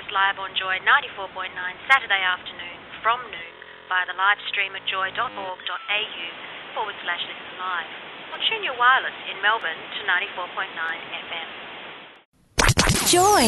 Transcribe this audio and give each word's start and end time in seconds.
You 0.00 0.06
can 0.08 0.16
hear 0.16 0.24
us 0.24 0.32
live 0.32 0.40
on 0.40 0.56
Joy 0.56 0.80
94.9 0.80 1.52
Saturday 1.84 2.24
afternoon 2.24 2.80
from 3.04 3.20
noon 3.28 3.52
via 3.92 4.08
the 4.08 4.16
live 4.16 4.40
stream 4.48 4.72
at 4.72 4.80
joy.org.au 4.88 6.24
forward 6.72 6.96
slash 7.04 7.20
listen 7.20 7.52
live. 7.60 7.92
Or 8.32 8.40
tune 8.48 8.64
your 8.64 8.80
wireless 8.80 9.12
in 9.28 9.36
Melbourne 9.44 9.76
to 9.76 10.00
94.9 10.08 10.72
FM. 11.20 11.48
Joy. 13.12 13.44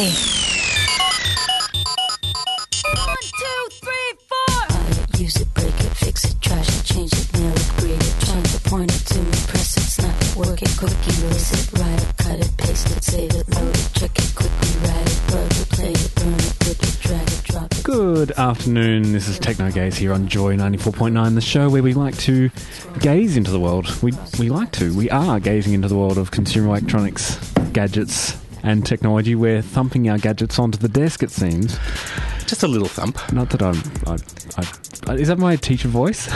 One, 3.01 3.25
two, 3.33 3.61
three, 3.81 4.13
four. 4.29 4.61
Use 5.17 5.37
it, 5.41 5.49
break 5.55 5.73
it, 5.73 5.93
fix 5.97 6.25
it, 6.25 6.37
trash 6.39 6.69
it, 6.69 6.85
change 6.85 7.13
it, 7.13 7.33
nail 7.33 7.49
it, 7.49 7.71
grade 7.77 7.97
it, 7.97 8.15
trying 8.29 8.43
to 8.43 8.59
point 8.69 8.93
it 8.93 9.01
to 9.09 9.17
me, 9.17 9.33
press 9.49 9.73
it, 9.77 9.89
snap 9.89 10.21
it, 10.21 10.22
work 10.35 10.61
it, 10.61 10.81
erase 10.81 11.51
it, 11.53 11.79
write 11.79 12.01
it, 12.01 12.17
cut 12.17 12.39
it, 12.39 12.57
paste 12.57 12.89
it, 12.97 13.03
save 13.03 13.35
it, 13.35 13.47
load 13.53 13.75
it, 13.75 13.89
check 13.93 14.17
it, 14.17 14.35
quickly 14.35 14.69
write 14.81 15.07
it, 15.07 15.21
plug 15.27 15.51
it, 15.51 15.69
play 15.69 15.91
it, 15.91 16.15
burn 16.15 16.33
it, 16.33 16.83
it, 16.83 16.99
drag 17.01 17.27
it, 17.27 17.43
drop 17.43 17.71
it. 17.71 17.83
Good 17.83 18.31
afternoon. 18.31 19.11
This 19.11 19.27
is 19.27 19.37
Techno 19.37 19.71
Gaze 19.71 19.95
here 19.95 20.11
on 20.11 20.27
Joy 20.27 20.55
94.9, 20.55 21.35
the 21.35 21.41
show 21.41 21.69
where 21.69 21.83
we 21.83 21.93
like 21.93 22.17
to 22.19 22.49
gaze 22.99 23.37
into 23.37 23.51
the 23.51 23.59
world. 23.59 24.01
We, 24.01 24.13
we 24.39 24.49
like 24.49 24.71
to. 24.73 24.95
We 24.95 25.09
are 25.11 25.39
gazing 25.39 25.73
into 25.73 25.87
the 25.87 25.97
world 25.97 26.17
of 26.17 26.31
consumer 26.31 26.69
electronics, 26.69 27.37
gadgets, 27.71 28.35
and 28.63 28.85
technology. 28.85 29.35
We're 29.35 29.61
thumping 29.61 30.09
our 30.09 30.17
gadgets 30.17 30.57
onto 30.57 30.79
the 30.79 30.89
desk, 30.89 31.21
it 31.21 31.31
seems. 31.31 31.77
Just 32.45 32.63
a 32.63 32.67
little 32.67 32.87
thump. 32.87 33.17
Not 33.33 33.49
that 33.51 33.61
I'm. 33.61 33.75
I, 34.07 34.17
I, 35.11 35.13
is 35.15 35.27
that 35.29 35.37
my 35.39 35.55
teacher 35.55 35.87
voice? 35.87 36.23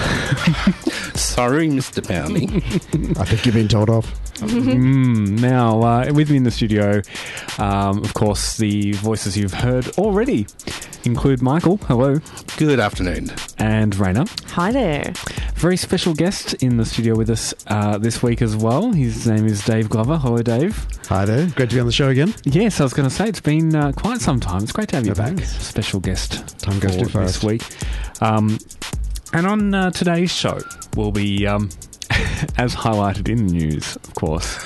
Sorry, 1.17 1.67
Mr. 1.69 2.01
Powney. 2.05 3.17
I 3.19 3.25
think 3.25 3.45
you've 3.45 3.55
been 3.55 3.67
told 3.67 3.89
off. 3.89 4.05
Mm, 4.37 5.39
now, 5.39 5.81
uh, 5.81 6.11
with 6.13 6.29
me 6.29 6.37
in 6.37 6.43
the 6.43 6.51
studio, 6.51 7.01
um, 7.57 8.03
of 8.03 8.13
course, 8.13 8.57
the 8.57 8.91
voices 8.93 9.35
you've 9.37 9.53
heard 9.53 9.87
already 9.97 10.45
include 11.05 11.41
Michael, 11.41 11.77
hello, 11.87 12.19
Good 12.57 12.79
afternoon. 12.79 13.31
and 13.57 13.95
Raina. 13.95 14.27
Hi 14.51 14.71
there. 14.71 15.13
Very 15.55 15.77
special 15.77 16.13
guest 16.13 16.53
in 16.55 16.77
the 16.77 16.85
studio 16.85 17.15
with 17.15 17.29
us 17.31 17.53
uh, 17.67 17.97
this 17.97 18.21
week 18.21 18.41
as 18.43 18.55
well. 18.55 18.91
His 18.91 19.25
name 19.25 19.47
is 19.47 19.63
Dave 19.65 19.89
Glover. 19.89 20.17
Hello, 20.17 20.37
Dave. 20.43 20.85
Hi 21.07 21.25
there. 21.25 21.47
Great 21.55 21.69
to 21.69 21.75
be 21.75 21.79
on 21.79 21.87
the 21.87 21.91
show 21.91 22.09
again. 22.09 22.35
Yes, 22.43 22.79
I 22.79 22.83
was 22.83 22.93
going 22.93 23.09
to 23.09 23.15
say 23.15 23.27
it's 23.29 23.39
been 23.39 23.73
uh, 23.75 23.91
quite 23.93 24.21
some 24.21 24.39
time. 24.39 24.61
It's 24.63 24.71
great 24.71 24.89
to 24.89 24.97
have 24.97 25.05
you 25.05 25.13
It 25.13 25.17
back. 25.17 25.39
has. 25.39 25.49
Special 25.49 25.96
guest 25.99 26.59
Time 26.59 26.79
goes 26.79 26.95
for 26.95 27.03
too 27.05 27.09
fast. 27.09 27.41
this 27.41 27.43
week. 27.43 27.63
Um, 28.21 28.57
and 29.33 29.45
on 29.45 29.73
uh, 29.73 29.91
today's 29.91 30.31
show, 30.31 30.59
we'll 30.95 31.11
be, 31.11 31.45
um, 31.45 31.69
as 32.57 32.75
highlighted 32.75 33.29
in 33.29 33.47
the 33.47 33.53
news, 33.53 33.95
of 33.97 34.13
course, 34.15 34.57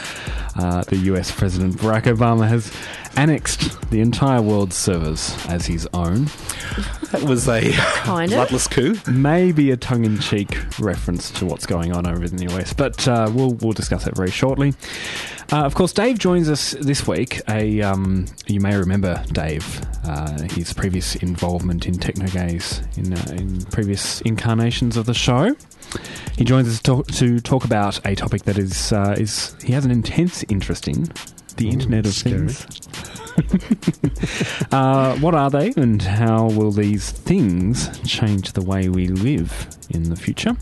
uh, 0.55 0.83
the 0.83 0.97
US 0.97 1.31
President 1.31 1.75
Barack 1.75 2.03
Obama 2.03 2.47
has 2.47 2.71
annexed 3.17 3.89
the 3.91 3.99
entire 4.01 4.41
world's 4.41 4.75
servers 4.75 5.35
as 5.47 5.65
his 5.65 5.87
own. 5.93 6.25
That 7.11 7.23
was 7.27 7.47
a 7.47 7.71
Kind 7.73 8.31
of. 8.31 8.37
bloodless 8.37 8.67
coup. 8.67 8.95
Maybe 9.09 9.71
a 9.71 9.77
tongue-in-cheek 9.77 10.79
reference 10.79 11.29
to 11.31 11.45
what's 11.45 11.65
going 11.65 11.91
on 11.91 12.07
over 12.07 12.23
in 12.23 12.37
the 12.37 12.47
US, 12.55 12.73
but 12.73 13.07
uh, 13.07 13.29
we'll 13.33 13.53
we'll 13.55 13.73
discuss 13.73 14.05
that 14.05 14.15
very 14.15 14.31
shortly. 14.31 14.73
Uh, 15.51 15.65
of 15.65 15.75
course, 15.75 15.91
Dave 15.91 16.17
joins 16.17 16.49
us 16.49 16.71
this 16.79 17.05
week. 17.05 17.41
A 17.49 17.81
um, 17.81 18.25
you 18.47 18.61
may 18.61 18.75
remember 18.77 19.21
Dave, 19.33 19.81
uh, 20.05 20.41
his 20.53 20.71
previous 20.71 21.15
involvement 21.17 21.85
in 21.85 21.95
Technogaze 21.95 22.81
in 22.97 23.13
uh, 23.13 23.35
in 23.41 23.61
previous 23.65 24.21
incarnations 24.21 24.95
of 24.95 25.05
the 25.05 25.13
show. 25.13 25.55
He 26.37 26.45
joins 26.45 26.69
us 26.69 26.81
to, 26.83 27.03
to 27.03 27.41
talk 27.41 27.65
about 27.65 27.99
a 28.05 28.15
topic 28.15 28.43
that 28.43 28.57
is 28.57 28.93
uh, 28.93 29.15
is 29.17 29.53
he 29.61 29.73
has 29.73 29.83
an 29.83 29.91
intense 29.91 30.43
interest 30.43 30.87
in. 30.87 31.09
The 31.57 31.69
Internet 31.69 32.05
of 32.05 32.13
scary. 32.13 32.49
Things. 32.49 32.87
uh, 34.71 35.17
what 35.17 35.33
are 35.35 35.49
they, 35.49 35.73
and 35.77 36.01
how 36.01 36.49
will 36.49 36.71
these 36.71 37.11
things 37.11 37.99
change 38.07 38.53
the 38.53 38.61
way 38.61 38.89
we 38.89 39.07
live 39.07 39.67
in 39.89 40.09
the 40.09 40.15
future? 40.15 40.55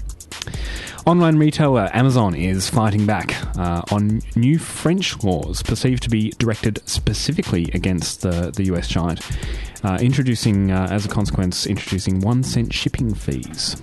Online 1.06 1.38
retailer 1.38 1.90
Amazon 1.94 2.36
is 2.36 2.70
fighting 2.70 3.06
back 3.06 3.36
uh, 3.58 3.82
on 3.92 4.22
new 4.36 4.60
French 4.60 5.24
laws 5.24 5.64
perceived 5.64 6.04
to 6.04 6.10
be 6.10 6.32
directed 6.38 6.88
specifically 6.88 7.70
against 7.74 8.22
the, 8.22 8.52
the 8.52 8.66
US 8.66 8.88
giant, 8.88 9.22
uh, 9.84 9.98
introducing, 10.02 10.72
uh, 10.72 10.88
as 10.92 11.06
a 11.06 11.10
consequence, 11.10 11.66
introducing 11.66 12.20
one 12.20 12.44
cent 12.44 12.74
shipping 12.74 13.14
fees. 13.14 13.82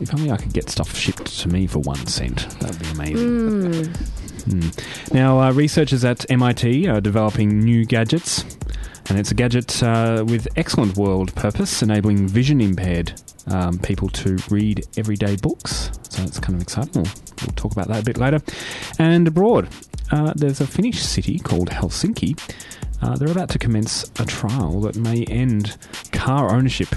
If 0.00 0.14
only 0.14 0.30
I 0.30 0.36
could 0.36 0.52
get 0.52 0.70
stuff 0.70 0.96
shipped 0.96 1.38
to 1.40 1.48
me 1.48 1.66
for 1.66 1.80
one 1.80 2.06
cent, 2.06 2.48
that 2.60 2.70
would 2.70 2.80
be 2.80 2.90
amazing. 2.90 3.92
Hmm. 4.44 4.68
Now, 5.12 5.40
uh, 5.40 5.52
researchers 5.52 6.04
at 6.04 6.28
MIT 6.30 6.88
are 6.88 7.00
developing 7.00 7.60
new 7.60 7.84
gadgets, 7.84 8.44
and 9.08 9.18
it's 9.18 9.30
a 9.30 9.34
gadget 9.34 9.82
uh, 9.82 10.24
with 10.26 10.48
excellent 10.56 10.96
world 10.96 11.34
purpose, 11.34 11.82
enabling 11.82 12.26
vision 12.26 12.60
impaired 12.60 13.12
um, 13.46 13.78
people 13.78 14.08
to 14.08 14.38
read 14.50 14.84
everyday 14.96 15.36
books. 15.36 15.90
So 16.10 16.22
it's 16.22 16.40
kind 16.40 16.56
of 16.56 16.62
exciting. 16.62 17.02
We'll, 17.02 17.12
we'll 17.40 17.54
talk 17.56 17.72
about 17.72 17.88
that 17.88 18.00
a 18.00 18.04
bit 18.04 18.18
later. 18.18 18.40
And 18.98 19.28
abroad, 19.28 19.68
uh, 20.10 20.32
there's 20.36 20.60
a 20.60 20.66
Finnish 20.66 21.02
city 21.02 21.38
called 21.38 21.70
Helsinki. 21.70 22.38
Uh, 23.00 23.16
they're 23.16 23.30
about 23.30 23.48
to 23.50 23.58
commence 23.58 24.10
a 24.20 24.24
trial 24.24 24.80
that 24.82 24.96
may 24.96 25.24
end 25.24 25.76
car 26.12 26.52
ownership 26.54 26.88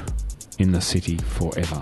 in 0.59 0.71
the 0.71 0.81
city 0.81 1.17
forever. 1.17 1.81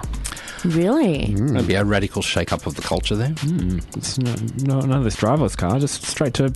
Really? 0.66 1.28
Maybe 1.36 1.76
a 1.76 1.84
radical 1.84 2.22
shake-up 2.22 2.66
of 2.66 2.76
the 2.76 2.82
culture 2.82 3.16
there. 3.16 3.30
Hmm. 3.30 3.80
It's 3.96 4.18
no, 4.18 4.34
no, 4.64 4.80
none 4.82 4.98
of 4.98 5.04
this 5.04 5.16
driverless 5.16 5.58
car, 5.58 5.80
just 5.80 6.04
straight 6.04 6.34
to 6.36 6.50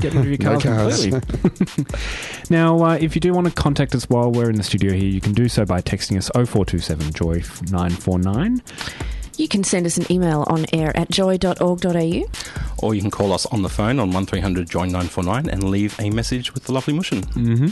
get 0.00 0.14
rid 0.14 0.16
of 0.16 0.26
your 0.26 0.38
No 0.40 0.58
cars 0.58 0.62
cars. 0.62 1.06
completely. 1.06 1.84
now, 2.50 2.82
uh, 2.84 2.94
if 3.00 3.14
you 3.14 3.20
do 3.20 3.32
want 3.32 3.46
to 3.46 3.52
contact 3.52 3.94
us 3.94 4.08
while 4.08 4.30
we're 4.30 4.48
in 4.50 4.56
the 4.56 4.62
studio 4.62 4.92
here, 4.92 5.08
you 5.08 5.20
can 5.20 5.32
do 5.32 5.48
so 5.48 5.64
by 5.64 5.80
texting 5.80 6.16
us 6.16 6.30
0427 6.34 7.12
Joy 7.12 7.42
949. 7.70 8.62
You 9.40 9.48
can 9.48 9.64
send 9.64 9.86
us 9.86 9.96
an 9.96 10.04
email 10.12 10.44
on 10.48 10.66
air 10.74 10.94
at 10.94 11.10
joy.org.au. 11.10 12.24
Or 12.82 12.94
you 12.94 13.00
can 13.00 13.10
call 13.10 13.32
us 13.32 13.46
on 13.46 13.62
the 13.62 13.70
phone 13.70 13.98
on 13.98 14.10
1300 14.10 14.68
join 14.68 14.88
949 14.88 15.48
and 15.48 15.64
leave 15.64 15.98
a 15.98 16.10
message 16.10 16.52
with 16.52 16.64
the 16.64 16.72
lovely 16.72 16.92
Mushin. 16.92 17.22
hmm 17.22 17.68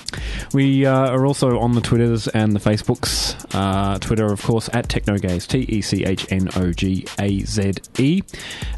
We 0.55 0.87
uh, 0.87 1.11
are 1.11 1.27
also 1.27 1.59
on 1.59 1.75
the 1.75 1.83
Twitters 1.83 2.27
and 2.28 2.55
the 2.55 2.59
Facebooks. 2.59 3.37
Uh, 3.55 3.99
Twitter, 3.99 4.33
of 4.33 4.43
course, 4.43 4.71
at 4.73 4.89
Technogaze, 4.89 5.47
T 5.47 5.59
E 5.69 5.83
C 5.83 6.05
H 6.07 6.27
N 6.31 6.49
O 6.57 6.73
G 6.73 7.07
A 7.19 7.41
Z 7.41 7.73
E. 7.99 8.23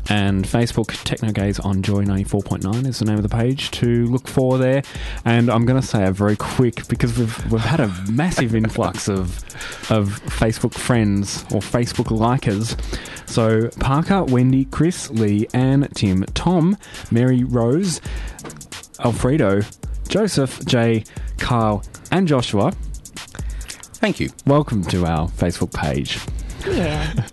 And 0.08 0.44
Facebook, 0.44 0.86
Technogaze 1.04 1.64
on 1.64 1.82
Joy 1.82 2.04
94.9 2.04 2.86
is 2.88 2.98
the 2.98 3.04
name 3.04 3.16
of 3.16 3.22
the 3.22 3.28
page 3.28 3.70
to 3.72 4.06
look 4.06 4.26
for 4.26 4.58
there. 4.58 4.82
And 5.24 5.48
I'm 5.48 5.64
going 5.64 5.80
to 5.80 5.86
say 5.86 6.04
a 6.04 6.10
very 6.12 6.36
quick, 6.36 6.88
because 6.88 7.16
we've, 7.16 7.52
we've 7.52 7.60
had 7.60 7.78
a 7.78 7.88
massive 8.10 8.56
influx 8.56 9.08
of, 9.08 9.44
of 9.90 10.20
Facebook 10.24 10.74
friends 10.74 11.42
or 11.52 11.60
Facebook 11.60 12.06
likers. 12.06 12.76
So 13.28 13.68
Parker, 13.78 14.24
Wendy, 14.24 14.64
Chris, 14.66 15.10
Lee, 15.10 15.46
Anne, 15.54 15.88
Tim, 15.94 16.24
Tom, 16.34 16.76
Mary 17.10 17.44
Rose, 17.44 18.00
Alfredo, 18.98 19.62
Joseph, 20.08 20.64
Jay, 20.64 21.04
Kyle, 21.38 21.84
and 22.10 22.26
Joshua. 22.26 22.72
Thank 24.00 24.18
you. 24.18 24.30
Welcome 24.46 24.82
to 24.84 25.06
our 25.06 25.28
Facebook 25.28 25.72
page. 25.74 26.18
Yeah. 26.66 27.26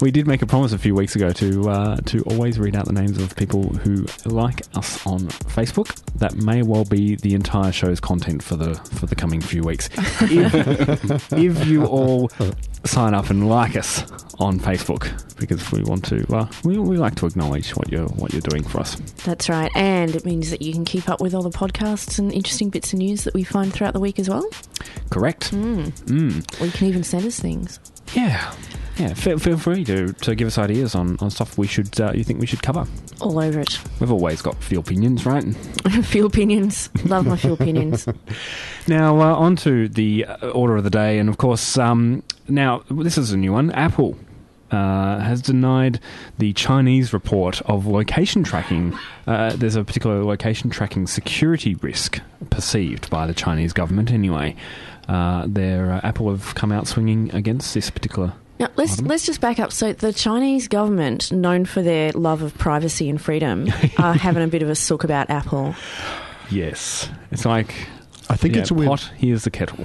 We 0.00 0.10
did 0.10 0.26
make 0.26 0.42
a 0.42 0.46
promise 0.46 0.72
a 0.72 0.78
few 0.78 0.94
weeks 0.94 1.16
ago 1.16 1.30
to 1.32 1.70
uh, 1.70 1.96
to 2.06 2.22
always 2.22 2.58
read 2.58 2.76
out 2.76 2.86
the 2.86 2.92
names 2.92 3.18
of 3.18 3.34
people 3.36 3.62
who 3.62 4.06
like 4.24 4.62
us 4.76 5.06
on 5.06 5.20
Facebook. 5.20 5.94
That 6.16 6.36
may 6.36 6.62
well 6.62 6.84
be 6.84 7.16
the 7.16 7.34
entire 7.34 7.72
show's 7.72 8.00
content 8.00 8.42
for 8.42 8.56
the 8.56 8.74
for 8.74 9.06
the 9.06 9.14
coming 9.14 9.40
few 9.40 9.62
weeks. 9.62 9.88
If, 10.32 11.32
if 11.32 11.66
you 11.66 11.84
all 11.84 12.30
sign 12.84 13.14
up 13.14 13.30
and 13.30 13.48
like 13.48 13.76
us 13.76 14.02
on 14.38 14.58
Facebook, 14.58 15.10
because 15.38 15.70
we 15.72 15.82
want 15.82 16.04
to, 16.06 16.24
uh, 16.34 16.46
we, 16.64 16.78
we 16.78 16.96
like 16.96 17.14
to 17.16 17.26
acknowledge 17.26 17.70
what 17.76 17.90
you're 17.90 18.08
what 18.08 18.32
you're 18.32 18.40
doing 18.40 18.62
for 18.62 18.80
us. 18.80 18.94
That's 19.24 19.48
right. 19.48 19.70
And 19.74 20.14
it 20.14 20.24
means 20.24 20.50
that 20.50 20.62
you 20.62 20.72
can 20.72 20.84
keep 20.84 21.08
up 21.08 21.20
with 21.20 21.34
all 21.34 21.42
the 21.42 21.50
podcasts 21.50 22.18
and 22.18 22.32
interesting 22.32 22.70
bits 22.70 22.92
of 22.92 22.98
news 22.98 23.24
that 23.24 23.34
we 23.34 23.44
find 23.44 23.72
throughout 23.72 23.92
the 23.92 24.00
week 24.00 24.18
as 24.18 24.28
well. 24.28 24.48
Correct. 25.10 25.52
Mm. 25.52 25.92
Mm. 26.06 26.60
Or 26.60 26.66
you 26.66 26.72
can 26.72 26.88
even 26.88 27.04
send 27.04 27.26
us 27.26 27.38
things. 27.38 27.78
Yeah. 28.14 28.52
Yeah, 28.98 29.14
feel, 29.14 29.38
feel 29.38 29.56
free 29.56 29.84
to, 29.84 30.12
to 30.12 30.34
give 30.34 30.46
us 30.46 30.58
ideas 30.58 30.94
on, 30.94 31.16
on 31.20 31.30
stuff 31.30 31.56
we 31.56 31.66
should 31.66 31.98
uh, 32.00 32.12
you 32.14 32.24
think 32.24 32.40
we 32.40 32.46
should 32.46 32.62
cover. 32.62 32.86
All 33.20 33.38
over 33.38 33.60
it. 33.60 33.78
We've 34.00 34.12
always 34.12 34.42
got 34.42 34.62
few 34.62 34.78
opinions, 34.80 35.24
right? 35.24 35.44
few 36.04 36.26
opinions. 36.26 36.90
Love 37.04 37.26
my 37.26 37.36
few 37.36 37.52
opinions. 37.52 38.06
Now, 38.88 39.20
uh, 39.20 39.36
on 39.36 39.54
to 39.58 39.88
the 39.88 40.24
uh, 40.24 40.48
order 40.48 40.76
of 40.76 40.82
the 40.82 40.90
day, 40.90 41.20
and 41.20 41.28
of 41.28 41.36
course, 41.38 41.78
um, 41.78 42.24
now 42.48 42.82
this 42.90 43.16
is 43.16 43.30
a 43.30 43.36
new 43.36 43.52
one. 43.52 43.70
Apple 43.70 44.18
uh, 44.72 45.20
has 45.20 45.40
denied 45.40 46.00
the 46.38 46.52
Chinese 46.54 47.12
report 47.12 47.60
of 47.62 47.86
location 47.86 48.42
tracking. 48.42 48.98
Uh, 49.26 49.54
there's 49.54 49.76
a 49.76 49.84
particular 49.84 50.24
location 50.24 50.68
tracking 50.68 51.06
security 51.06 51.76
risk 51.76 52.20
perceived 52.50 53.08
by 53.08 53.26
the 53.26 53.34
Chinese 53.34 53.72
government, 53.72 54.10
anyway. 54.10 54.56
Uh, 55.08 55.46
their 55.46 55.92
uh, 55.92 56.00
Apple 56.02 56.30
have 56.30 56.54
come 56.54 56.72
out 56.72 56.88
swinging 56.88 57.32
against 57.34 57.74
this 57.74 57.88
particular. 57.90 58.32
Now, 58.62 58.68
let's 58.76 58.92
Pardon? 58.92 59.08
let's 59.08 59.26
just 59.26 59.40
back 59.40 59.58
up. 59.58 59.72
So, 59.72 59.92
the 59.92 60.12
Chinese 60.12 60.68
government, 60.68 61.32
known 61.32 61.64
for 61.64 61.82
their 61.82 62.12
love 62.12 62.42
of 62.42 62.56
privacy 62.56 63.10
and 63.10 63.20
freedom, 63.20 63.66
are 63.98 64.14
having 64.28 64.44
a 64.44 64.46
bit 64.46 64.62
of 64.62 64.70
a 64.70 64.76
sook 64.76 65.02
about 65.02 65.30
Apple. 65.30 65.74
Yes, 66.48 67.08
it's 67.32 67.44
like 67.44 67.74
I 68.30 68.36
think 68.36 68.54
yeah, 68.54 68.60
it's 68.62 68.70
with. 68.70 68.86
pot. 68.86 69.10
Here's 69.16 69.42
the 69.42 69.50
kettle. 69.50 69.80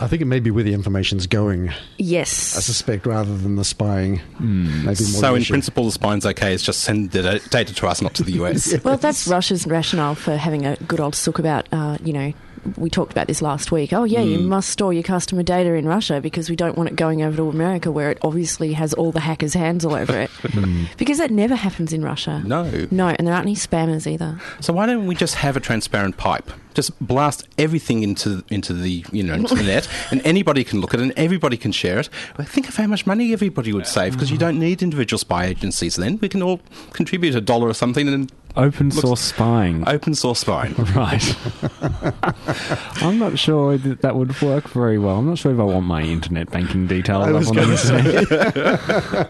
I 0.00 0.08
think 0.08 0.20
it 0.22 0.24
may 0.26 0.40
be 0.40 0.50
where 0.50 0.64
the 0.64 0.74
information's 0.74 1.28
going. 1.28 1.72
Yes. 1.98 2.56
I 2.56 2.60
suspect 2.60 3.06
rather 3.06 3.36
than 3.38 3.54
the 3.54 3.64
spying. 3.64 4.20
Maybe 4.40 4.84
more 4.86 4.94
So, 4.94 5.34
in 5.36 5.42
issue. 5.42 5.52
principle, 5.52 5.84
the 5.84 5.92
spying's 5.92 6.26
okay. 6.26 6.52
It's 6.52 6.64
just 6.64 6.80
send 6.80 7.12
the 7.12 7.40
data 7.50 7.72
to 7.74 7.86
us, 7.86 8.02
not 8.02 8.14
to 8.14 8.24
the 8.24 8.32
US. 8.42 8.74
Well, 8.82 8.96
that's 8.96 9.28
Russia's 9.28 9.66
rationale 9.68 10.16
for 10.16 10.36
having 10.36 10.66
a 10.66 10.74
good 10.88 10.98
old 11.00 11.14
sook 11.14 11.38
about, 11.38 11.68
uh, 11.72 11.96
you 12.02 12.12
know, 12.12 12.32
we 12.76 12.90
talked 12.90 13.12
about 13.12 13.26
this 13.26 13.42
last 13.42 13.72
week. 13.72 13.92
Oh, 13.92 14.04
yeah, 14.04 14.20
you 14.20 14.38
mm. 14.38 14.46
must 14.46 14.70
store 14.70 14.92
your 14.92 15.02
customer 15.02 15.42
data 15.42 15.74
in 15.74 15.86
Russia 15.86 16.20
because 16.20 16.50
we 16.50 16.56
don't 16.56 16.76
want 16.76 16.90
it 16.90 16.96
going 16.96 17.22
over 17.22 17.36
to 17.36 17.48
America 17.48 17.90
where 17.90 18.10
it 18.10 18.18
obviously 18.22 18.72
has 18.74 18.92
all 18.94 19.12
the 19.12 19.20
hackers' 19.20 19.54
hands 19.54 19.84
all 19.84 19.94
over 19.94 20.18
it. 20.18 20.30
Hmm. 20.50 20.86
because 20.98 21.18
that 21.18 21.30
never 21.30 21.54
happens 21.54 21.92
in 21.92 22.02
Russia. 22.02 22.42
No. 22.44 22.88
No, 22.90 23.08
and 23.08 23.26
there 23.26 23.34
aren't 23.34 23.46
any 23.46 23.54
spammers 23.54 24.06
either. 24.06 24.40
So 24.58 24.72
why 24.72 24.84
don't 24.86 25.06
we 25.06 25.14
just 25.14 25.36
have 25.36 25.56
a 25.56 25.60
transparent 25.60 26.16
pipe? 26.16 26.50
Just 26.74 26.98
blast 27.04 27.48
everything 27.58 28.02
into 28.02 28.44
into 28.50 28.72
the 28.72 29.04
you 29.12 29.22
know 29.22 29.34
into 29.34 29.54
the 29.54 29.62
net, 29.62 29.88
and 30.10 30.20
anybody 30.24 30.64
can 30.64 30.80
look 30.80 30.94
at 30.94 31.00
it, 31.00 31.04
and 31.04 31.12
everybody 31.16 31.56
can 31.56 31.72
share 31.72 31.98
it. 31.98 32.08
Well, 32.38 32.46
think 32.46 32.68
of 32.68 32.76
how 32.76 32.86
much 32.86 33.06
money 33.06 33.32
everybody 33.32 33.72
would 33.72 33.86
save 33.86 34.12
because 34.12 34.30
you 34.30 34.38
don't 34.38 34.58
need 34.58 34.82
individual 34.82 35.18
spy 35.18 35.46
agencies. 35.46 35.96
Then 35.96 36.18
we 36.20 36.28
can 36.28 36.42
all 36.42 36.60
contribute 36.92 37.34
a 37.34 37.40
dollar 37.40 37.68
or 37.68 37.74
something 37.74 38.08
and 38.08 38.32
Open 38.56 38.90
source 38.90 39.20
spying. 39.20 39.88
open 39.88 40.14
source 40.14 40.40
spying. 40.40 40.74
Right. 40.94 41.36
I'm 43.02 43.18
not 43.18 43.38
sure 43.38 43.78
that 43.78 44.02
that 44.02 44.16
would 44.16 44.40
work 44.42 44.68
very 44.70 44.98
well. 44.98 45.18
I'm 45.18 45.26
not 45.26 45.38
sure 45.38 45.52
if 45.52 45.60
I 45.60 45.62
want 45.62 45.86
my 45.86 46.02
internet 46.02 46.50
banking 46.50 46.86
details 46.88 47.28
up 47.28 47.48
on 47.48 47.54
the 47.54 47.62
internet. 47.62 49.28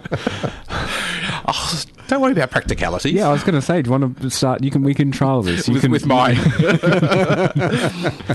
Oh, 0.68 1.52
ah, 1.52 1.82
don't 2.10 2.20
worry 2.20 2.32
about 2.32 2.50
practicalities. 2.50 3.12
Yeah, 3.12 3.28
I 3.28 3.32
was 3.32 3.42
going 3.42 3.54
to 3.54 3.62
say, 3.62 3.80
do 3.82 3.88
you 3.88 3.98
want 3.98 4.20
to 4.20 4.30
start? 4.30 4.62
You 4.62 4.70
can. 4.70 4.82
We 4.82 4.94
can 4.94 5.10
trial 5.12 5.42
this. 5.42 5.66
You 5.68 5.74
with, 5.74 5.82
can, 5.82 5.90
with 5.92 6.06
mine. 6.06 6.36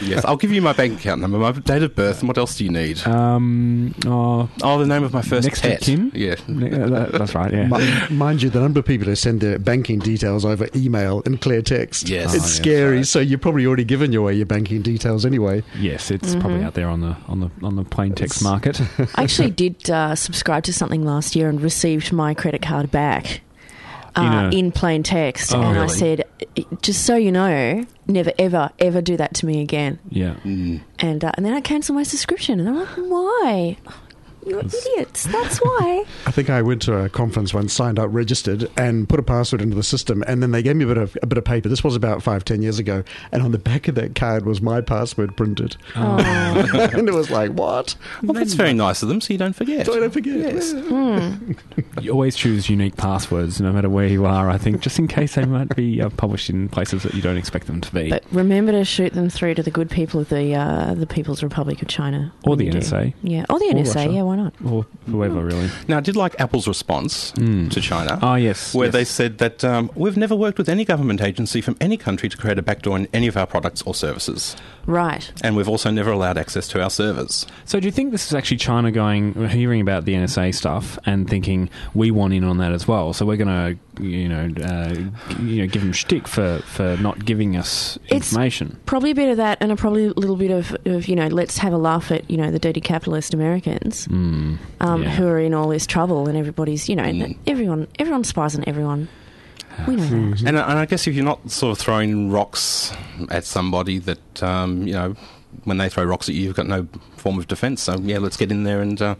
yes, 0.01 0.23
I'll 0.25 0.37
give 0.37 0.51
you 0.51 0.61
my 0.61 0.73
bank 0.73 0.99
account 0.99 1.21
number, 1.21 1.37
my 1.37 1.51
date 1.51 1.83
of 1.83 1.95
birth, 1.95 2.19
and 2.19 2.27
what 2.27 2.37
else 2.37 2.57
do 2.57 2.63
you 2.63 2.71
need? 2.71 3.05
Um. 3.05 3.93
Oh, 4.05 4.49
oh, 4.63 4.79
the 4.79 4.85
name 4.87 5.03
of 5.03 5.13
my 5.13 5.21
first 5.21 5.45
next 5.47 5.59
of 5.63 5.71
pet. 5.71 5.81
kin. 5.81 6.11
Yeah. 6.13 6.35
Ne- 6.47 6.71
uh, 6.71 6.87
that- 6.89 7.11
that's 7.13 7.35
right. 7.35 7.51
Yeah. 7.51 7.67
Mi- 7.67 8.15
Mind 8.15 8.41
you, 8.41 8.49
the 8.49 8.59
number 8.61 8.79
of 8.79 8.85
people 8.85 9.07
who 9.07 9.15
send 9.15 9.41
their 9.41 9.59
banking 9.59 9.99
details 9.99 10.45
over 10.45 10.67
email 10.75 11.21
and 11.25 11.39
clear 11.41 11.61
text. 11.61 12.09
Yes. 12.09 12.33
It's 12.33 12.43
Oh, 12.43 12.47
yes, 12.47 12.55
scary. 12.55 12.97
right. 12.97 13.07
So 13.07 13.19
you've 13.19 13.41
probably 13.41 13.65
already 13.65 13.83
given 13.83 14.13
away 14.15 14.33
your 14.35 14.45
banking 14.45 14.81
details 14.81 15.25
anyway. 15.25 15.63
Yes, 15.79 16.11
it's 16.11 16.35
probably 16.35 16.63
out 16.63 16.73
there 16.73 16.87
on 16.87 17.01
the 17.01 17.15
on 17.27 17.39
the 17.39 17.49
on 17.63 17.75
the 17.75 17.83
plain 17.83 18.13
text 18.13 18.43
market. 18.43 18.79
I 19.15 19.23
actually 19.23 19.51
did 19.51 19.89
uh, 19.89 20.15
subscribe 20.15 20.63
to 20.63 20.73
something 20.73 21.03
last 21.03 21.35
year 21.35 21.49
and 21.49 21.61
received 21.61 22.11
my 22.13 22.33
credit 22.33 22.61
card 22.61 22.91
back. 22.91 23.41
In 24.17 24.23
Uh, 24.23 24.49
a- 24.51 24.55
in 24.57 24.71
plain 24.71 25.03
text, 25.03 25.53
Oh, 25.53 25.61
and 25.61 25.77
I 25.77 25.87
said, 25.87 26.23
"Just 26.81 27.03
so 27.05 27.15
you 27.17 27.31
know, 27.33 27.83
never, 28.07 28.31
ever, 28.39 28.69
ever 28.79 29.01
do 29.01 29.17
that 29.17 29.33
to 29.35 29.45
me 29.45 29.61
again." 29.61 29.99
yeah. 30.09 30.35
Mm. 30.45 30.81
And 30.99 31.25
uh, 31.25 31.31
and 31.35 31.45
then 31.45 31.53
I 31.53 31.59
cancelled 31.61 31.97
my 31.97 32.03
subscription, 32.03 32.59
and 32.61 32.69
I'm 32.69 32.77
like, 32.79 32.95
"Why? 32.95 33.77
You're 34.45 34.59
idiots. 34.61 35.25
That's 35.25 35.57
why." 35.57 36.05
I 36.25 36.31
think 36.31 36.49
I 36.49 36.61
went 36.61 36.81
to 36.83 36.97
a 36.97 37.09
conference 37.09 37.53
once, 37.53 37.73
signed 37.73 37.99
up, 37.99 38.09
registered, 38.11 38.69
and 38.77 39.07
put 39.09 39.19
a 39.19 39.23
password 39.23 39.61
into 39.61 39.75
the 39.75 39.83
system, 39.83 40.23
and 40.27 40.41
then 40.41 40.51
they 40.51 40.61
gave 40.63 40.75
me 40.75 40.83
a 40.85 40.87
bit 40.87 40.97
of 40.97 41.17
a 41.21 41.25
bit 41.27 41.37
of 41.37 41.43
paper. 41.45 41.69
This 41.69 41.83
was 41.83 41.95
about 41.95 42.21
five, 42.23 42.45
ten 42.45 42.61
years 42.61 42.79
ago, 42.79 43.03
and 43.31 43.41
on 43.43 43.51
the 43.51 43.57
back 43.59 43.87
of 43.87 43.95
that 43.95 44.15
card 44.15 44.45
was 44.45 44.61
my 44.61 44.81
password 44.81 45.35
printed, 45.37 45.77
Oh. 45.95 46.17
and 46.93 47.07
it 47.09 47.13
was 47.13 47.29
like, 47.31 47.51
what? 47.51 47.95
Well, 48.23 48.33
that's 48.33 48.53
very 48.53 48.73
nice 48.73 49.01
of 49.01 49.09
them, 49.09 49.21
so 49.21 49.33
you 49.33 49.37
don't 49.37 49.55
forget. 49.55 49.85
So 49.85 49.95
I 49.95 49.99
don't 49.99 50.11
forget. 50.11 50.37
Yes. 50.37 50.73
You 52.01 52.11
always 52.11 52.35
choose 52.35 52.69
unique 52.69 52.97
passwords, 52.97 53.59
no 53.61 53.71
matter 53.71 53.89
where 53.89 54.07
you 54.07 54.25
are. 54.25 54.49
I 54.49 54.57
think, 54.57 54.81
just 54.81 54.99
in 54.99 55.07
case 55.07 55.35
they 55.35 55.45
might 55.45 55.73
be 55.75 56.01
uh, 56.01 56.09
published 56.09 56.49
in 56.49 56.67
places 56.69 57.03
that 57.03 57.13
you 57.13 57.21
don't 57.21 57.37
expect 57.37 57.67
them 57.67 57.81
to 57.81 57.91
be, 57.93 58.09
But 58.09 58.23
remember 58.31 58.71
to 58.73 58.83
shoot 58.85 59.13
them 59.13 59.29
through 59.29 59.55
to 59.55 59.63
the 59.63 59.71
good 59.71 59.89
people 59.89 60.19
of 60.19 60.29
the 60.29 60.53
uh, 60.55 60.93
the 60.93 61.07
People's 61.07 61.41
Republic 61.41 61.81
of 61.81 61.87
China, 61.87 62.33
Or 62.43 62.55
the 62.55 62.65
you 62.65 62.71
do. 62.71 62.79
NSA. 62.79 63.13
Yeah, 63.23 63.45
or 63.49 63.59
the 63.59 63.65
NSA. 63.65 63.95
Russia. 63.95 64.11
Yeah, 64.11 64.21
why 64.35 64.43
not? 64.43 64.53
or 64.65 64.85
whoever 65.07 65.41
really. 65.43 65.69
Now, 65.87 65.97
I 65.97 66.01
did 66.01 66.15
like 66.15 66.35
Apple's 66.39 66.67
response 66.67 67.31
Mm. 67.33 67.69
to 67.71 67.81
China. 67.81 68.19
Oh 68.21 68.35
yes, 68.35 68.73
where 68.73 68.87
yes. 68.87 68.93
they 68.93 69.03
said 69.05 69.37
that 69.39 69.63
um, 69.63 69.91
we've 69.95 70.17
never 70.17 70.35
worked 70.35 70.57
with 70.57 70.69
any 70.69 70.85
government 70.85 71.21
agency 71.21 71.61
from 71.61 71.75
any 71.81 71.97
country 71.97 72.29
to 72.29 72.37
create 72.37 72.57
a 72.57 72.61
backdoor 72.61 72.97
in 72.97 73.07
any 73.13 73.27
of 73.27 73.37
our 73.37 73.47
products 73.47 73.81
or 73.83 73.93
services. 73.95 74.55
Right. 74.85 75.31
And 75.43 75.55
we've 75.55 75.67
also 75.69 75.89
never 75.89 76.11
allowed 76.11 76.37
access 76.37 76.67
to 76.69 76.81
our 76.83 76.89
servers. 76.91 77.47
So 77.65 77.79
do 77.79 77.85
you 77.87 77.91
think 77.91 78.11
this 78.11 78.27
is 78.27 78.35
actually 78.35 78.57
China 78.57 78.91
going, 78.91 79.49
hearing 79.49 79.81
about 79.81 80.05
the 80.05 80.13
NSA 80.13 80.53
stuff 80.53 80.99
and 81.07 81.27
thinking 81.27 81.69
we 81.95 82.11
want 82.11 82.33
in 82.33 82.43
on 82.43 82.57
that 82.59 82.71
as 82.71 82.87
well? 82.87 83.11
So 83.13 83.25
we're 83.25 83.37
going 83.37 83.47
to, 83.97 84.03
you 84.03 84.29
know, 84.29 84.51
uh, 84.63 84.93
you 85.41 85.61
know, 85.63 85.67
give 85.67 85.81
them 85.81 85.91
shtick 85.91 86.27
for 86.27 86.59
for 86.65 86.97
not 86.97 87.25
giving 87.25 87.55
us 87.57 87.97
It's- 88.05 88.31
information. 88.31 88.77
Probably 88.85 89.11
a 89.11 89.15
bit 89.15 89.29
of 89.29 89.37
that, 89.37 89.57
and 89.59 89.71
a 89.71 89.75
probably 89.75 90.05
a 90.05 90.13
little 90.13 90.35
bit 90.35 90.51
of, 90.51 90.75
of 90.85 91.07
you 91.07 91.15
know, 91.15 91.27
let's 91.27 91.57
have 91.57 91.73
a 91.73 91.77
laugh 91.77 92.11
at 92.11 92.29
you 92.29 92.37
know 92.37 92.51
the 92.51 92.59
dirty 92.59 92.81
capitalist 92.81 93.33
Americans 93.33 94.07
Mm, 94.07 94.24
um, 94.79 95.03
yeah. 95.03 95.09
who 95.11 95.27
are 95.27 95.39
in 95.39 95.53
all 95.53 95.67
this 95.69 95.85
trouble, 95.85 96.27
and 96.27 96.37
everybody's 96.37 96.87
you 96.89 96.95
know 96.95 97.03
Mm. 97.03 97.37
everyone 97.47 97.87
everyone 97.99 98.23
spies 98.23 98.55
on 98.55 98.63
everyone. 98.67 99.07
We 99.87 99.95
know 99.97 100.03
that. 100.31 100.41
And, 100.47 100.57
I- 100.57 100.69
and 100.69 100.79
I 100.79 100.85
guess 100.85 101.05
if 101.07 101.15
you're 101.15 101.25
not 101.25 101.51
sort 101.51 101.71
of 101.77 101.83
throwing 101.83 102.31
rocks 102.31 102.93
at 103.29 103.43
somebody 103.43 103.97
that, 103.99 104.41
um, 104.41 104.87
you 104.87 104.93
know, 104.93 105.15
when 105.65 105.77
they 105.77 105.89
throw 105.89 106.05
rocks 106.05 106.29
at 106.29 106.35
you, 106.35 106.43
you've 106.43 106.55
got 106.55 106.65
no 106.67 106.87
form 107.17 107.37
of 107.37 107.47
defence. 107.47 107.81
So, 107.83 107.97
yeah, 107.99 108.19
let's 108.19 108.37
get 108.37 108.51
in 108.51 108.63
there 108.63 108.81
and 108.81 109.01
uh, 109.01 109.15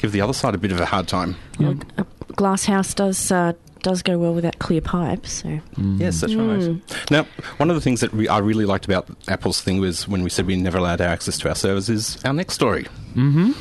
give 0.00 0.10
the 0.10 0.20
other 0.20 0.32
side 0.32 0.56
a 0.56 0.58
bit 0.58 0.72
of 0.72 0.80
a 0.80 0.86
hard 0.86 1.06
time. 1.06 1.36
Well, 1.60 1.76
a 1.98 2.04
glass 2.34 2.64
house 2.64 2.94
does 2.94 3.30
uh, 3.30 3.52
does 3.84 4.02
go 4.02 4.18
well 4.18 4.34
with 4.34 4.42
that 4.42 4.58
clear 4.58 4.80
pipe. 4.80 5.24
So 5.26 5.60
Yes, 5.76 6.20
that's 6.20 6.32
Mm. 6.32 6.80
right. 6.82 7.10
Now, 7.12 7.26
one 7.58 7.70
of 7.70 7.76
the 7.76 7.80
things 7.80 8.00
that 8.00 8.12
we, 8.12 8.26
I 8.26 8.38
really 8.38 8.64
liked 8.64 8.84
about 8.86 9.08
Apple's 9.28 9.60
thing 9.60 9.78
was 9.80 10.08
when 10.08 10.24
we 10.24 10.30
said 10.30 10.46
we 10.46 10.56
never 10.56 10.78
allowed 10.78 11.00
our 11.00 11.08
access 11.08 11.38
to 11.38 11.48
our 11.48 11.54
servers 11.54 11.88
is 11.88 12.18
our 12.24 12.32
next 12.32 12.54
story. 12.54 12.86
Mm-hmm. 13.14 13.52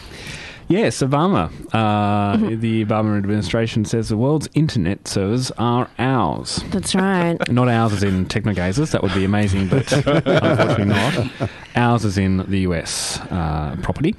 Yes, 0.72 1.02
Obama. 1.02 1.52
Uh, 1.74 2.22
Mm-hmm. 2.32 2.62
The 2.62 2.86
Obama 2.86 3.18
administration 3.18 3.84
says 3.84 4.08
the 4.08 4.16
world's 4.16 4.48
internet 4.54 5.06
servers 5.08 5.52
are 5.58 5.90
ours. 6.00 6.64
that's 6.70 6.96
right. 6.96 7.38
Not 7.52 7.68
ours 7.68 7.92
as 7.94 8.04
in 8.04 8.26
technogazers, 8.26 8.92
that 8.92 9.04
would 9.04 9.14
be 9.14 9.26
amazing, 9.26 9.68
but 9.68 9.92
unfortunately 9.94 10.86
not. 10.86 11.50
Ours 11.76 12.06
as 12.06 12.18
in 12.18 12.38
the 12.50 12.60
US 12.60 13.20
uh, 13.32 13.76
property. 13.82 14.16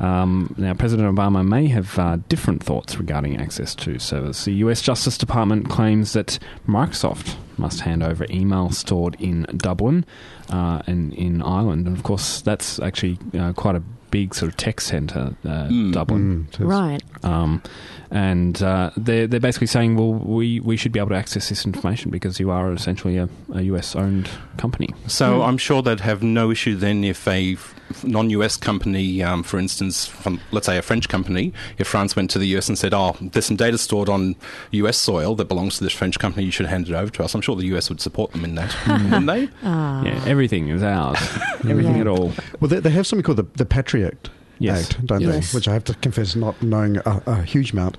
Um, 0.00 0.54
now, 0.58 0.74
President 0.74 1.12
Obama 1.16 1.46
may 1.46 1.66
have 1.68 1.98
uh, 1.98 2.18
different 2.28 2.62
thoughts 2.62 2.98
regarding 2.98 3.40
access 3.40 3.74
to 3.76 3.98
servers. 3.98 4.44
The 4.44 4.52
US 4.64 4.82
Justice 4.82 5.16
Department 5.16 5.68
claims 5.70 6.12
that 6.12 6.38
Microsoft 6.68 7.34
must 7.56 7.80
hand 7.80 8.02
over 8.02 8.26
email 8.30 8.70
stored 8.70 9.16
in 9.18 9.46
Dublin 9.56 10.04
uh, 10.50 10.82
and 10.86 11.12
in 11.14 11.40
Ireland. 11.42 11.86
And 11.86 11.96
of 11.96 12.02
course, 12.02 12.42
that's 12.42 12.78
actually 12.78 13.18
uh, 13.36 13.52
quite 13.54 13.74
a 13.76 13.82
big 14.10 14.34
sort 14.34 14.50
of 14.52 14.56
tech 14.56 14.80
centre, 14.80 15.34
uh, 15.44 15.68
Mm. 15.68 15.92
Dublin. 15.92 16.48
Mm, 16.52 16.68
Right. 16.68 17.02
Um, 17.22 17.62
and 18.10 18.62
uh, 18.62 18.90
they're, 18.96 19.26
they're 19.26 19.40
basically 19.40 19.66
saying, 19.66 19.96
well, 19.96 20.14
we, 20.14 20.60
we 20.60 20.76
should 20.76 20.92
be 20.92 20.98
able 20.98 21.10
to 21.10 21.14
access 21.16 21.48
this 21.48 21.64
information 21.66 22.10
because 22.10 22.40
you 22.40 22.50
are 22.50 22.72
essentially 22.72 23.16
a, 23.18 23.28
a 23.52 23.62
US 23.62 23.94
owned 23.94 24.30
company. 24.56 24.88
So 25.06 25.42
I'm 25.42 25.58
sure 25.58 25.82
they'd 25.82 26.00
have 26.00 26.22
no 26.22 26.50
issue 26.50 26.74
then 26.76 27.04
if 27.04 27.26
a 27.28 27.56
non-US 28.04 28.56
company, 28.56 29.22
um, 29.22 29.42
for 29.42 29.58
instance, 29.58 30.06
from 30.06 30.40
let's 30.50 30.66
say 30.66 30.76
a 30.78 30.82
French 30.82 31.08
company, 31.08 31.52
if 31.78 31.86
France 31.86 32.14
went 32.16 32.30
to 32.30 32.38
the 32.38 32.46
US 32.56 32.68
and 32.68 32.78
said, 32.78 32.92
"Oh, 32.92 33.16
there's 33.20 33.46
some 33.46 33.56
data 33.56 33.78
stored 33.78 34.08
on 34.08 34.36
US 34.72 34.96
soil 34.98 35.34
that 35.36 35.46
belongs 35.46 35.78
to 35.78 35.84
this 35.84 35.92
French 35.94 36.18
company, 36.18 36.44
you 36.44 36.50
should 36.52 36.66
hand 36.66 36.88
it 36.88 36.94
over 36.94 37.10
to 37.12 37.24
us," 37.24 37.34
I'm 37.34 37.40
sure 37.40 37.56
the 37.56 37.64
US 37.76 37.88
would 37.88 38.00
support 38.00 38.32
them 38.32 38.44
in 38.44 38.54
that, 38.56 38.74
wouldn't 38.86 39.26
they? 39.26 39.48
Ah. 39.62 40.02
Yeah, 40.04 40.22
everything 40.26 40.68
is 40.68 40.82
ours. 40.82 41.18
everything 41.68 41.94
Yeah. 41.96 42.02
at 42.02 42.06
all. 42.08 42.32
Well, 42.60 42.68
they, 42.68 42.80
they 42.80 42.90
have 42.90 43.06
something 43.06 43.22
called 43.24 43.38
the, 43.38 43.46
the 43.56 43.64
Patriot 43.66 44.28
Yes. 44.58 44.90
Act, 44.90 45.06
don't 45.06 45.20
Yes. 45.20 45.52
they? 45.52 45.56
Which 45.56 45.68
I 45.68 45.72
have 45.74 45.84
to 45.84 45.94
confess, 45.94 46.34
not 46.36 46.60
knowing 46.62 46.96
a, 46.98 47.22
a 47.26 47.42
huge 47.42 47.72
amount. 47.72 47.96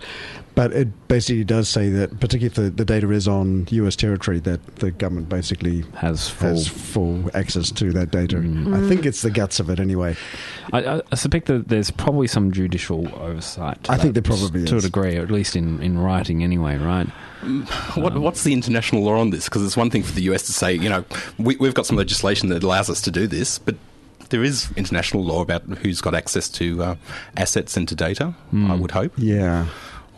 But 0.56 0.74
it 0.74 1.08
basically 1.08 1.46
does 1.46 1.70
say 1.70 1.90
that, 1.90 2.20
particularly 2.20 2.48
if 2.48 2.56
the, 2.56 2.70
the 2.70 2.84
data 2.84 3.10
is 3.12 3.30
on 3.30 3.66
US 3.72 3.96
territory, 3.96 4.40
that 4.40 4.76
the 4.78 4.92
government 4.92 5.30
basically 5.30 5.86
Has 5.96 6.28
full. 6.28 6.50
has 6.50 6.68
full 6.68 7.30
access 7.34 7.72
to 7.72 7.94
that 7.94 8.12
data. 8.12 8.38
Mm. 8.38 8.76
I 8.76 8.90
think 8.90 9.06
it's 9.06 9.22
the 9.22 9.30
guts 9.32 9.62
of 9.62 9.70
it 9.70 9.80
anyway. 9.80 10.18
I, 10.74 10.84
I, 10.84 11.02
I 11.12 11.16
suspect 11.16 11.46
that 11.48 11.70
there's 11.70 11.92
probably 11.92 12.28
some 12.28 12.52
judicial 12.52 13.08
oversight. 13.22 13.90
I 13.90 13.96
think 13.98 14.16
that, 14.16 14.26
there 14.26 14.38
probably 14.38 14.66
to 14.66 14.76
is. 14.76 14.84
a 14.84 14.88
degree, 14.88 15.16
or 15.18 15.22
at 15.22 15.32
least 15.32 15.56
in, 15.56 15.82
in 15.82 15.98
writing 15.98 16.44
anyway, 16.44 16.78
right? 16.78 17.08
What, 17.96 18.18
what's 18.18 18.44
the 18.44 18.52
international 18.52 19.04
law 19.04 19.18
on 19.18 19.30
this? 19.30 19.46
Because 19.46 19.64
it's 19.64 19.78
one 19.78 19.90
thing 19.90 20.04
for 20.04 20.12
the 20.12 20.24
US 20.24 20.44
to 20.48 20.52
say, 20.52 20.74
you 20.74 20.90
know, 20.90 21.06
we, 21.38 21.56
we've 21.56 21.74
got 21.74 21.86
some 21.86 21.96
legislation 21.96 22.50
that 22.50 22.64
allows 22.64 22.90
us 22.90 23.00
to 23.02 23.12
do 23.12 23.28
this, 23.28 23.60
but 23.60 23.76
there 24.30 24.44
is 24.44 24.70
international 24.76 25.24
law 25.24 25.42
about 25.42 25.64
who's 25.64 26.02
got 26.02 26.16
access 26.16 26.50
to 26.50 26.84
uh, 26.84 26.96
assets 27.38 27.76
and 27.78 27.88
to 27.88 27.96
data, 27.96 28.34
I 28.54 28.76
would 28.76 28.92
hope. 28.92 29.12
Yeah. 29.18 29.66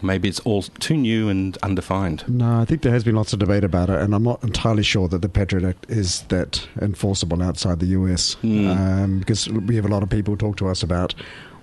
Or 0.02 0.06
maybe 0.06 0.28
it's 0.30 0.40
all 0.42 0.64
too 0.64 0.96
new 0.98 1.30
and 1.30 1.58
undefined. 1.64 2.24
No, 2.28 2.60
I 2.62 2.66
think 2.66 2.82
there 2.82 2.92
has 2.92 3.04
been 3.04 3.16
lots 3.16 3.34
of 3.34 3.40
debate 3.40 3.64
about 3.64 3.90
it, 3.90 4.00
and 4.02 4.14
I'm 4.16 4.24
not 4.24 4.44
entirely 4.44 4.84
sure 4.84 5.08
that 5.08 5.22
the 5.22 5.30
Patriot 5.30 5.68
Act 5.68 5.86
is 5.90 6.22
that 6.30 6.68
enforceable 6.82 7.42
outside 7.44 7.80
the 7.80 7.88
US. 7.88 8.34
Hmm. 8.36 8.68
Um, 8.70 9.20
because 9.20 9.48
we 9.50 9.76
have 9.76 9.86
a 9.86 9.90
lot 9.90 10.02
of 10.04 10.10
people 10.10 10.36
talk 10.38 10.58
to 10.58 10.68
us 10.68 10.82
about 10.84 11.14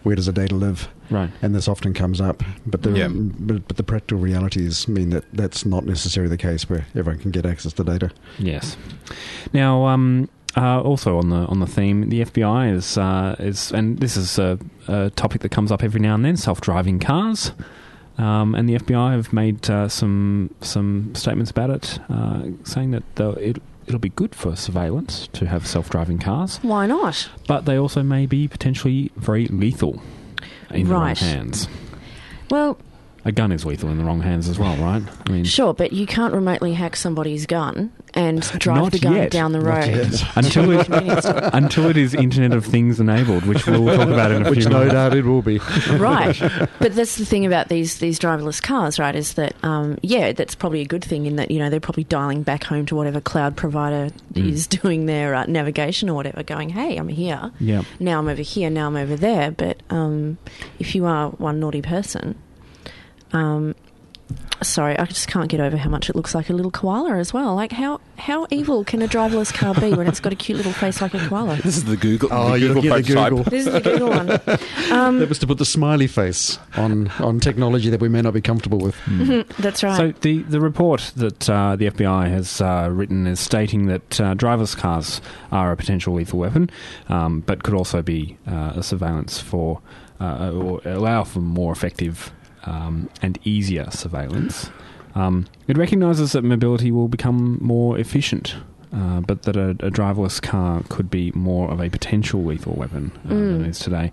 where 0.05 0.15
does 0.15 0.27
the 0.27 0.33
data 0.33 0.55
live, 0.55 0.89
Right. 1.11 1.29
and 1.43 1.53
this 1.57 1.67
often 1.67 1.93
comes 1.93 2.21
up. 2.21 2.45
But 2.65 2.83
the, 2.83 2.91
Yeah. 2.93 3.09
but, 3.09 3.67
but 3.67 3.77
the 3.77 3.83
practical 3.83 4.19
realities 4.23 4.87
mean 4.87 5.11
that 5.11 5.25
that's 5.33 5.67
not 5.67 5.85
necessarily 5.85 6.31
the 6.31 6.37
case 6.39 6.71
where 6.71 6.87
everyone 6.95 7.21
can 7.21 7.33
get 7.33 7.45
access 7.45 7.73
to 7.75 7.85
data. 7.85 8.11
Yes. 8.39 8.77
Now, 9.53 9.87
um, 9.87 10.29
uh, 10.57 10.81
also 10.81 11.19
on 11.19 11.29
the 11.31 11.37
on 11.47 11.61
the 11.61 11.67
theme, 11.67 12.09
the 12.09 12.23
FBI 12.25 12.73
is 12.75 12.97
uh, 12.99 13.37
is, 13.39 13.71
and 13.73 13.99
this 13.99 14.17
is 14.17 14.39
a, 14.39 14.59
a 14.89 15.11
topic 15.11 15.43
that 15.43 15.51
comes 15.51 15.71
up 15.71 15.83
every 15.85 16.01
now 16.01 16.15
and 16.15 16.25
then: 16.25 16.37
self-driving 16.37 16.99
cars. 17.01 17.53
Um, 18.17 18.57
and 18.57 18.69
the 18.69 18.75
FBI 18.77 19.13
have 19.13 19.33
made 19.33 19.71
uh, 19.71 19.89
some 19.89 20.53
some 20.61 21.15
statements 21.15 21.51
about 21.53 21.71
it, 21.71 22.01
uh, 22.09 22.43
saying 22.65 22.91
that 22.91 23.05
it, 23.39 23.63
it'll 23.87 24.01
be 24.01 24.09
good 24.09 24.35
for 24.35 24.57
surveillance 24.57 25.29
to 25.35 25.47
have 25.47 25.67
self-driving 25.69 26.19
cars, 26.19 26.59
Why 26.63 26.87
not? 26.87 27.29
but 27.47 27.65
they 27.65 27.77
also 27.79 28.03
may 28.03 28.27
be 28.27 28.49
potentially 28.49 29.13
very 29.17 29.47
lethal 29.47 30.03
in 30.71 30.87
the 30.89 30.93
wrong 30.93 31.03
Right. 31.03 31.19
hands. 31.19 31.69
Well, 32.51 32.79
A 33.29 33.33
gun 33.33 33.53
is 33.53 33.67
lethal 33.67 33.91
in 33.91 33.99
the 33.99 34.05
wrong 34.05 34.23
hands 34.23 34.49
as 34.49 34.59
well, 34.59 34.75
right? 34.79 35.03
I 35.27 35.31
mean, 35.31 35.45
sure, 35.45 35.75
but 35.75 35.93
you 35.93 36.07
can't 36.07 36.33
remotely 36.33 36.73
hack 36.73 36.97
somebody's 36.97 37.45
gun 37.45 37.93
and 38.15 38.41
drive 38.59 38.77
Not 38.85 38.93
the 38.93 38.99
gun 39.01 39.15
yet. 39.17 39.31
down 39.31 39.53
the 39.53 39.59
Not 39.59 39.85
road. 39.85 39.87
yet. 39.91 40.25
until 40.37 40.71
it 40.73 40.89
until 41.53 41.91
it 41.91 41.99
is 41.99 42.15
Internet 42.15 42.55
of 42.57 42.65
Things 42.65 42.99
enabled, 43.01 43.45
which 43.45 43.67
we'll 43.67 43.85
talk 43.95 44.09
about 44.09 44.31
in 44.33 44.47
a 44.47 44.49
Which 44.51 44.61
few 44.61 44.71
no 44.71 44.79
minutes. 44.79 44.95
doubt 44.95 45.15
it 45.15 45.27
will 45.27 45.43
be. 45.43 45.59
right. 45.99 46.39
But 46.79 46.95
that's 46.95 47.17
the 47.17 47.27
thing 47.27 47.45
about 47.45 47.69
these 47.69 47.99
these 47.99 48.19
driverless 48.19 48.63
cars, 48.63 48.99
right? 48.99 49.15
Is 49.15 49.35
that 49.35 49.55
um, 49.63 49.99
yeah, 50.01 50.33
that's 50.33 50.55
probably 50.55 50.81
a 50.81 50.87
good 50.87 51.05
thing 51.05 51.27
in 51.27 51.37
that 51.37 51.51
you 51.51 51.59
know 51.59 51.69
they're 51.69 51.81
probably 51.81 52.05
dialing 52.05 52.43
back 52.43 52.65
home 52.65 52.87
to 52.87 52.97
whatever 52.97 53.21
cloud 53.21 53.57
provider 53.57 54.09
Mm. 54.33 54.51
is 54.53 54.67
doing 54.83 55.05
their 55.07 55.35
uh, 55.35 55.45
navigation 55.47 56.09
or 56.09 56.15
whatever, 56.15 56.43
going, 56.43 56.71
hey, 56.71 56.97
I'm 56.97 57.09
here. 57.09 57.51
Yeah. 57.61 57.83
Now 58.01 58.21
I'm 58.21 58.29
over 58.29 58.41
here. 58.43 58.71
Now 58.71 58.87
I'm 58.87 58.97
over 58.97 59.17
there. 59.17 59.51
But 59.51 59.83
um, 59.91 60.39
if 60.79 60.95
you 60.95 61.05
are 61.05 61.29
one 61.31 61.61
naughty 61.61 61.83
person. 61.83 62.35
Um, 63.33 63.75
Sorry, 64.61 64.99
I 64.99 65.05
just 65.05 65.29
can't 65.29 65.49
get 65.49 65.61
over 65.61 65.77
how 65.77 65.89
much 65.89 66.11
it 66.11 66.17
looks 66.17 66.35
like 66.35 66.51
a 66.51 66.53
little 66.53 66.73
koala 66.73 67.17
as 67.17 67.33
well. 67.33 67.55
Like 67.55 67.71
how 67.71 68.01
how 68.17 68.49
evil 68.51 68.83
can 68.83 69.01
a 69.03 69.07
driverless 69.07 69.55
car 69.55 69.73
be 69.73 69.95
when 69.95 70.09
it's 70.09 70.19
got 70.19 70.33
a 70.33 70.37
cute 70.37 70.57
little 70.57 70.73
face 70.73 71.01
like 71.01 71.15
a 71.15 71.29
koala? 71.29 71.57
This 71.63 71.77
is 71.77 71.85
the 71.85 71.97
Google, 71.97 72.29
Oh, 72.33 72.51
the 72.51 72.59
you're 72.59 72.75
Google 72.75 72.97
looking 72.97 73.15
the. 73.15 73.31
Google. 73.31 73.45
This 73.45 73.67
is 73.69 73.73
the 73.73 73.81
Google 73.81 74.09
one. 74.09 74.29
Um, 74.93 75.21
That 75.21 75.29
was 75.29 75.39
to 75.41 75.47
put 75.47 75.59
the 75.59 75.65
smiley 75.65 76.09
face 76.09 76.59
on, 76.77 77.09
on 77.21 77.39
technology 77.39 77.89
that 77.91 78.01
we 78.01 78.09
may 78.09 78.21
not 78.21 78.35
be 78.35 78.41
comfortable 78.41 78.79
with. 78.79 78.97
that's 79.59 79.85
right. 79.85 79.97
So 79.97 80.13
the 80.23 80.43
the 80.43 80.61
report 80.61 81.13
that 81.17 81.49
uh, 81.49 81.77
the 81.77 81.91
FBI 81.91 82.29
has 82.29 82.61
uh, 82.61 82.89
written 82.93 83.29
is 83.29 83.39
stating 83.39 83.87
that 83.87 84.21
uh, 84.21 84.35
driverless 84.35 84.77
cars 84.77 85.21
are 85.53 85.71
a 85.71 85.77
potential 85.77 86.15
lethal 86.15 86.41
weapon, 86.41 86.69
um, 87.09 87.41
but 87.47 87.63
could 87.63 87.75
also 87.75 88.03
be 88.03 88.37
uh, 88.51 88.73
a 88.75 88.83
surveillance 88.83 89.39
for 89.41 89.81
uh, 90.21 90.51
or 90.53 90.81
allow 90.85 91.23
for 91.23 91.39
more 91.39 91.71
effective 91.73 92.33
um, 92.65 93.09
and 93.23 93.39
easier 93.45 93.91
surveillance. 93.91 94.71
Um, 95.15 95.47
it 95.67 95.77
recognises 95.77 96.33
that 96.33 96.45
mobility 96.45 96.91
will 96.91 97.09
become 97.09 97.59
more 97.61 97.99
efficient. 97.99 98.57
Uh, 98.91 99.21
but 99.21 99.43
that 99.43 99.55
a, 99.55 99.71
a 99.71 99.91
driverless 99.91 100.41
car 100.41 100.83
could 100.89 101.11
be 101.11 101.31
more 101.33 101.71
of 101.71 101.79
a 101.79 101.91
potential 101.91 102.43
lethal 102.43 102.73
weapon 102.73 103.13
uh, 103.27 103.29
than 103.29 103.65
it 103.67 103.69
is 103.69 103.79
today. 103.79 104.11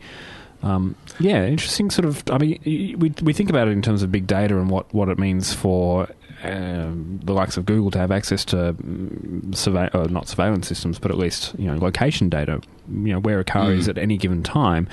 Um, 0.63 0.95
yeah, 1.17 1.45
interesting. 1.45 1.89
Sort 1.89 2.05
of. 2.05 2.23
I 2.29 2.37
mean, 2.39 2.59
we 2.99 3.13
we 3.21 3.31
think 3.31 3.49
about 3.49 3.69
it 3.69 3.71
in 3.71 3.81
terms 3.81 4.03
of 4.03 4.11
big 4.11 4.27
data 4.27 4.57
and 4.57 4.69
what, 4.69 4.93
what 4.93 5.07
it 5.07 5.17
means 5.17 5.53
for 5.53 6.09
um, 6.43 7.19
the 7.23 7.33
likes 7.33 7.55
of 7.55 7.65
Google 7.65 7.91
to 7.91 7.99
have 7.99 8.11
access 8.11 8.43
to 8.45 8.73
mm, 8.73 9.55
survey, 9.55 9.89
uh, 9.93 10.05
not 10.05 10.27
surveillance 10.27 10.67
systems, 10.67 10.99
but 10.99 11.11
at 11.11 11.17
least 11.17 11.53
you 11.57 11.67
know 11.67 11.77
location 11.77 12.29
data. 12.29 12.61
You 12.89 13.13
know 13.13 13.19
where 13.19 13.39
a 13.39 13.43
car 13.43 13.71
is 13.71 13.87
at 13.87 13.97
any 13.97 14.17
given 14.17 14.43
time, 14.43 14.87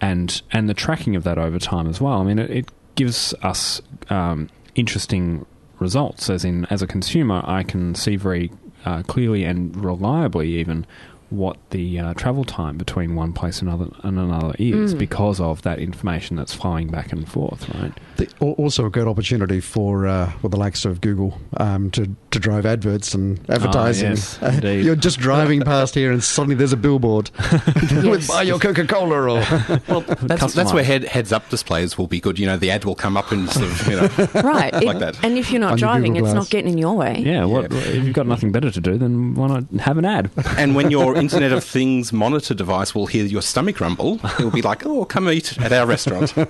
and 0.00 0.42
and 0.52 0.68
the 0.68 0.74
tracking 0.74 1.16
of 1.16 1.24
that 1.24 1.38
over 1.38 1.58
time 1.58 1.88
as 1.88 2.00
well. 2.00 2.20
I 2.20 2.24
mean, 2.24 2.38
it, 2.38 2.50
it 2.50 2.68
gives 2.94 3.34
us 3.42 3.80
um, 4.10 4.48
interesting 4.74 5.46
results. 5.78 6.30
As 6.30 6.44
in, 6.44 6.66
as 6.66 6.82
a 6.82 6.86
consumer, 6.86 7.42
I 7.44 7.62
can 7.62 7.94
see 7.94 8.16
very 8.16 8.50
uh, 8.84 9.02
clearly 9.02 9.44
and 9.44 9.76
reliably 9.84 10.48
even 10.58 10.86
what 11.32 11.56
the 11.70 11.98
uh, 11.98 12.14
travel 12.14 12.44
time 12.44 12.76
between 12.76 13.14
one 13.14 13.32
place 13.32 13.60
and 13.60 13.68
another 13.68 13.90
and 14.02 14.18
another 14.18 14.54
is 14.58 14.94
because 14.94 15.40
of 15.40 15.62
that 15.62 15.78
information 15.78 16.36
that's 16.36 16.54
flowing 16.54 16.88
back 16.88 17.12
and 17.12 17.28
forth, 17.28 17.68
right? 17.74 17.92
The, 18.16 18.28
also 18.40 18.86
a 18.86 18.90
good 18.90 19.08
opportunity 19.08 19.60
for 19.60 20.06
uh, 20.06 20.32
well, 20.42 20.50
the 20.50 20.56
likes 20.56 20.84
of 20.84 21.00
Google 21.00 21.38
um, 21.56 21.90
to 21.92 22.14
to 22.30 22.38
drive 22.38 22.66
adverts 22.66 23.14
and 23.14 23.38
advertising. 23.50 24.10
yes, 24.10 24.42
Uh, 24.42 24.46
indeed. 24.54 24.84
you're 24.84 24.94
just 24.96 25.18
driving 25.18 25.60
past 25.62 25.94
here 25.94 26.12
and 26.12 26.22
suddenly 26.22 26.54
there's 26.54 26.72
a 26.72 26.76
billboard 26.76 27.30
with 28.04 28.28
buy 28.28 28.42
your 28.42 28.58
Coca 28.58 28.86
Cola 28.86 29.16
or 29.22 29.26
well, 29.88 30.00
That's, 30.22 30.54
that's 30.54 30.72
where 30.72 30.84
head, 30.84 31.04
heads 31.04 31.32
up 31.32 31.48
displays 31.48 31.96
will 31.98 32.06
be 32.06 32.20
good. 32.20 32.38
You 32.38 32.46
know, 32.46 32.56
the 32.56 32.70
ad 32.70 32.84
will 32.84 32.94
come 32.94 33.16
up 33.16 33.32
and 33.32 33.48
sort 33.50 33.66
of, 33.66 33.86
you 33.88 33.96
know, 33.96 34.42
right. 34.42 34.72
Like 34.72 34.96
It- 34.96 34.98
that. 35.00 35.24
And 35.24 35.36
if 35.38 35.50
you're 35.50 35.60
not 35.60 35.72
On 35.72 35.78
driving, 35.78 36.12
Google 36.14 36.28
it's 36.28 36.34
not 36.34 36.50
getting 36.50 36.72
in 36.72 36.78
your 36.78 36.94
way. 36.96 37.18
Yeah, 37.24 37.44
what, 37.44 37.72
if 37.72 38.04
you've 38.04 38.12
got 38.14 38.26
nothing 38.26 38.52
better 38.52 38.70
to 38.70 38.80
do, 38.80 38.98
then 38.98 39.34
why 39.34 39.48
not 39.48 39.64
have 39.80 39.98
an 39.98 40.04
ad? 40.04 40.30
and 40.58 40.74
when 40.74 40.90
your 40.90 41.16
Internet 41.22 41.52
of 41.52 41.62
Things 41.62 42.12
monitor 42.12 42.52
device 42.52 42.96
will 42.96 43.06
hear 43.06 43.24
your 43.24 43.42
stomach 43.42 43.80
rumble, 43.80 44.20
it 44.24 44.40
will 44.40 44.50
be 44.50 44.60
like, 44.60 44.84
oh, 44.84 45.04
come 45.04 45.30
eat 45.30 45.56
at 45.58 45.72
our 45.72 45.86
restaurant. 45.86 46.34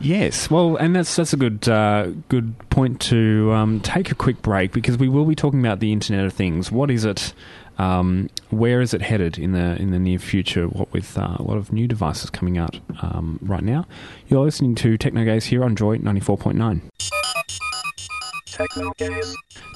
Yes, 0.00 0.50
well, 0.50 0.74
and 0.76 0.94
that's 0.94 1.14
that's 1.14 1.32
a 1.32 1.36
good 1.36 1.68
uh, 1.68 2.08
good 2.28 2.58
point 2.68 3.00
to 3.02 3.52
um, 3.52 3.80
take 3.80 4.10
a 4.10 4.14
quick 4.14 4.42
break 4.42 4.72
because 4.72 4.98
we 4.98 5.08
will 5.08 5.24
be 5.24 5.36
talking 5.36 5.60
about 5.60 5.78
the 5.78 5.92
Internet 5.92 6.26
of 6.26 6.32
Things. 6.32 6.70
What 6.70 6.90
is 6.90 7.04
it? 7.04 7.32
Um, 7.78 8.28
where 8.50 8.80
is 8.80 8.92
it 8.92 9.02
headed 9.02 9.38
in 9.38 9.52
the 9.52 9.80
in 9.80 9.92
the 9.92 10.00
near 10.00 10.18
future? 10.18 10.66
What 10.66 10.92
with 10.92 11.16
uh, 11.16 11.36
a 11.38 11.42
lot 11.42 11.56
of 11.56 11.72
new 11.72 11.86
devices 11.86 12.28
coming 12.28 12.58
out 12.58 12.78
um, 13.02 13.38
right 13.40 13.62
now? 13.62 13.86
You're 14.26 14.44
listening 14.44 14.74
to 14.74 14.98
Technogaze 14.98 15.44
here 15.44 15.62
on 15.62 15.76
Joy 15.76 15.98
ninety 15.98 16.20
four 16.20 16.36
point 16.36 16.58
nine. 16.58 16.82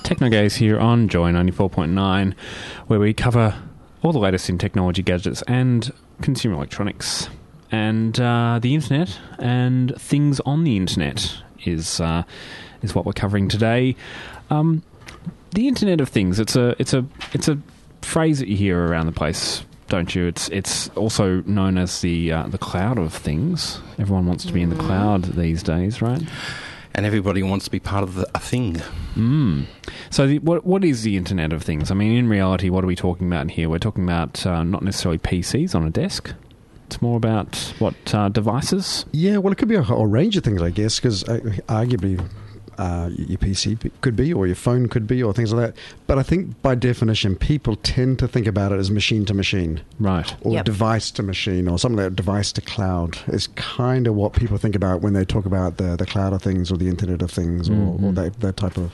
Technogaze 0.04 0.56
here 0.56 0.78
on 0.78 1.08
Joy 1.08 1.32
94.9, 1.32 2.34
where 2.86 3.00
we 3.00 3.12
cover 3.12 3.54
all 4.02 4.12
the 4.12 4.18
latest 4.18 4.48
in 4.48 4.58
technology 4.58 5.02
gadgets 5.02 5.42
and 5.42 5.92
consumer 6.22 6.54
electronics. 6.54 7.28
And 7.70 8.18
uh, 8.18 8.58
the 8.62 8.74
internet 8.74 9.18
and 9.38 9.94
things 10.00 10.40
on 10.40 10.64
the 10.64 10.76
internet 10.76 11.36
is 11.64 12.00
uh, 12.00 12.22
is 12.82 12.94
what 12.94 13.04
we're 13.04 13.12
covering 13.12 13.48
today. 13.48 13.96
Um, 14.50 14.82
the 15.52 15.68
Internet 15.68 16.00
of 16.00 16.08
Things. 16.08 16.38
It's 16.38 16.56
a 16.56 16.74
it's 16.78 16.94
a 16.94 17.04
it's 17.32 17.48
a 17.48 17.58
phrase 18.02 18.38
that 18.38 18.48
you 18.48 18.56
hear 18.56 18.86
around 18.86 19.06
the 19.06 19.12
place, 19.12 19.64
don't 19.88 20.14
you? 20.14 20.26
It's 20.26 20.48
it's 20.48 20.88
also 20.90 21.42
known 21.42 21.78
as 21.78 22.00
the 22.00 22.32
uh, 22.32 22.46
the 22.48 22.58
cloud 22.58 22.98
of 22.98 23.12
things. 23.12 23.80
Everyone 23.98 24.26
wants 24.26 24.44
to 24.46 24.52
be 24.52 24.62
in 24.62 24.70
the 24.70 24.76
cloud 24.76 25.24
these 25.24 25.62
days, 25.62 26.00
right? 26.00 26.22
And 26.98 27.06
everybody 27.06 27.44
wants 27.44 27.64
to 27.64 27.70
be 27.70 27.78
part 27.78 28.02
of 28.02 28.16
the, 28.16 28.28
a 28.34 28.40
thing. 28.40 28.74
Mm. 29.14 29.66
So, 30.10 30.26
the, 30.26 30.40
what 30.40 30.66
what 30.66 30.84
is 30.84 31.04
the 31.04 31.16
Internet 31.16 31.52
of 31.52 31.62
Things? 31.62 31.92
I 31.92 31.94
mean, 31.94 32.16
in 32.16 32.28
reality, 32.28 32.70
what 32.70 32.82
are 32.82 32.88
we 32.88 32.96
talking 32.96 33.28
about 33.28 33.52
here? 33.52 33.68
We're 33.68 33.78
talking 33.78 34.02
about 34.02 34.44
uh, 34.44 34.64
not 34.64 34.82
necessarily 34.82 35.18
PCs 35.18 35.76
on 35.76 35.86
a 35.86 35.90
desk. 35.90 36.34
It's 36.86 37.00
more 37.00 37.16
about 37.16 37.54
what 37.78 37.94
uh, 38.12 38.30
devices. 38.30 39.04
Yeah, 39.12 39.36
well, 39.36 39.52
it 39.52 39.58
could 39.58 39.68
be 39.68 39.76
a 39.76 39.82
whole 39.82 40.06
range 40.06 40.36
of 40.36 40.42
things, 40.42 40.60
I 40.60 40.70
guess, 40.70 40.96
because 40.96 41.22
uh, 41.22 41.38
arguably 41.68 42.20
uh, 42.78 43.10
your 43.16 43.38
PC 43.38 43.90
could 44.00 44.16
be, 44.16 44.32
or 44.32 44.46
your 44.46 44.56
phone 44.56 44.88
could 44.88 45.06
be, 45.06 45.22
or 45.22 45.32
things 45.32 45.52
like 45.52 45.74
that. 45.74 45.80
But 46.06 46.18
I 46.18 46.22
think 46.22 46.60
by 46.62 46.74
definition, 46.74 47.36
people 47.36 47.76
tend 47.76 48.18
to 48.20 48.28
think 48.28 48.46
about 48.46 48.72
it 48.72 48.78
as 48.78 48.90
machine 48.90 49.24
to 49.26 49.34
machine, 49.34 49.80
Right. 49.98 50.34
or 50.42 50.54
Yep. 50.54 50.64
device 50.64 51.10
to 51.12 51.22
machine, 51.22 51.68
or 51.68 51.78
something 51.78 52.02
like 52.02 52.14
device 52.16 52.52
to 52.52 52.60
cloud 52.60 53.18
is 53.28 53.48
kind 53.56 54.06
of 54.06 54.14
what 54.14 54.32
people 54.32 54.56
think 54.58 54.74
about 54.76 55.02
when 55.02 55.12
they 55.12 55.24
talk 55.24 55.44
about 55.44 55.76
the, 55.76 55.96
the 55.96 56.06
cloud 56.06 56.32
of 56.32 56.40
things 56.42 56.70
or 56.72 56.76
the 56.76 56.88
Internet 56.88 57.20
of 57.22 57.30
Things 57.30 57.68
or, 57.68 57.98
or 58.02 58.12
that, 58.12 58.40
that 58.40 58.56
type 58.56 58.76
of 58.76 58.92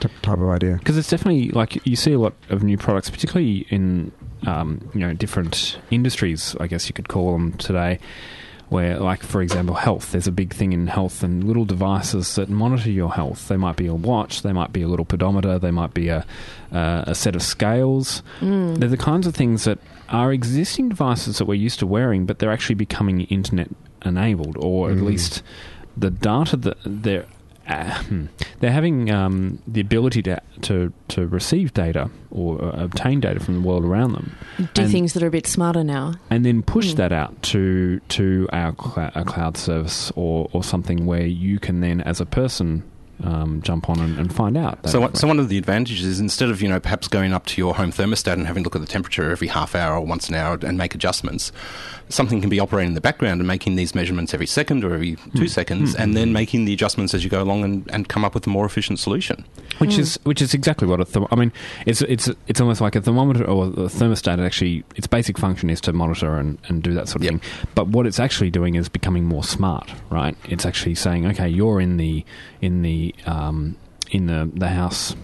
t- 0.00 0.08
type 0.22 0.38
of 0.38 0.48
idea. 0.48 0.76
because 0.78 0.98
it's 0.98 1.08
definitely 1.08 1.50
like 1.50 1.84
you 1.86 1.94
see 1.96 2.12
a 2.12 2.18
lot 2.18 2.34
of 2.50 2.62
new 2.64 2.76
products, 2.76 3.08
particularly 3.08 3.66
in 3.70 4.10
um, 4.46 4.80
you 4.92 5.00
know 5.00 5.12
different 5.14 5.78
industries. 5.92 6.56
I 6.58 6.66
guess 6.66 6.88
you 6.88 6.92
could 6.92 7.08
call 7.08 7.32
them 7.32 7.52
today, 7.52 8.00
where 8.72 8.98
like 8.98 9.22
for 9.22 9.40
example, 9.42 9.74
health. 9.76 10.12
There's 10.12 10.26
a 10.26 10.32
big 10.32 10.52
thing 10.54 10.72
in 10.72 10.86
health 10.88 11.22
and 11.22 11.44
little 11.44 11.64
devices 11.64 12.34
that 12.36 12.48
monitor 12.48 12.90
your 12.90 13.12
health. 13.12 13.48
They 13.48 13.56
might 13.56 13.76
be 13.76 13.86
a 13.86 13.94
watch, 13.94 14.42
they 14.42 14.52
might 14.52 14.72
be 14.72 14.82
a 14.82 14.88
little 14.88 15.04
pedometer, 15.04 15.58
they 15.58 15.70
might 15.70 15.94
be 15.94 16.08
a 16.08 16.24
uh, 16.72 17.04
a 17.06 17.14
set 17.14 17.36
of 17.36 17.42
scales. 17.42 18.22
Mm. 18.40 18.78
They're 18.78 18.88
the 18.88 18.96
kinds 18.96 19.26
of 19.26 19.34
things 19.34 19.64
that 19.64 19.78
are 20.08 20.32
existing 20.32 20.88
devices 20.88 21.38
that 21.38 21.44
we're 21.46 21.54
used 21.54 21.78
to 21.80 21.86
wearing, 21.86 22.26
but 22.26 22.38
they're 22.38 22.52
actually 22.52 22.74
becoming 22.76 23.22
internet 23.22 23.68
enabled, 24.04 24.56
or 24.58 24.90
at 24.90 24.96
Mm. 24.96 25.02
least 25.04 25.42
the 25.96 26.10
data 26.10 26.56
that 26.56 26.78
they're 26.84 27.26
uh, 27.72 28.02
they're 28.60 28.72
having 28.72 29.10
um, 29.10 29.58
the 29.66 29.80
ability 29.80 30.22
to, 30.22 30.40
to 30.62 30.92
to 31.08 31.26
receive 31.26 31.72
data 31.74 32.10
or 32.30 32.62
uh, 32.64 32.84
obtain 32.84 33.20
data 33.20 33.40
from 33.40 33.54
the 33.62 33.68
world 33.68 33.84
around 33.84 34.12
them, 34.12 34.36
Do 34.74 34.82
And- 34.82 34.90
things 34.92 35.12
that 35.14 35.22
are 35.22 35.26
a 35.28 35.30
bit 35.30 35.46
smarter 35.46 35.84
now. 35.84 36.14
and 36.30 36.44
then 36.44 36.62
push 36.62 36.92
Mm. 36.92 36.96
that 36.96 37.12
out 37.12 37.42
to 37.52 38.00
to 38.10 38.48
our 38.52 38.74
cl- 38.78 39.10
a 39.14 39.24
cloud 39.24 39.56
service 39.56 40.12
or, 40.16 40.48
or 40.52 40.62
something 40.64 41.06
where 41.06 41.26
you 41.26 41.58
can 41.58 41.80
then, 41.80 42.00
as 42.02 42.20
a 42.20 42.26
person, 42.26 42.82
um, 43.22 43.62
jump 43.62 43.88
on 43.88 44.00
and, 44.00 44.18
and 44.18 44.34
find 44.34 44.56
out. 44.56 44.78
So, 44.88 45.00
what, 45.00 45.16
so 45.16 45.28
one 45.28 45.38
of 45.38 45.48
the 45.48 45.56
advantages 45.56 46.04
is 46.04 46.18
instead 46.18 46.48
of 46.50 46.60
you 46.60 46.68
know 46.68 46.80
perhaps 46.80 47.06
going 47.06 47.32
up 47.32 47.46
to 47.46 47.60
your 47.60 47.74
home 47.74 47.92
thermostat 47.92 48.32
and 48.32 48.46
having 48.48 48.64
to 48.64 48.66
look 48.66 48.74
at 48.74 48.80
the 48.80 48.86
temperature 48.88 49.30
every 49.30 49.46
half 49.48 49.74
hour 49.76 49.94
or 49.96 50.04
once 50.04 50.28
an 50.28 50.34
hour 50.34 50.58
and 50.62 50.76
make 50.76 50.94
adjustments, 50.94 51.52
something 52.12 52.40
can 52.40 52.50
be 52.50 52.60
operating 52.60 52.88
in 52.88 52.94
the 52.94 53.00
background 53.00 53.40
and 53.40 53.48
making 53.48 53.76
these 53.76 53.94
measurements 53.94 54.34
every 54.34 54.46
second 54.46 54.84
or 54.84 54.94
every 54.94 55.16
two 55.34 55.42
hmm. 55.42 55.46
seconds, 55.46 55.94
hmm. 55.94 56.02
and 56.02 56.16
then 56.16 56.32
making 56.32 56.64
the 56.64 56.72
adjustments 56.72 57.14
as 57.14 57.24
you 57.24 57.30
go 57.30 57.42
along 57.42 57.64
and, 57.64 57.90
and 57.92 58.08
come 58.08 58.24
up 58.24 58.34
with 58.34 58.46
a 58.46 58.50
more 58.50 58.66
efficient 58.66 58.98
solution. 58.98 59.44
which 59.78 59.94
hmm. 59.94 60.00
is 60.00 60.18
which 60.24 60.42
is 60.42 60.54
exactly 60.54 60.86
what 60.86 61.00
a 61.00 61.04
therm- 61.04 61.28
I 61.30 61.36
mean. 61.36 61.52
It's 61.86 62.02
it's 62.02 62.30
it's 62.46 62.60
almost 62.60 62.80
like 62.80 62.94
a 62.94 63.00
thermometer 63.00 63.44
or 63.44 63.66
a 63.66 63.88
thermostat. 63.88 64.38
It 64.38 64.44
actually, 64.44 64.84
its 64.96 65.06
basic 65.06 65.38
function 65.38 65.70
is 65.70 65.80
to 65.82 65.92
monitor 65.92 66.36
and, 66.36 66.58
and 66.68 66.82
do 66.82 66.94
that 66.94 67.08
sort 67.08 67.16
of 67.16 67.24
Yep. 67.24 67.30
thing. 67.30 67.40
But 67.74 67.88
what 67.88 68.06
it's 68.06 68.20
actually 68.20 68.50
doing 68.50 68.74
is 68.74 68.88
becoming 68.88 69.24
more 69.24 69.44
smart, 69.44 69.92
right? 70.10 70.36
It's 70.48 70.66
actually 70.66 70.94
saying, 70.94 71.26
okay, 71.26 71.48
you're 71.48 71.80
in 71.80 71.96
the 71.96 72.24
in 72.60 72.82
the 72.82 73.14
um, 73.26 73.76
in 74.10 74.26
the 74.26 74.50
the 74.54 74.68
house 74.68 75.16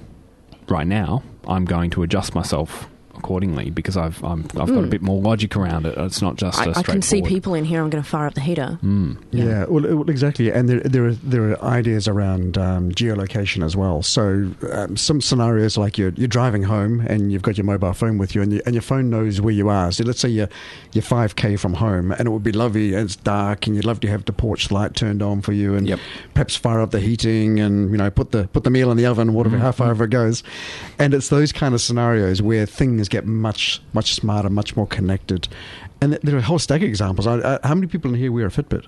right 0.68 0.87
now. 0.87 1.23
I'm 1.47 1.64
going 1.64 1.90
to 1.90 2.02
adjust 2.02 2.35
myself 2.35 2.88
accordingly 3.19 3.71
because 3.71 3.97
I've 3.97 4.23
I'm, 4.25 4.45
I've 4.57 4.69
got 4.69 4.85
a 4.85 4.89
Mm. 4.89 4.91
bit 4.91 5.03
more 5.03 5.21
logic 5.21 5.57
around 5.57 5.87
it. 5.87 5.95
It's 5.99 6.23
not 6.23 6.37
just 6.37 6.59
I 6.59 6.83
can 6.83 7.03
see 7.03 7.21
people 7.23 7.55
in 7.55 7.65
here. 7.65 7.83
I'm 7.83 7.91
going 7.91 8.03
to 8.03 8.09
fire 8.09 8.27
up 8.27 8.35
the 8.35 8.41
heater. 8.41 8.79
Mm. 8.83 9.19
Yeah. 9.33 9.45
Yeah, 9.45 9.65
well, 9.69 10.09
exactly, 10.09 10.51
and 10.51 10.69
there 10.69 10.81
there 10.81 11.07
are 11.07 11.13
there 11.13 11.51
are 11.51 11.63
ideas 11.63 12.07
around 12.09 12.57
um, 12.59 12.93
geolocation 12.93 13.65
as 13.65 13.75
well. 13.77 14.03
So 14.03 14.51
um, 14.73 14.97
some 14.97 15.21
scenarios 15.21 15.77
like 15.77 15.99
you're 15.99 16.13
you're 16.17 16.29
driving 16.29 16.63
home 16.65 17.01
and 17.01 17.33
you've 17.33 17.43
got 17.43 17.57
your 17.59 17.65
mobile 17.65 17.93
phone 17.95 18.19
with 18.19 18.35
you, 18.35 18.43
and, 18.43 18.53
you, 18.53 18.61
and 18.67 18.75
your 18.75 18.83
phone 18.83 19.11
knows 19.11 19.41
where 19.41 19.55
you 19.55 19.69
are. 19.69 19.91
So 19.93 20.05
let's 20.05 20.21
say 20.21 20.29
you're 20.29 20.49
you're 20.93 21.03
five 21.03 21.37
k 21.37 21.57
from 21.57 21.75
home, 21.75 22.13
and 22.13 22.27
it 22.27 22.31
would 22.31 22.43
be 22.45 22.53
lovely. 22.53 22.95
and 22.95 23.05
It's 23.05 23.17
dark, 23.17 23.67
and 23.67 23.75
you'd 23.77 23.85
love 23.85 24.01
to 24.01 24.09
have 24.09 24.25
the 24.25 24.33
porch 24.33 24.71
light 24.71 24.95
turned 24.95 25.23
on 25.23 25.41
for 25.43 25.53
you, 25.53 25.75
and 25.75 25.89
Yep. 25.89 25.99
perhaps 26.35 26.55
fire 26.57 26.81
up 26.81 26.91
the 26.91 27.01
heating, 27.01 27.59
and 27.61 27.91
you 27.91 27.97
know 27.97 28.11
put 28.11 28.31
the 28.33 28.49
put 28.49 28.65
the 28.65 28.71
meal 28.71 28.91
in 28.91 28.97
the 28.97 29.07
oven, 29.07 29.33
whatever 29.35 29.59
how 29.59 29.73
far 29.73 29.91
ever 29.91 30.05
it 30.05 30.11
goes. 30.11 30.43
And 30.99 31.15
it's 31.15 31.29
those 31.29 31.53
kind 31.53 31.75
of 31.75 31.81
scenarios 31.81 32.43
where 32.43 32.67
things 32.67 33.08
get 33.09 33.27
much 33.27 33.81
much 33.93 34.15
smarter, 34.15 34.50
much 34.50 34.77
more 34.77 34.87
connected. 34.87 35.49
And 36.00 36.12
there 36.23 36.35
are 36.37 36.38
a 36.38 36.43
whole 36.43 36.59
stack 36.59 36.83
of 36.83 36.88
examples. 36.88 37.27
I, 37.27 37.55
I, 37.55 37.59
how 37.67 37.75
many 37.75 37.87
people 37.87 38.12
in 38.12 38.19
here 38.19 38.31
wear 38.31 38.47
a 38.47 38.50
Fitbit? 38.50 38.87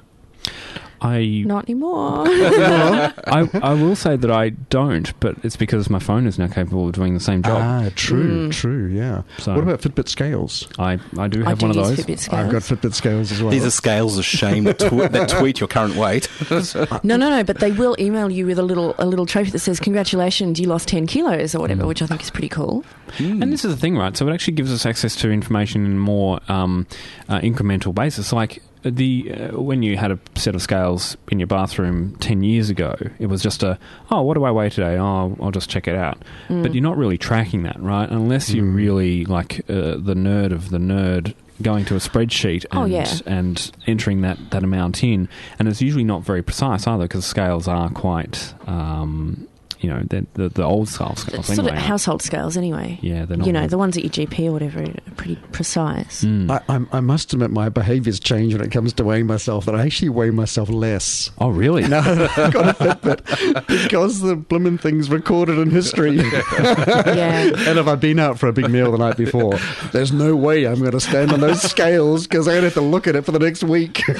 I 1.02 1.42
Not 1.46 1.64
anymore. 1.64 2.24
I, 2.28 3.48
I 3.62 3.74
will 3.74 3.96
say 3.96 4.16
that 4.16 4.30
I 4.30 4.50
don't, 4.50 5.18
but 5.20 5.36
it's 5.42 5.56
because 5.56 5.88
my 5.88 5.98
phone 5.98 6.26
is 6.26 6.38
now 6.38 6.46
capable 6.48 6.86
of 6.86 6.92
doing 6.92 7.14
the 7.14 7.20
same 7.20 7.42
job. 7.42 7.58
Ah, 7.60 7.90
true, 7.96 8.48
Mm. 8.48 8.52
true, 8.52 8.86
yeah. 8.88 9.22
So- 9.38 9.54
what 9.54 9.62
about 9.62 9.80
Fitbit 9.80 10.08
scales? 10.08 10.68
I, 10.78 10.98
I 11.18 11.28
do 11.28 11.44
I 11.44 11.50
have 11.50 11.58
do 11.58 11.66
one 11.68 11.70
of 11.70 11.76
those. 11.84 11.98
Fitbit 11.98 12.18
scales. 12.18 12.44
I've 12.44 12.52
got 12.52 12.62
Fitbit 12.62 12.94
scales 12.94 13.32
as 13.32 13.42
well. 13.42 13.50
These 13.50 13.64
are 13.64 13.70
scales 13.70 14.18
of 14.18 14.24
shame 14.24 14.64
that, 14.64 14.78
tw- 14.78 15.10
that 15.10 15.28
tweet 15.30 15.58
your 15.60 15.68
current 15.68 15.96
weight. 15.96 16.28
No, 17.02 17.16
no, 17.16 17.30
no. 17.30 17.42
But 17.44 17.58
they 17.60 17.72
will 17.72 17.96
email 17.98 18.30
you 18.30 18.44
with 18.46 18.58
a 18.58 18.62
little 18.62 18.94
a 18.98 19.06
little 19.06 19.24
trophy 19.26 19.50
that 19.50 19.58
says 19.60 19.80
"Congratulations, 19.80 20.60
you 20.60 20.66
lost 20.68 20.88
ten 20.88 21.06
kilos" 21.06 21.54
or 21.54 21.60
whatever, 21.60 21.84
Mm. 21.84 21.88
which 21.88 22.02
I 22.02 22.06
think 22.06 22.22
is 22.22 22.30
pretty 22.30 22.48
cool. 22.48 22.84
And 23.18 23.52
this 23.52 23.64
is 23.64 23.74
the 23.74 23.80
thing, 23.80 23.96
right? 23.96 24.16
So 24.16 24.28
it 24.28 24.32
actually 24.32 24.54
gives 24.54 24.72
us 24.72 24.84
access 24.86 25.16
to 25.16 25.30
information 25.30 25.84
in 25.86 25.92
a 25.92 25.94
more 25.96 26.40
um, 26.48 26.86
uh, 27.28 27.40
incremental 27.40 27.94
basis. 27.94 28.32
Like 28.32 28.62
the 28.82 29.32
uh, 29.52 29.60
when 29.60 29.82
you 29.82 29.96
had 29.96 30.10
a 30.10 30.18
set 30.36 30.54
of 30.54 30.62
scales 30.62 31.16
in 31.30 31.38
your 31.38 31.46
bathroom 31.46 32.16
ten 32.20 32.42
years 32.42 32.70
ago, 32.70 32.94
it 33.18 33.26
was 33.26 33.42
just 33.42 33.62
a 33.62 33.78
oh, 34.10 34.22
what 34.22 34.34
do 34.34 34.44
I 34.44 34.50
weigh 34.50 34.70
today? 34.70 34.96
Oh, 34.98 35.36
I'll 35.40 35.50
just 35.50 35.68
check 35.70 35.86
it 35.88 35.94
out. 35.96 36.22
Mm. 36.48 36.62
But 36.62 36.74
you're 36.74 36.82
not 36.82 36.96
really 36.96 37.18
tracking 37.18 37.62
that, 37.64 37.80
right? 37.80 38.08
Unless 38.08 38.50
you're 38.50 38.64
Mm. 38.64 38.74
really 38.74 39.24
like 39.24 39.60
uh, 39.68 39.96
the 39.98 40.14
nerd 40.14 40.52
of 40.52 40.70
the 40.70 40.78
nerd. 40.78 41.34
Going 41.62 41.84
to 41.84 41.94
a 41.94 41.98
spreadsheet 41.98 42.64
and, 42.70 42.80
Oh, 42.80 42.84
yeah. 42.86 43.06
and 43.26 43.70
entering 43.86 44.22
that, 44.22 44.38
that 44.48 44.64
amount 44.64 45.04
in, 45.04 45.28
and 45.58 45.68
it's 45.68 45.82
usually 45.82 46.04
not 46.04 46.22
very 46.24 46.40
precise 46.42 46.86
either 46.86 47.04
because 47.04 47.26
scales 47.26 47.68
are 47.68 47.90
quite, 47.90 48.54
um, 48.66 49.46
you 49.80 49.88
know, 49.90 50.02
they're- 50.08 50.26
the 50.34 50.48
the 50.50 50.62
old 50.62 50.88
style 50.88 51.16
scales. 51.16 51.48
It's 51.48 51.56
sort 51.56 51.68
of 51.70 51.74
household 51.78 52.22
scales, 52.22 52.56
anyway. 52.56 52.98
Yeah, 53.02 53.24
they're 53.24 53.36
not. 53.36 53.46
You 53.46 53.52
know, 53.52 53.60
really- 53.60 53.68
the 53.68 53.78
ones 53.78 53.96
at 53.96 54.04
your 54.04 54.10
GP 54.26 54.48
or 54.48 54.52
whatever 54.52 54.82
are 54.82 54.92
pretty 55.16 55.36
precise. 55.52 56.24
Mm. 56.24 56.50
I, 56.50 56.60
I, 56.76 56.98
I 56.98 57.00
must 57.00 57.32
admit, 57.32 57.50
my 57.50 57.68
behaviour's 57.68 58.20
changed 58.20 58.56
when 58.56 58.64
it 58.66 58.70
comes 58.70 58.92
to 58.94 59.04
weighing 59.04 59.26
myself. 59.26 59.64
That 59.66 59.74
I 59.74 59.84
actually 59.86 60.10
weigh 60.10 60.30
myself 60.30 60.68
less. 60.68 61.30
oh, 61.38 61.48
really? 61.50 61.86
No, 61.88 61.98
I've 61.98 62.52
got 62.52 62.68
a 62.68 62.74
Fitbit 62.84 63.66
because 63.66 64.20
the 64.20 64.36
blooming 64.36 64.78
thing's 64.78 65.10
recorded 65.10 65.58
in 65.58 65.70
history. 65.70 66.16
yeah. 66.16 67.50
and 67.56 67.78
if 67.78 67.86
I've 67.86 68.00
been 68.00 68.18
out 68.18 68.38
for 68.38 68.48
a 68.48 68.52
big 68.52 68.70
meal 68.70 68.92
the 68.92 68.98
night 68.98 69.16
before, 69.16 69.58
there's 69.92 70.12
no 70.12 70.36
way 70.36 70.66
I'm 70.66 70.78
going 70.80 70.92
to 70.92 71.00
stand 71.00 71.32
on 71.32 71.40
those 71.40 71.62
scales 71.62 72.26
because 72.26 72.46
I'm 72.46 72.52
going 72.54 72.62
to 72.62 72.66
have 72.68 72.74
to 72.74 72.80
look 72.80 73.06
at 73.06 73.16
it 73.16 73.24
for 73.24 73.32
the 73.32 73.38
next 73.38 73.64
week. 73.64 74.02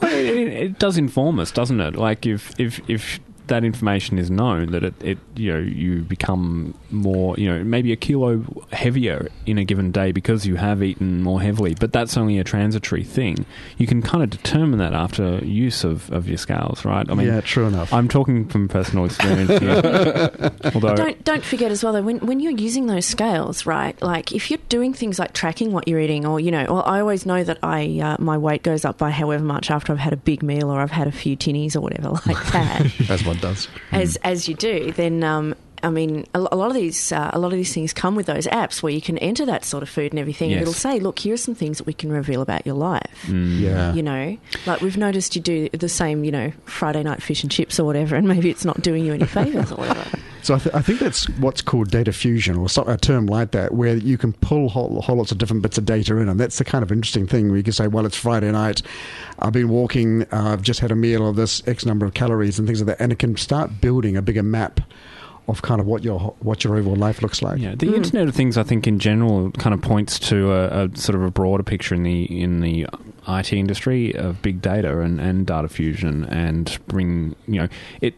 Well, 0.00 0.12
it, 0.12 0.26
it, 0.26 0.52
it 0.52 0.78
does 0.78 0.96
inform 0.96 1.40
us, 1.40 1.50
doesn't 1.50 1.80
it? 1.80 1.96
Like 1.96 2.24
if 2.24 2.58
if 2.58 2.80
if 2.88 3.18
that 3.48 3.64
information 3.64 4.18
is 4.18 4.30
known, 4.30 4.72
that 4.72 4.84
it, 4.84 4.94
it 5.02 5.18
you 5.36 5.52
know 5.52 5.58
you 5.58 6.02
become 6.02 6.74
more 6.90 7.34
you 7.36 7.48
know 7.48 7.64
maybe 7.64 7.92
a 7.92 7.96
kilo 7.96 8.44
heavier 8.72 9.28
in 9.46 9.58
a 9.58 9.64
given 9.64 9.90
day 9.90 10.12
because 10.12 10.46
you 10.46 10.56
have 10.56 10.82
eaten 10.82 11.22
more 11.22 11.40
heavily, 11.40 11.74
but 11.78 11.92
that's 11.92 12.16
only 12.16 12.38
a 12.38 12.44
transitory 12.44 13.04
thing. 13.04 13.44
You 13.76 13.86
can 13.86 14.02
kind 14.02 14.22
of 14.22 14.30
determine 14.30 14.78
that 14.78 14.94
after 14.94 15.38
use 15.44 15.84
of, 15.84 16.10
of 16.12 16.28
your 16.28 16.38
scales, 16.38 16.84
right? 16.84 17.08
I 17.08 17.14
mean, 17.14 17.26
yeah, 17.26 17.40
true 17.40 17.66
enough. 17.66 17.92
I'm 17.92 18.08
talking 18.08 18.48
from 18.48 18.68
personal 18.68 19.04
experience 19.04 19.58
here. 19.58 20.50
Although 20.74 20.96
Don't 20.96 21.24
don't 21.24 21.44
forget 21.44 21.70
as 21.70 21.82
well 21.82 21.92
though 21.92 22.02
when 22.02 22.18
when 22.20 22.40
you're 22.40 22.52
using 22.52 22.86
those 22.86 23.06
scales, 23.06 23.66
right? 23.66 24.00
Like 24.02 24.32
if 24.32 24.50
you're 24.50 24.60
doing 24.68 24.92
things 24.92 25.18
like 25.18 25.32
tracking 25.32 25.72
what 25.72 25.88
you're 25.88 26.00
eating, 26.00 26.26
or 26.26 26.40
you 26.40 26.50
know, 26.50 26.64
well, 26.68 26.82
I 26.86 27.00
always 27.00 27.26
know 27.26 27.42
that 27.44 27.58
I 27.62 28.00
uh, 28.00 28.16
my 28.18 28.38
weight 28.38 28.62
goes 28.62 28.84
up 28.84 28.98
by 28.98 29.10
however 29.10 29.44
much 29.44 29.70
after 29.70 29.92
I've 29.92 29.98
had 29.98 30.12
a 30.12 30.16
big 30.16 30.42
meal 30.42 30.70
or 30.70 30.80
I've 30.80 30.90
had 30.90 31.06
a 31.06 31.12
few 31.12 31.36
tinnies 31.36 31.76
or 31.76 31.80
whatever 31.80 32.10
like 32.26 32.44
that. 32.52 33.10
As 33.10 33.24
one 33.24 33.37
does. 33.38 33.68
as 33.92 34.16
as 34.16 34.48
you 34.48 34.54
do, 34.54 34.92
then 34.92 35.24
um, 35.24 35.54
I 35.82 35.90
mean, 35.90 36.26
a, 36.34 36.38
a 36.52 36.56
lot 36.56 36.68
of 36.68 36.74
these 36.74 37.12
uh, 37.12 37.30
a 37.32 37.38
lot 37.38 37.52
of 37.52 37.58
these 37.58 37.72
things 37.74 37.92
come 37.92 38.14
with 38.16 38.26
those 38.26 38.46
apps 38.46 38.82
where 38.82 38.92
you 38.92 39.00
can 39.00 39.18
enter 39.18 39.44
that 39.46 39.64
sort 39.64 39.82
of 39.82 39.88
food 39.88 40.12
and 40.12 40.18
everything, 40.18 40.50
and 40.52 40.60
Yes. 40.60 40.62
it'll 40.62 40.74
say, 40.74 41.00
"Look, 41.00 41.18
here 41.20 41.34
are 41.34 41.38
some 41.38 41.54
things 41.54 41.78
that 41.78 41.86
we 41.86 41.92
can 41.92 42.10
reveal 42.12 42.40
about 42.42 42.66
your 42.66 42.74
life." 42.76 43.24
Mm. 43.26 43.60
Yeah. 43.60 43.92
You 43.94 44.02
know, 44.02 44.36
like 44.66 44.80
we've 44.80 44.96
noticed 44.96 45.36
you 45.36 45.42
do 45.42 45.68
the 45.70 45.88
same, 45.88 46.24
you 46.24 46.30
know, 46.32 46.52
Friday 46.64 47.02
night 47.02 47.22
fish 47.22 47.42
and 47.42 47.50
chips 47.50 47.78
or 47.80 47.84
whatever, 47.84 48.16
and 48.16 48.26
maybe 48.28 48.50
it's 48.50 48.64
not 48.64 48.80
doing 48.82 49.04
you 49.04 49.12
any 49.14 49.26
favors 49.26 49.70
or 49.72 49.76
whatever. 49.76 50.04
So 50.40 50.54
I, 50.54 50.58
th- 50.60 50.74
I 50.74 50.80
think 50.80 51.00
that's 51.00 51.28
what's 51.40 51.60
called 51.60 51.90
data 51.90 52.12
fusion, 52.12 52.56
or 52.56 52.68
some, 52.70 52.88
a 52.88 52.96
term 52.96 53.26
like 53.26 53.50
that, 53.50 53.74
where 53.74 53.96
you 53.96 54.16
can 54.16 54.32
pull 54.32 54.68
whole, 54.70 55.02
whole 55.02 55.16
lots 55.16 55.30
of 55.32 55.36
different 55.36 55.62
bits 55.62 55.76
of 55.76 55.84
data 55.84 56.16
in, 56.16 56.28
and 56.28 56.38
that's 56.40 56.56
the 56.58 56.64
kind 56.64 56.82
of 56.84 56.90
interesting 56.92 57.26
thing. 57.26 57.48
Where 57.48 57.56
you 57.58 57.62
can 57.64 57.72
say, 57.72 57.88
"Well, 57.88 58.06
it's 58.06 58.16
Friday 58.16 58.50
night. 58.52 58.80
I've 59.40 59.52
been 59.52 59.68
walking. 59.68 60.22
Uh, 60.32 60.52
I've 60.52 60.62
just 60.62 60.78
had 60.80 60.90
a 60.92 60.94
meal 60.94 61.28
of 61.28 61.34
this 61.36 61.66
X 61.66 61.84
number 61.84 62.06
of 62.06 62.14
calories 62.14 62.58
and 62.58 62.66
things 62.68 62.80
like 62.80 62.86
that," 62.86 63.02
and 63.02 63.12
it 63.12 63.18
can 63.18 63.36
start 63.36 63.80
building 63.82 64.16
a 64.16 64.22
bigger 64.22 64.44
map 64.44 64.80
of 65.48 65.62
kind 65.62 65.80
of 65.80 65.86
what 65.86 66.04
your 66.04 66.18
what 66.40 66.62
your 66.62 66.76
overall 66.76 66.94
life 66.96 67.22
looks 67.22 67.40
like. 67.42 67.58
Yeah, 67.60 67.74
the 67.74 67.86
Mm. 67.86 67.96
Internet 67.96 68.28
of 68.28 68.34
Things, 68.34 68.56
I 68.58 68.62
think, 68.62 68.86
in 68.86 68.98
general, 68.98 69.50
kind 69.52 69.72
of 69.74 69.80
points 69.80 70.18
to 70.28 70.52
a, 70.52 70.84
a 70.84 70.96
sort 70.96 71.16
of 71.16 71.22
a 71.22 71.30
broader 71.30 71.62
picture 71.62 71.94
in 71.94 72.02
the 72.02 72.24
in 72.40 72.60
the 72.60 72.86
IT 73.26 73.52
industry 73.52 74.14
of 74.14 74.40
big 74.42 74.60
data 74.62 75.00
and, 75.00 75.20
and 75.20 75.46
data 75.46 75.68
fusion, 75.68 76.24
and 76.26 76.78
bring 76.86 77.34
you 77.46 77.60
know 77.62 77.68
it. 78.00 78.14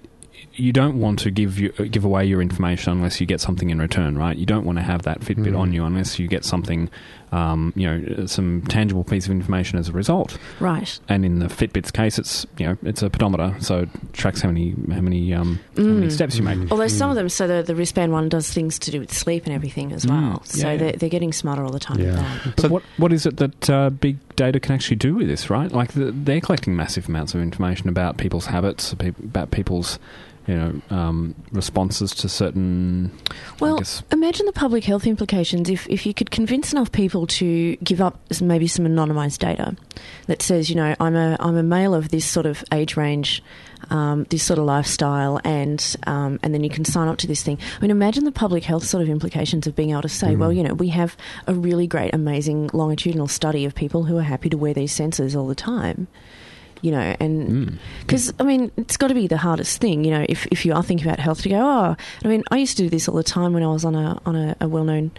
You 0.54 0.72
don't 0.72 0.98
want 1.00 1.20
to 1.20 1.30
give 1.30 1.58
you 1.58 1.70
give 1.70 2.04
away 2.04 2.24
your 2.26 2.42
information 2.42 2.92
unless 2.92 3.20
you 3.20 3.26
get 3.26 3.40
something 3.40 3.70
in 3.70 3.78
return, 3.78 4.18
right? 4.18 4.36
You 4.36 4.46
don't 4.46 4.64
want 4.66 4.78
to 4.78 4.82
have 4.82 5.02
that 5.02 5.20
Fitbit 5.20 5.52
Mm. 5.52 5.58
on 5.58 5.72
you 5.72 5.84
unless 5.84 6.18
you 6.18 6.26
get 6.26 6.44
something, 6.44 6.90
um, 7.32 7.72
you 7.76 7.86
know, 7.88 8.26
some 8.26 8.62
tangible 8.68 9.04
piece 9.04 9.26
of 9.26 9.30
information 9.32 9.78
as 9.78 9.88
a 9.88 9.92
result. 9.92 10.36
Right. 10.58 10.98
And 11.08 11.24
in 11.24 11.38
the 11.38 11.46
Fitbit's 11.46 11.90
case, 11.90 12.18
it's 12.18 12.46
you 12.58 12.66
know 12.66 12.76
it's 12.82 13.02
a 13.02 13.10
pedometer, 13.10 13.54
so 13.60 13.80
it 13.80 13.88
tracks 14.12 14.40
how 14.40 14.48
many 14.48 14.74
how 14.92 15.00
many 15.00 15.32
um, 15.34 15.60
how 15.76 15.82
many 15.84 16.06
Mm. 16.08 16.12
steps 16.12 16.36
you 16.36 16.42
make. 16.42 16.58
Mm. 16.58 16.70
Although 16.72 16.88
some 16.88 17.08
of 17.10 17.16
them, 17.16 17.28
so 17.28 17.46
the, 17.46 17.62
the 17.62 17.74
wristband 17.74 18.12
one 18.12 18.28
does 18.28 18.50
things 18.52 18.78
to 18.80 18.90
do 18.90 18.98
with 19.00 19.12
sleep 19.12 19.44
and 19.46 19.54
everything 19.54 19.92
as 19.92 20.06
well. 20.06 20.40
Mm, 20.42 20.46
so 20.46 20.58
yeah, 20.66 20.72
yeah. 20.72 20.78
They're, 20.78 20.92
they're 20.92 21.08
getting 21.08 21.32
smarter 21.32 21.64
all 21.64 21.70
the 21.72 21.78
time 21.80 21.98
with 21.98 22.06
Yeah. 22.06 22.38
that. 22.44 22.56
But 22.56 22.70
what 22.70 22.82
what 22.96 23.12
is 23.12 23.26
it 23.26 23.36
that 23.36 23.70
uh, 23.70 23.90
big 23.90 24.16
data 24.36 24.58
can 24.58 24.74
actually 24.74 24.96
do 24.96 25.14
with 25.14 25.28
this? 25.28 25.50
Right, 25.50 25.70
like 25.70 25.92
the, 25.92 26.12
they're 26.12 26.40
collecting 26.40 26.74
massive 26.76 27.08
amounts 27.08 27.34
of 27.34 27.40
information 27.40 27.88
about 27.88 28.16
people's 28.16 28.46
habits, 28.46 28.92
about 28.92 29.50
people's 29.50 29.98
you 30.46 30.56
know, 30.56 30.80
um, 30.90 31.34
responses 31.52 32.14
to 32.14 32.28
certain. 32.28 33.10
Well, 33.60 33.78
guess, 33.78 34.02
imagine 34.10 34.46
the 34.46 34.52
public 34.52 34.84
health 34.84 35.06
implications 35.06 35.68
if, 35.68 35.88
if 35.88 36.06
you 36.06 36.14
could 36.14 36.30
convince 36.30 36.72
enough 36.72 36.90
people 36.92 37.26
to 37.28 37.76
give 37.76 38.00
up 38.00 38.18
maybe 38.40 38.66
some 38.66 38.84
anonymised 38.86 39.38
data 39.38 39.76
that 40.26 40.42
says, 40.42 40.70
you 40.70 40.76
know, 40.76 40.96
I'm 40.98 41.14
a 41.14 41.36
I'm 41.40 41.56
a 41.56 41.62
male 41.62 41.94
of 41.94 42.08
this 42.08 42.24
sort 42.24 42.46
of 42.46 42.64
age 42.72 42.96
range, 42.96 43.42
um, 43.90 44.24
this 44.30 44.42
sort 44.42 44.58
of 44.58 44.64
lifestyle, 44.64 45.40
and 45.44 45.96
um, 46.06 46.40
and 46.42 46.54
then 46.54 46.64
you 46.64 46.70
can 46.70 46.84
sign 46.84 47.08
up 47.08 47.18
to 47.18 47.26
this 47.26 47.42
thing. 47.42 47.58
I 47.76 47.80
mean, 47.82 47.90
imagine 47.90 48.24
the 48.24 48.32
public 48.32 48.64
health 48.64 48.84
sort 48.84 49.02
of 49.02 49.08
implications 49.08 49.66
of 49.66 49.76
being 49.76 49.90
able 49.90 50.02
to 50.02 50.08
say, 50.08 50.36
well, 50.36 50.52
you 50.52 50.62
know, 50.62 50.74
we 50.74 50.88
have 50.88 51.16
a 51.46 51.54
really 51.54 51.86
great, 51.86 52.14
amazing 52.14 52.70
longitudinal 52.72 53.28
study 53.28 53.64
of 53.64 53.74
people 53.74 54.04
who 54.04 54.16
are 54.16 54.22
happy 54.22 54.48
to 54.48 54.56
wear 54.56 54.74
these 54.74 54.96
sensors 54.96 55.36
all 55.36 55.46
the 55.46 55.54
time. 55.54 56.08
You 56.82 56.92
know, 56.92 57.16
and 57.20 57.78
because 58.00 58.32
I 58.40 58.44
mean, 58.44 58.70
it's 58.76 58.96
got 58.96 59.08
to 59.08 59.14
be 59.14 59.26
the 59.26 59.36
hardest 59.36 59.80
thing. 59.80 60.04
You 60.04 60.12
know, 60.12 60.26
if, 60.28 60.46
if 60.46 60.64
you 60.64 60.72
are 60.74 60.82
thinking 60.82 61.06
about 61.06 61.18
health, 61.18 61.42
to 61.42 61.48
go, 61.50 61.56
oh, 61.60 61.96
I 62.24 62.28
mean, 62.28 62.42
I 62.50 62.56
used 62.56 62.76
to 62.78 62.82
do 62.84 62.88
this 62.88 63.08
all 63.08 63.16
the 63.16 63.22
time 63.22 63.52
when 63.52 63.62
I 63.62 63.68
was 63.68 63.84
on 63.84 63.94
a 63.94 64.18
on 64.24 64.34
a, 64.34 64.56
a 64.62 64.68
well 64.68 64.84
known 64.84 65.10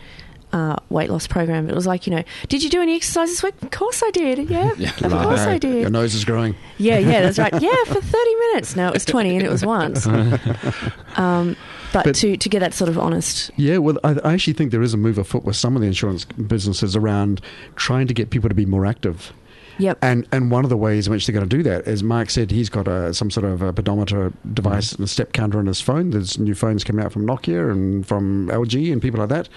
uh, 0.54 0.76
weight 0.90 1.10
loss 1.10 1.28
program. 1.28 1.70
It 1.70 1.76
was 1.76 1.88
like, 1.88 2.08
you 2.08 2.16
know, 2.16 2.24
did 2.50 2.64
you 2.64 2.70
do 2.70 2.82
any 2.82 2.96
exercise 2.96 3.30
this 3.30 3.44
week? 3.44 3.54
Of 3.62 3.72
course 3.72 4.02
I 4.04 4.12
did. 4.12 4.50
Yeah, 4.50 4.72
of 5.04 5.12
course 5.12 5.42
I 5.42 5.58
did. 5.58 5.82
Your 5.82 5.90
nose 5.90 6.14
is 6.14 6.26
growing. 6.26 6.56
Yeah, 6.78 6.98
yeah, 6.98 7.22
that's 7.22 7.40
right. 7.40 7.54
Yeah, 7.62 7.76
for 7.86 8.02
30 8.02 8.36
minutes. 8.36 8.76
No, 8.76 8.88
it 8.88 8.94
was 8.94 9.06
20 9.06 9.36
and 9.38 9.46
it 9.46 9.50
was 9.50 9.66
once. 9.66 10.08
Um, 11.18 11.56
but, 11.94 12.06
But- 12.06 12.16
to, 12.16 12.38
to 12.38 12.50
get 12.50 12.60
that 12.60 12.74
sort 12.74 12.90
of 12.90 12.98
honest. 12.98 13.52
Yeah, 13.58 13.78
well, 13.80 13.98
I, 14.04 14.18
I 14.24 14.34
actually 14.34 14.54
think 14.54 14.72
there 14.72 14.82
is 14.82 14.94
a 14.94 14.98
move 14.98 15.18
afoot 15.18 15.44
with 15.44 15.58
some 15.58 15.76
of 15.76 15.82
the 15.82 15.88
insurance 15.88 16.24
businesses 16.26 16.96
around 16.96 17.42
trying 17.76 18.08
to 18.08 18.14
get 18.14 18.30
people 18.30 18.48
to 18.50 18.56
be 18.56 18.66
more 18.66 18.86
active. 18.86 19.34
Yep. 19.78 19.98
And 20.02 20.28
and 20.32 20.52
one 20.52 20.64
of 20.64 20.70
the 20.70 20.78
ways 20.78 21.08
in 21.08 21.12
which 21.14 21.26
they're 21.26 21.34
going 21.34 21.48
to 21.48 21.58
do 21.58 21.64
that 21.64 21.88
is 21.88 22.04
Mark 22.04 22.30
said 22.30 22.52
he's 22.52 22.70
got 22.70 22.88
a, 22.88 23.14
some 23.14 23.32
sort 23.32 23.46
of 23.46 23.62
a 23.62 23.74
pedometer 23.74 24.32
device 24.54 24.92
and 24.94 25.04
a 25.04 25.08
step 25.08 25.34
counter 25.34 25.60
on 25.60 25.66
his 25.66 25.82
phone. 25.82 26.12
There's 26.12 26.38
new 26.38 26.56
phones 26.56 26.84
coming 26.84 27.04
out 27.04 27.12
from 27.12 27.26
Nokia 27.26 27.72
and 27.72 28.06
from 28.06 28.48
LG 28.50 28.92
and 28.92 29.02
people 29.02 29.20
like 29.20 29.30
that. 29.30 29.50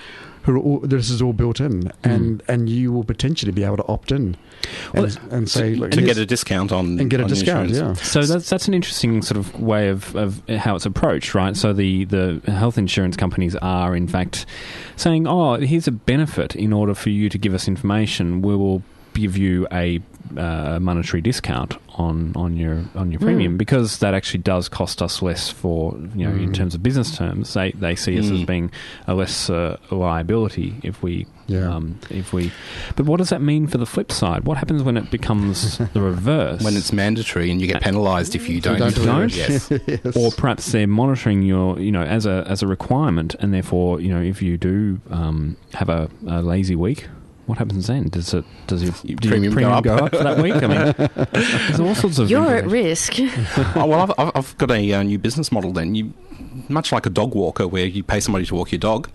Who 0.45 0.57
are 0.57 0.59
all, 0.59 0.81
this 0.81 1.09
is 1.09 1.23
all 1.23 1.33
built 1.33 1.59
in, 1.59 1.85
mm. 1.85 1.93
and 2.03 2.43
and 2.49 2.69
you 2.69 2.93
will 2.93 3.03
potentially 3.05 3.51
be 3.51 3.65
able 3.65 3.79
to 3.79 3.87
opt 3.87 4.13
in, 4.13 4.37
and, 4.93 5.07
Well, 5.07 5.11
and 5.31 5.51
say 5.51 5.75
look, 5.75 5.93
to 5.93 6.03
get 6.03 6.19
a 6.19 6.27
discount 6.27 6.71
on 6.71 7.01
and 7.01 7.09
get 7.09 7.21
a 7.21 7.23
on 7.23 7.31
the 7.31 7.35
discount. 7.35 7.71
insurance. 7.71 7.99
Yeah. 8.01 8.05
So 8.05 8.23
that's 8.27 8.51
that's 8.51 8.69
an 8.69 8.75
interesting 8.75 9.23
sort 9.23 9.39
of 9.39 9.59
way 9.59 9.89
of, 9.89 10.15
of 10.15 10.47
how 10.51 10.77
it's 10.77 10.85
approached, 10.85 11.35
right? 11.35 11.57
So 11.57 11.73
the, 11.73 12.05
the 12.05 12.43
health 12.47 12.77
insurance 12.77 13.17
companies 13.17 13.57
are 13.57 13.97
in 13.97 14.07
fact 14.07 14.45
saying, 14.97 15.27
"Oh, 15.27 15.55
here's 15.55 15.89
a 15.89 15.93
benefit. 15.93 16.55
In 16.55 16.75
order 16.75 16.95
for 16.95 17.09
you 17.09 17.31
to 17.31 17.39
give 17.39 17.55
us 17.55 17.67
information, 17.67 18.43
we 18.43 18.55
will 18.55 18.83
give 19.15 19.37
you 19.37 19.67
a 19.73 20.01
uh, 20.37 20.79
monetary 20.81 21.21
discount 21.21 21.77
on, 21.97 22.33
on 22.35 22.57
your 22.57 22.83
on 22.97 23.13
your 23.13 23.21
premium 23.21 23.57
because 23.57 23.99
that 23.99 24.15
actually 24.15 24.41
does 24.43 24.69
cost 24.69 25.01
us 25.01 25.23
less 25.23 25.49
for 25.51 25.95
you 26.17 26.29
know 26.29 26.35
in 26.35 26.53
terms 26.53 26.75
of 26.75 26.83
business 26.83 27.17
terms. 27.17 27.55
They 27.55 27.71
they 27.73 27.95
see 27.95 28.19
us 28.19 28.27
as 28.31 28.41
Mm. 28.41 28.47
being 28.47 28.71
a 29.07 29.15
less 29.15 29.49
uh, 29.51 29.77
liability 29.91 30.75
if 30.83 31.03
we 31.03 31.27
Yeah. 31.47 31.73
um, 31.73 32.01
if 32.11 32.33
we. 32.33 32.51
But 32.97 33.07
what 33.07 33.19
does 33.19 33.29
that 33.29 33.43
mean 33.43 33.67
for 33.69 33.79
the 33.79 33.87
flip 33.87 34.11
side? 34.11 34.45
What 34.45 34.57
happens 34.57 34.83
when 34.83 34.97
it 34.97 35.11
becomes 35.11 35.79
the 35.79 36.01
reverse? 36.01 36.63
When 36.65 36.75
it's 36.77 36.93
mandatory 36.93 37.51
and 37.53 37.61
you 37.61 37.67
get 37.69 37.83
penalised 37.83 38.35
if 38.35 38.49
you 38.49 38.61
don't. 38.61 38.79
don't 38.79 38.95
do 38.95 39.05
Don't? 39.05 39.37
Yes. 39.37 39.71
Yes. 39.87 40.17
or 40.17 40.31
perhaps 40.33 40.73
they're 40.73 40.87
monitoring 40.89 41.43
your, 41.43 41.79
you 41.79 41.93
know, 41.93 42.03
as 42.03 42.27
a 42.27 42.45
as 42.49 42.63
a 42.63 42.67
requirement, 42.67 43.37
and 43.41 43.53
therefore, 43.55 44.01
you 44.01 44.09
know, 44.13 44.23
if 44.23 44.43
you 44.43 44.57
do 44.57 45.01
um, 45.11 45.57
have 45.75 45.89
a, 45.91 46.11
a 46.27 46.43
lazy 46.43 46.75
week, 46.77 47.07
what 47.47 47.59
happens 47.59 47.87
then? 47.87 48.09
Does 48.09 48.33
it 48.35 48.45
does 48.67 48.83
your, 48.83 48.93
do 49.17 49.29
Premium 49.29 49.53
your 49.59 49.71
go 49.71 49.71
up? 49.71 49.85
go 49.85 49.97
up 49.97 50.17
for 50.17 50.23
that 50.25 50.43
week? 50.43 50.55
I 50.55 50.67
mean, 50.67 51.27
there's 51.69 51.81
all 51.81 51.95
sorts 51.95 52.19
of. 52.19 52.31
You're 52.31 52.57
at 52.57 52.67
risk. 52.67 53.15
oh, 53.19 53.87
well, 53.87 54.01
I've, 54.01 54.11
I've- 54.19 54.33
I've 54.35 54.59
got 54.59 54.71
a 54.71 54.93
uh, 54.93 55.03
new 55.03 55.19
business 55.19 55.53
model 55.53 55.73
then. 55.73 55.95
You, 55.95 56.13
much 56.69 56.93
like 56.93 57.07
a 57.07 57.11
dog 57.11 57.35
walker 57.35 57.67
where 57.69 57.87
you 57.87 58.03
pay 58.03 58.21
somebody 58.21 58.47
to 58.47 58.55
walk 58.55 58.73
your 58.73 58.79
dog, 58.79 59.09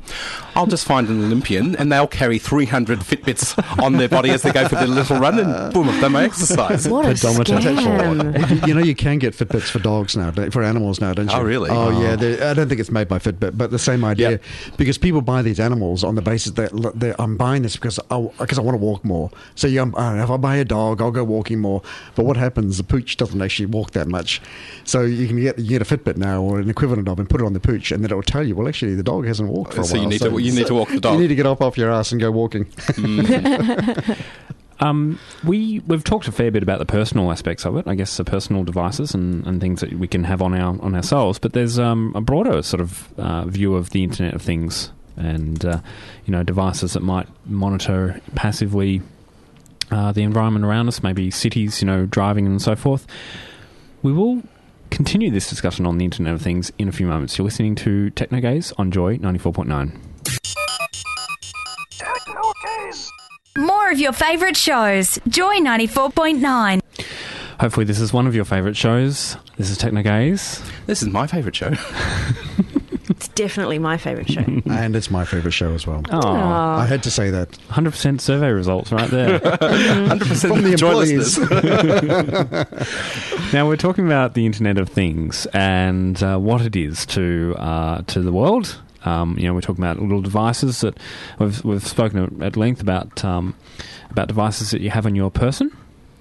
I'll 0.56 0.68
just 0.68 0.86
find 0.86 1.08
an 1.10 1.24
Olympian 1.24 1.76
and 1.76 1.92
they'll 1.92 2.08
carry 2.08 2.38
300 2.40 3.00
Fitbits 3.00 3.82
on 3.84 3.94
their 3.94 4.10
body 4.10 4.30
as 4.32 4.42
they 4.42 4.52
go 4.52 4.68
for 4.68 4.76
their 4.76 4.88
little 4.88 5.20
run 5.20 5.40
and 5.40 5.74
boom, 5.74 5.88
they've 5.88 6.02
done 6.02 6.12
my 6.14 6.24
exercise. 6.24 6.88
What 6.88 7.06
a 7.06 7.14
Pedometer. 7.14 7.56
scam. 7.56 8.50
you, 8.62 8.68
you 8.68 8.74
know, 8.74 8.82
you 8.84 8.96
can 8.96 9.20
get 9.20 9.34
Fitbits 9.34 9.70
for 9.70 9.80
dogs 9.80 10.16
now, 10.16 10.32
for 10.50 10.64
animals 10.64 11.02
now, 11.02 11.14
don't 11.14 11.30
you? 11.30 11.36
Oh, 11.38 11.42
really? 11.42 11.70
Oh, 11.70 11.90
Oh. 11.90 12.02
yeah. 12.02 12.50
I 12.52 12.54
don't 12.54 12.68
think 12.70 12.80
it's 12.80 12.92
made 12.92 13.08
by 13.08 13.20
Fitbit, 13.20 13.58
but 13.58 13.72
the 13.72 13.80
same 13.80 14.04
idea. 14.06 14.32
Yep. 14.32 14.44
Because 14.78 14.98
people 14.98 15.22
buy 15.22 15.42
these 15.42 15.60
animals 15.60 16.04
on 16.04 16.16
the 16.16 16.22
basis 16.22 16.52
that 16.54 17.16
I'm 17.20 17.38
buying 17.38 17.64
this 17.64 17.76
because 17.76 18.00
I, 18.12 18.22
because 18.38 18.60
I 18.60 18.62
want 18.62 18.76
to 18.76 18.84
walk 18.84 19.04
more. 19.04 19.32
So 19.56 19.68
you, 19.68 19.82
um, 19.82 19.92
know, 19.92 20.24
if 20.24 20.30
I 20.30 20.38
buy 20.38 20.56
a 20.58 20.66
dog, 20.66 21.02
I'll 21.02 21.12
go 21.12 21.24
walking 21.24 21.60
more. 21.60 21.82
But 22.16 22.26
what 22.26 22.38
happens? 22.38 22.78
The 22.78 22.84
pooch 22.84 23.18
doesn't 23.18 23.42
actually 23.42 23.66
walk 23.68 23.92
that 23.92 24.08
much. 24.08 24.42
So 24.84 25.02
you 25.02 25.28
can 25.28 25.40
get 25.40 25.58
you 25.60 25.70
get 25.70 25.82
a 25.82 25.86
Fitbit 25.98 26.18
now 26.18 26.42
or 26.42 26.60
an 26.60 26.70
equivalent 26.70 27.08
of, 27.08 27.20
and 27.20 27.30
put 27.30 27.39
it 27.40 27.46
on 27.46 27.54
the 27.54 27.60
pooch, 27.60 27.92
and 27.92 28.04
then 28.04 28.12
it 28.12 28.16
will 28.16 28.24
tell 28.24 28.46
you, 28.46 28.56
well, 28.56 28.68
actually, 28.68 28.96
the 28.96 29.04
dog 29.04 29.26
hasn't 29.26 29.50
walked 29.50 29.74
for 29.74 29.82
a 29.82 29.84
So 29.84 29.96
you 29.96 30.02
while. 30.02 30.10
need 30.10 30.22
to- 30.22 30.38
you 30.40 30.52
need 30.52 30.68
to 30.68 30.74
walk 30.74 30.90
the 30.90 31.00
dog. 31.00 31.14
You 31.16 31.20
need 31.22 31.28
to 31.30 31.36
get 31.36 31.46
up 31.46 31.62
off 31.62 31.78
your 31.78 31.92
ass 31.92 32.12
and 32.12 32.20
go 32.22 32.32
walking. 32.32 32.66
Um, 34.82 35.20
we 35.44 35.80
we've 35.88 36.06
talked 36.06 36.30
a 36.30 36.32
fair 36.32 36.52
bit 36.52 36.64
about 36.64 36.80
the 36.80 36.86
personal 36.86 37.34
aspects 37.34 37.66
of 37.66 37.76
it. 37.76 37.86
I 37.86 37.96
guess 37.96 38.16
the 38.16 38.24
personal 38.24 38.64
devices 38.64 39.14
and, 39.14 39.46
and 39.46 39.60
things 39.60 39.82
that 39.82 39.92
we 39.92 40.08
can 40.08 40.24
have 40.24 40.42
on 40.42 40.54
our 40.54 40.82
on 40.82 40.96
ourselves. 40.96 41.38
But 41.38 41.52
there's 41.52 41.78
um, 41.78 42.14
a 42.16 42.22
broader 42.22 42.62
sort 42.62 42.80
of 42.80 43.14
uh, 43.20 43.44
view 43.44 43.76
of 43.76 43.90
the 43.90 44.06
Internet 44.06 44.36
of 44.36 44.42
Things, 44.42 44.94
and 45.18 45.66
uh, 45.66 45.82
you 46.26 46.32
know 46.32 46.44
devices 46.44 46.94
that 46.94 47.02
might 47.04 47.28
monitor 47.46 48.22
passively 48.36 49.02
uh, 49.92 50.14
the 50.14 50.24
environment 50.24 50.64
around 50.64 50.88
us, 50.88 51.04
maybe 51.04 51.30
cities, 51.30 51.82
you 51.82 51.86
know, 51.86 52.06
driving 52.06 52.46
and 52.46 52.62
so 52.62 52.74
forth. 52.78 53.06
We 54.02 54.14
will 54.14 54.44
continue 54.90 55.32
this 55.32 55.50
discussion 55.50 55.86
on 55.86 55.98
the 55.98 56.06
Internet 56.06 56.34
of 56.36 56.42
Things 56.42 56.72
in 56.78 56.88
a 56.88 56.92
few 56.92 57.08
moments. 57.08 57.38
You're 57.38 57.46
listening 57.46 57.76
to 57.76 58.12
Technogaze 58.12 58.74
on 58.78 58.92
Joy 58.92 59.18
ninety 59.18 59.40
four 59.40 59.54
point 59.54 59.70
nine. 59.70 60.00
More 63.58 63.92
of 63.92 64.00
your 64.00 64.14
favourite 64.14 64.56
shows. 64.56 65.20
Joy 65.28 65.56
94.9. 65.58 66.80
Hopefully, 67.60 67.86
this 67.86 68.00
is 68.00 68.14
one 68.14 68.26
of 68.26 68.34
your 68.34 68.46
favourite 68.46 68.78
shows. 68.78 69.36
This 69.58 69.70
is 69.70 69.78
Technogaze. 69.78 70.66
This 70.86 71.02
is 71.02 71.10
my 71.10 71.28
favourite 71.28 71.56
show. 71.56 71.74
It's 73.20 73.28
definitely 73.30 73.80
my 73.80 73.98
favourite 73.98 74.30
show. 74.32 74.40
and 74.72 74.96
it's 74.96 75.12
my 75.12 75.26
favourite 75.26 75.52
show 75.52 75.74
as 75.74 75.86
well. 75.86 76.02
Oh, 76.10 76.22
I 76.32 76.86
had 76.86 77.04
to 77.04 77.12
say 77.12 77.30
that. 77.32 77.50
100% 77.70 78.22
survey 78.22 78.50
results 78.52 78.94
right 78.94 79.10
there. 79.10 79.40
100% 79.42 80.48
From 80.48 80.62
the 80.62 80.72
employees. 80.72 81.38
Now, 83.52 83.68
we're 83.68 83.78
talking 83.78 84.06
about 84.06 84.36
the 84.36 84.46
Internet 84.46 84.78
of 84.78 84.90
Things 84.90 85.48
and 85.48 86.22
uh, 86.22 86.38
what 86.38 86.62
it 86.62 86.76
is 86.76 87.06
to, 87.08 87.56
uh, 87.58 88.02
to 88.04 88.22
the 88.22 88.32
world. 88.32 88.80
Um, 89.06 89.38
you 89.40 89.48
know, 89.48 89.54
we're 89.54 89.62
talking 89.62 89.84
about 89.84 90.00
little 90.00 90.22
devices 90.22 90.82
that 90.82 90.98
we've, 91.40 91.64
we've 91.64 91.88
spoken 91.88 92.44
at 92.44 92.56
length 92.56 92.82
about, 92.82 93.26
um, 93.26 93.56
about 94.12 94.28
devices 94.28 94.72
that 94.72 94.82
you 94.82 94.92
have 94.92 95.06
on 95.06 95.16
your 95.16 95.32
person 95.32 95.76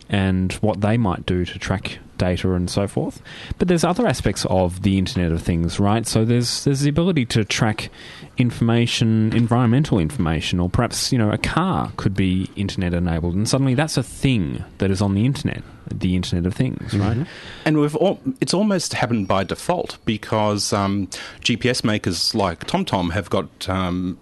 and 0.09 0.53
what 0.55 0.81
they 0.81 0.97
might 0.97 1.27
do 1.27 1.45
to 1.45 1.59
track 1.59 1.99
data 2.17 2.53
and 2.53 2.71
so 2.71 2.87
forth. 2.87 3.21
But 3.59 3.69
there's 3.69 3.85
other 3.85 4.07
aspects 4.07 4.47
of 4.47 4.83
the 4.83 4.99
Internet 4.99 5.33
of 5.33 5.43
Things, 5.43 5.79
right? 5.79 6.07
So 6.07 6.25
there's 6.25 6.65
there's 6.65 6.81
the 6.81 6.91
ability 6.91 7.27
to 7.27 7.45
track 7.45 7.91
information, 8.39 9.33
environmental 9.35 9.99
information, 9.99 10.61
or 10.61 10.71
perhaps 10.71 11.13
you 11.13 11.19
know 11.19 11.31
a 11.31 11.39
car 11.39 11.93
could 11.97 12.15
be 12.15 12.49
internet 12.57 12.95
enabled, 12.95 13.35
and 13.35 13.49
suddenly 13.49 13.75
that's 13.75 13.97
a 13.97 14.03
thing 14.03 14.65
that 14.79 14.91
is 14.91 15.03
on 15.03 15.15
the 15.15 15.27
internet, 15.27 15.63
the 15.93 16.17
Internet 16.17 16.47
of 16.47 16.55
Things, 16.55 16.95
right? 16.95 17.27
And 17.65 17.79
we've 17.79 17.97
all, 17.97 18.21
it's 18.41 18.55
almost 18.55 18.95
happened 18.95 19.29
by 19.29 19.45
default 19.45 19.99
because 20.05 20.73
um, 20.73 21.09
GPS 21.41 21.85
makers 21.85 22.35
like 22.35 22.67
TomTom 22.67 23.13
have 23.13 23.29
got 23.29 23.69
um, 23.69 24.19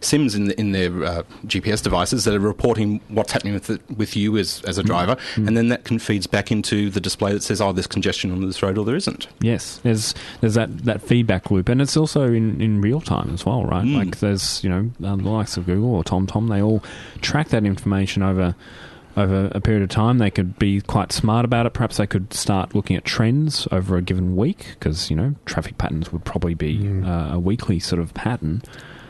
SIMs 0.00 0.34
in, 0.34 0.50
in 0.52 0.72
their 0.72 1.04
uh, 1.04 1.22
GPS 1.46 1.82
devices 1.82 2.24
that 2.24 2.34
are 2.34 2.40
reporting 2.40 3.00
what's 3.08 3.32
happening 3.32 3.54
with 3.54 3.70
it, 3.70 3.80
with 3.96 4.16
you 4.16 4.36
as, 4.36 4.62
as 4.66 4.78
a 4.78 4.82
driver, 4.82 5.16
and 5.36 5.56
then 5.56 5.68
that 5.68 5.84
can 5.84 5.98
feeds 5.98 6.26
back 6.26 6.50
into 6.50 6.90
the 6.90 7.00
display 7.00 7.32
that 7.32 7.42
says, 7.42 7.60
"Oh, 7.60 7.72
there's 7.72 7.86
congestion 7.86 8.30
on 8.32 8.44
this 8.46 8.62
road," 8.62 8.78
or 8.78 8.84
there 8.84 8.96
isn't. 8.96 9.26
Yes, 9.40 9.78
there's 9.82 10.14
there's 10.40 10.54
that, 10.54 10.84
that 10.84 11.02
feedback 11.02 11.50
loop, 11.50 11.68
and 11.68 11.80
it's 11.80 11.96
also 11.96 12.32
in, 12.32 12.60
in 12.60 12.80
real 12.80 13.00
time 13.00 13.32
as 13.32 13.44
well, 13.44 13.64
right? 13.64 13.84
Mm. 13.84 13.96
Like 13.96 14.18
there's 14.18 14.62
you 14.64 14.70
know 14.70 14.90
um, 15.06 15.22
the 15.22 15.30
likes 15.30 15.56
of 15.56 15.66
Google 15.66 15.94
or 15.94 16.04
TomTom, 16.04 16.48
they 16.48 16.62
all 16.62 16.82
track 17.20 17.48
that 17.48 17.64
information 17.64 18.22
over 18.22 18.54
over 19.16 19.50
a 19.52 19.60
period 19.60 19.82
of 19.82 19.88
time. 19.88 20.18
They 20.18 20.30
could 20.30 20.58
be 20.58 20.80
quite 20.80 21.12
smart 21.12 21.44
about 21.44 21.66
it. 21.66 21.72
Perhaps 21.72 21.96
they 21.96 22.06
could 22.06 22.32
start 22.32 22.74
looking 22.74 22.96
at 22.96 23.04
trends 23.04 23.66
over 23.72 23.96
a 23.96 24.02
given 24.02 24.36
week, 24.36 24.66
because 24.78 25.10
you 25.10 25.16
know 25.16 25.34
traffic 25.46 25.78
patterns 25.78 26.12
would 26.12 26.24
probably 26.24 26.54
be 26.54 27.02
uh, 27.04 27.34
a 27.34 27.38
weekly 27.38 27.78
sort 27.78 28.00
of 28.00 28.14
pattern. 28.14 28.62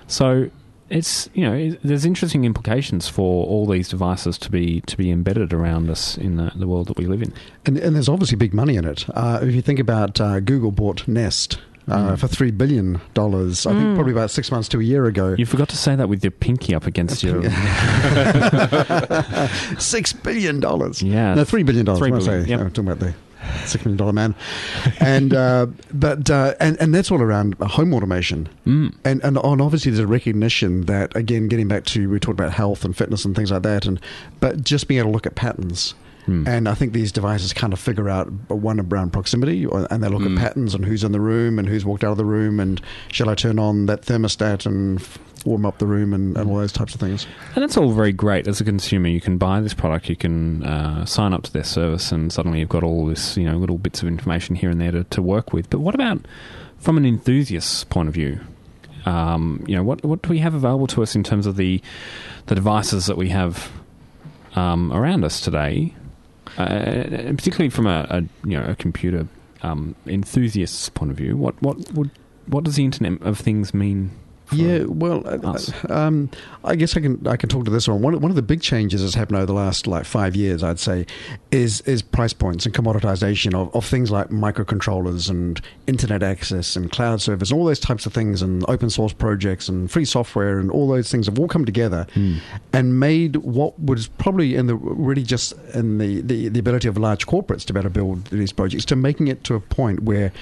So 0.06 0.50
it's 0.90 1.30
you 1.34 1.44
know 1.44 1.54
it, 1.54 1.78
there's 1.82 2.04
interesting 2.04 2.44
implications 2.44 3.08
for 3.08 3.46
all 3.46 3.66
these 3.66 3.88
devices 3.88 4.36
to 4.38 4.50
be 4.50 4.80
to 4.82 4.96
be 4.96 5.10
embedded 5.10 5.52
around 5.52 5.88
us 5.88 6.18
in 6.18 6.36
the, 6.36 6.50
the 6.56 6.66
world 6.66 6.88
that 6.88 6.98
we 6.98 7.06
live 7.06 7.22
in. 7.22 7.32
And, 7.66 7.78
and 7.78 7.94
there's 7.94 8.08
obviously 8.08 8.36
big 8.36 8.52
money 8.52 8.74
in 8.76 8.84
it. 8.84 9.08
Uh, 9.10 9.38
if 9.42 9.54
you 9.54 9.62
think 9.62 9.78
about 9.78 10.20
uh, 10.20 10.40
Google 10.40 10.72
bought 10.72 11.06
Nest 11.08 11.58
uh, 11.88 12.14
for 12.16 12.28
$3 12.28 12.56
billion, 12.56 12.96
I 12.96 13.00
think 13.00 13.94
probably 13.96 14.12
about 14.12 14.30
six 14.30 14.52
months 14.52 14.68
to 14.68 14.78
a 14.78 14.82
year 14.82 15.06
ago. 15.06 15.34
You 15.36 15.44
forgot 15.46 15.68
to 15.70 15.76
say 15.76 15.96
that 15.96 16.08
with 16.08 16.22
your 16.22 16.30
pinky 16.30 16.72
up 16.74 16.86
against 16.86 17.22
your. 17.24 17.42
$6 17.42 20.22
billion. 20.22 20.62
Yeah. 21.12 21.34
No, 21.34 21.42
$3 21.42 21.66
billion. 21.66 21.86
Three 21.86 22.12
What 22.12 22.22
I 22.22 22.26
billion, 22.26 22.48
yep. 22.48 22.60
I'm 22.60 22.70
talking 22.70 22.90
about 22.90 23.00
the 23.00 23.12
six 23.66 23.84
million 23.84 23.96
dollar 23.96 24.12
man, 24.12 24.34
and 25.00 25.34
uh, 25.34 25.66
but 25.92 26.30
uh, 26.30 26.54
and 26.60 26.76
and 26.80 26.94
that's 26.94 27.10
all 27.10 27.20
around 27.22 27.54
home 27.60 27.92
automation, 27.94 28.48
Mm. 28.66 28.94
and 29.04 29.22
and 29.24 29.38
on 29.38 29.60
obviously 29.60 29.90
there's 29.90 30.00
a 30.04 30.06
recognition 30.06 30.82
that 30.86 31.14
again 31.16 31.48
getting 31.48 31.68
back 31.68 31.84
to 31.86 32.08
we 32.10 32.18
talked 32.20 32.38
about 32.38 32.52
health 32.52 32.84
and 32.84 32.96
fitness 32.96 33.24
and 33.24 33.34
things 33.34 33.50
like 33.50 33.62
that, 33.62 33.86
and 33.86 34.00
but 34.40 34.62
just 34.64 34.88
being 34.88 34.98
able 35.00 35.10
to 35.10 35.14
look 35.14 35.26
at 35.26 35.34
patterns. 35.34 35.94
Mm. 36.26 36.46
And 36.46 36.68
I 36.68 36.74
think 36.74 36.92
these 36.92 37.12
devices 37.12 37.54
kind 37.54 37.72
of 37.72 37.80
figure 37.80 38.10
out 38.10 38.26
one 38.50 38.78
around 38.78 39.10
proximity, 39.12 39.64
or, 39.64 39.86
and 39.90 40.02
they 40.02 40.08
look 40.08 40.20
Mm. 40.20 40.36
at 40.36 40.38
patterns 40.38 40.74
and 40.74 40.84
who's 40.84 41.02
in 41.02 41.12
the 41.12 41.20
room 41.20 41.58
and 41.58 41.66
who's 41.66 41.84
walked 41.84 42.04
out 42.04 42.10
of 42.12 42.18
the 42.18 42.26
room, 42.26 42.60
and 42.60 42.78
shall 43.10 43.30
I 43.30 43.34
turn 43.34 43.58
on 43.58 43.86
that 43.86 44.02
thermostat 44.02 44.66
and 44.66 45.00
warm 45.44 45.66
up 45.66 45.78
the 45.78 45.86
room 45.86 46.12
and, 46.12 46.36
and 46.36 46.50
all 46.50 46.56
those 46.56 46.72
types 46.72 46.94
of 46.94 47.00
things. 47.00 47.26
And 47.54 47.64
it's 47.64 47.76
all 47.76 47.92
very 47.92 48.12
great 48.12 48.46
as 48.46 48.60
a 48.60 48.64
consumer. 48.64 49.08
You 49.08 49.20
can 49.20 49.38
buy 49.38 49.60
this 49.60 49.74
product, 49.74 50.08
you 50.08 50.16
can 50.16 50.64
uh, 50.64 51.04
sign 51.04 51.32
up 51.32 51.42
to 51.44 51.52
their 51.52 51.64
service, 51.64 52.12
and 52.12 52.32
suddenly 52.32 52.60
you've 52.60 52.68
got 52.68 52.82
all 52.82 53.06
this, 53.06 53.36
you 53.36 53.44
know, 53.44 53.56
little 53.56 53.78
bits 53.78 54.02
of 54.02 54.08
information 54.08 54.54
here 54.54 54.70
and 54.70 54.80
there 54.80 54.92
to, 54.92 55.04
to 55.04 55.22
work 55.22 55.52
with. 55.52 55.70
But 55.70 55.80
what 55.80 55.94
about 55.94 56.26
from 56.78 56.96
an 56.96 57.04
enthusiast's 57.04 57.84
point 57.84 58.08
of 58.08 58.14
view? 58.14 58.40
Um, 59.06 59.64
you 59.66 59.74
know, 59.74 59.82
what 59.82 60.04
what 60.04 60.22
do 60.22 60.28
we 60.28 60.38
have 60.40 60.54
available 60.54 60.86
to 60.88 61.02
us 61.02 61.14
in 61.14 61.22
terms 61.24 61.46
of 61.46 61.56
the 61.56 61.80
the 62.46 62.54
devices 62.54 63.06
that 63.06 63.16
we 63.16 63.30
have 63.30 63.70
um, 64.56 64.92
around 64.92 65.24
us 65.24 65.40
today, 65.40 65.94
uh, 66.58 67.04
particularly 67.36 67.70
from 67.70 67.86
a, 67.86 68.06
a 68.10 68.20
you 68.46 68.58
know 68.58 68.64
a 68.66 68.76
computer 68.76 69.26
um, 69.62 69.94
enthusiast's 70.06 70.90
point 70.90 71.10
of 71.10 71.16
view? 71.16 71.36
What 71.36 71.60
what 71.62 71.92
would 71.92 72.10
what 72.46 72.64
does 72.64 72.76
the 72.76 72.84
Internet 72.84 73.22
of 73.22 73.38
Things 73.38 73.72
mean? 73.72 74.10
Yeah, 74.52 74.84
well, 74.84 75.22
uh, 75.26 75.52
us? 75.52 75.72
um, 75.90 76.30
I 76.64 76.76
guess 76.76 76.96
I 76.96 77.00
can 77.00 77.26
I 77.26 77.36
can 77.36 77.48
talk 77.48 77.64
to 77.66 77.70
this 77.70 77.86
one. 77.88 78.02
One 78.02 78.14
of- 78.14 78.22
one 78.22 78.30
of 78.30 78.36
the 78.36 78.42
big 78.42 78.60
changes 78.60 79.02
that's 79.02 79.14
happened 79.14 79.36
over 79.38 79.46
the 79.46 79.52
last 79.52 79.86
like 79.86 80.04
five 80.04 80.34
years, 80.36 80.62
I'd 80.62 80.78
say, 80.78 81.06
is 81.50 81.80
is 81.82 82.02
price 82.02 82.32
points 82.32 82.66
and 82.66 82.74
commoditization 82.74 83.54
of, 83.54 83.74
of 83.74 83.84
things 83.86 84.10
like 84.10 84.28
microcontrollers 84.28 85.30
and 85.30 85.60
internet 85.86 86.22
access 86.22 86.76
and 86.76 86.90
cloud 86.90 87.20
service, 87.20 87.50
and 87.50 87.58
all 87.58 87.66
those 87.66 87.80
types 87.80 88.06
of 88.06 88.12
things, 88.12 88.42
and 88.42 88.64
open 88.68 88.90
source 88.90 89.12
projects 89.12 89.68
and 89.68 89.90
free 89.90 90.04
software 90.04 90.58
and 90.58 90.70
all 90.70 90.88
those 90.88 91.10
things 91.10 91.26
have 91.26 91.38
all 91.38 91.48
come 91.48 91.64
together 91.64 92.06
and 92.72 93.00
made 93.00 93.36
what 93.36 93.78
was 93.80 94.08
probably 94.08 94.54
in 94.54 94.66
the 94.66 94.74
really 94.74 95.22
just 95.22 95.52
in 95.74 95.98
the, 95.98 96.20
the, 96.22 96.48
the 96.48 96.58
ability 96.60 96.88
of 96.88 96.96
large 96.98 97.26
corporates 97.26 97.64
to 97.64 97.72
be 97.72 97.78
able 97.78 97.88
to 97.88 97.94
build 97.94 98.24
these 98.26 98.52
projects 98.52 98.84
to 98.84 98.96
making 98.96 99.28
it 99.28 99.42
to 99.44 99.54
a 99.54 99.60
point 99.60 100.02
where 100.02 100.32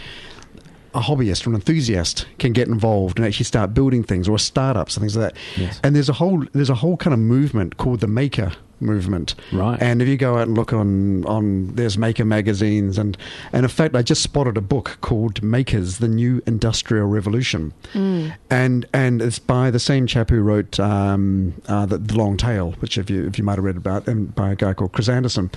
a 0.94 1.00
hobbyist 1.00 1.46
or 1.46 1.50
an 1.50 1.56
enthusiast 1.56 2.26
can 2.38 2.52
get 2.52 2.68
involved 2.68 3.18
and 3.18 3.26
actually 3.26 3.44
start 3.44 3.74
building 3.74 4.02
things 4.02 4.28
or 4.28 4.38
startups 4.38 4.96
and 4.96 5.02
things 5.02 5.16
like 5.16 5.34
that. 5.34 5.40
Yes. 5.56 5.80
And 5.82 5.94
there's 5.94 6.08
a 6.08 6.14
whole 6.14 6.44
there's 6.52 6.70
a 6.70 6.74
whole 6.74 6.96
kind 6.96 7.14
of 7.14 7.20
movement 7.20 7.76
called 7.76 8.00
the 8.00 8.06
maker 8.06 8.52
movement. 8.80 9.34
Right. 9.52 9.80
And 9.80 10.02
if 10.02 10.08
you 10.08 10.16
go 10.16 10.36
out 10.36 10.48
and 10.48 10.56
look 10.56 10.72
on 10.72 11.24
on 11.26 11.74
there's 11.74 11.98
maker 11.98 12.24
magazines 12.24 12.98
and 12.98 13.16
and 13.52 13.64
in 13.64 13.68
fact 13.68 13.94
I 13.94 14.02
just 14.02 14.22
spotted 14.22 14.56
a 14.56 14.60
book 14.60 14.98
called 15.00 15.42
Makers: 15.42 15.98
The 15.98 16.08
New 16.08 16.42
Industrial 16.46 17.06
Revolution. 17.06 17.72
And 18.50 18.86
and 18.92 19.22
it's 19.22 19.38
by 19.38 19.70
the 19.70 19.78
same 19.78 20.06
chap 20.06 20.30
who 20.30 20.40
wrote 20.40 20.78
um, 20.80 21.54
uh, 21.68 21.86
the, 21.86 21.98
the 21.98 22.16
Long 22.16 22.36
Tail, 22.36 22.72
which 22.80 22.98
if 22.98 23.10
you 23.10 23.26
if 23.26 23.38
you 23.38 23.44
might 23.44 23.56
have 23.56 23.64
read 23.64 23.76
about, 23.76 24.06
and 24.06 24.34
by 24.34 24.52
a 24.52 24.56
guy 24.56 24.74
called 24.74 24.92
Chris 24.92 25.08
Anderson. 25.08 25.50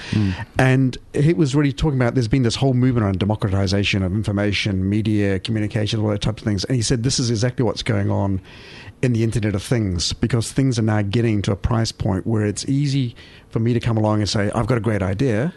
And 0.58 0.98
he 1.14 1.34
was 1.34 1.56
really 1.56 1.74
talking 1.74 1.98
about 2.00 2.16
there's 2.16 2.28
been 2.28 2.44
this 2.44 2.56
whole 2.56 2.74
movement 2.74 3.06
around 3.06 3.20
democratization 3.20 4.04
of 4.04 4.14
information, 4.14 4.90
media, 4.90 5.40
communication, 5.40 6.00
all 6.00 6.10
that 6.10 6.22
types 6.22 6.42
of 6.42 6.46
things. 6.48 6.64
And 6.66 6.76
he 6.76 6.82
said 6.82 7.04
this 7.04 7.20
is 7.20 7.30
exactly 7.30 7.64
what's 7.64 7.84
going 7.84 8.10
on 8.10 8.42
in 9.02 9.14
the 9.14 9.24
Internet 9.24 9.56
of 9.56 9.64
Things 9.64 10.14
because 10.14 10.52
things 10.52 10.78
are 10.78 10.84
now 10.84 11.02
getting 11.02 11.42
to 11.44 11.52
a 11.52 11.56
price 11.56 11.92
point 11.92 12.26
where 12.26 12.46
it's 12.46 12.68
easy 12.68 13.16
for 13.52 13.60
me 13.60 13.74
to 13.74 13.80
come 13.80 13.98
along 13.98 14.20
and 14.22 14.30
say, 14.30 14.50
I've 14.54 14.68
got 14.68 14.78
a 14.78 14.82
great 14.82 15.02
idea. 15.02 15.54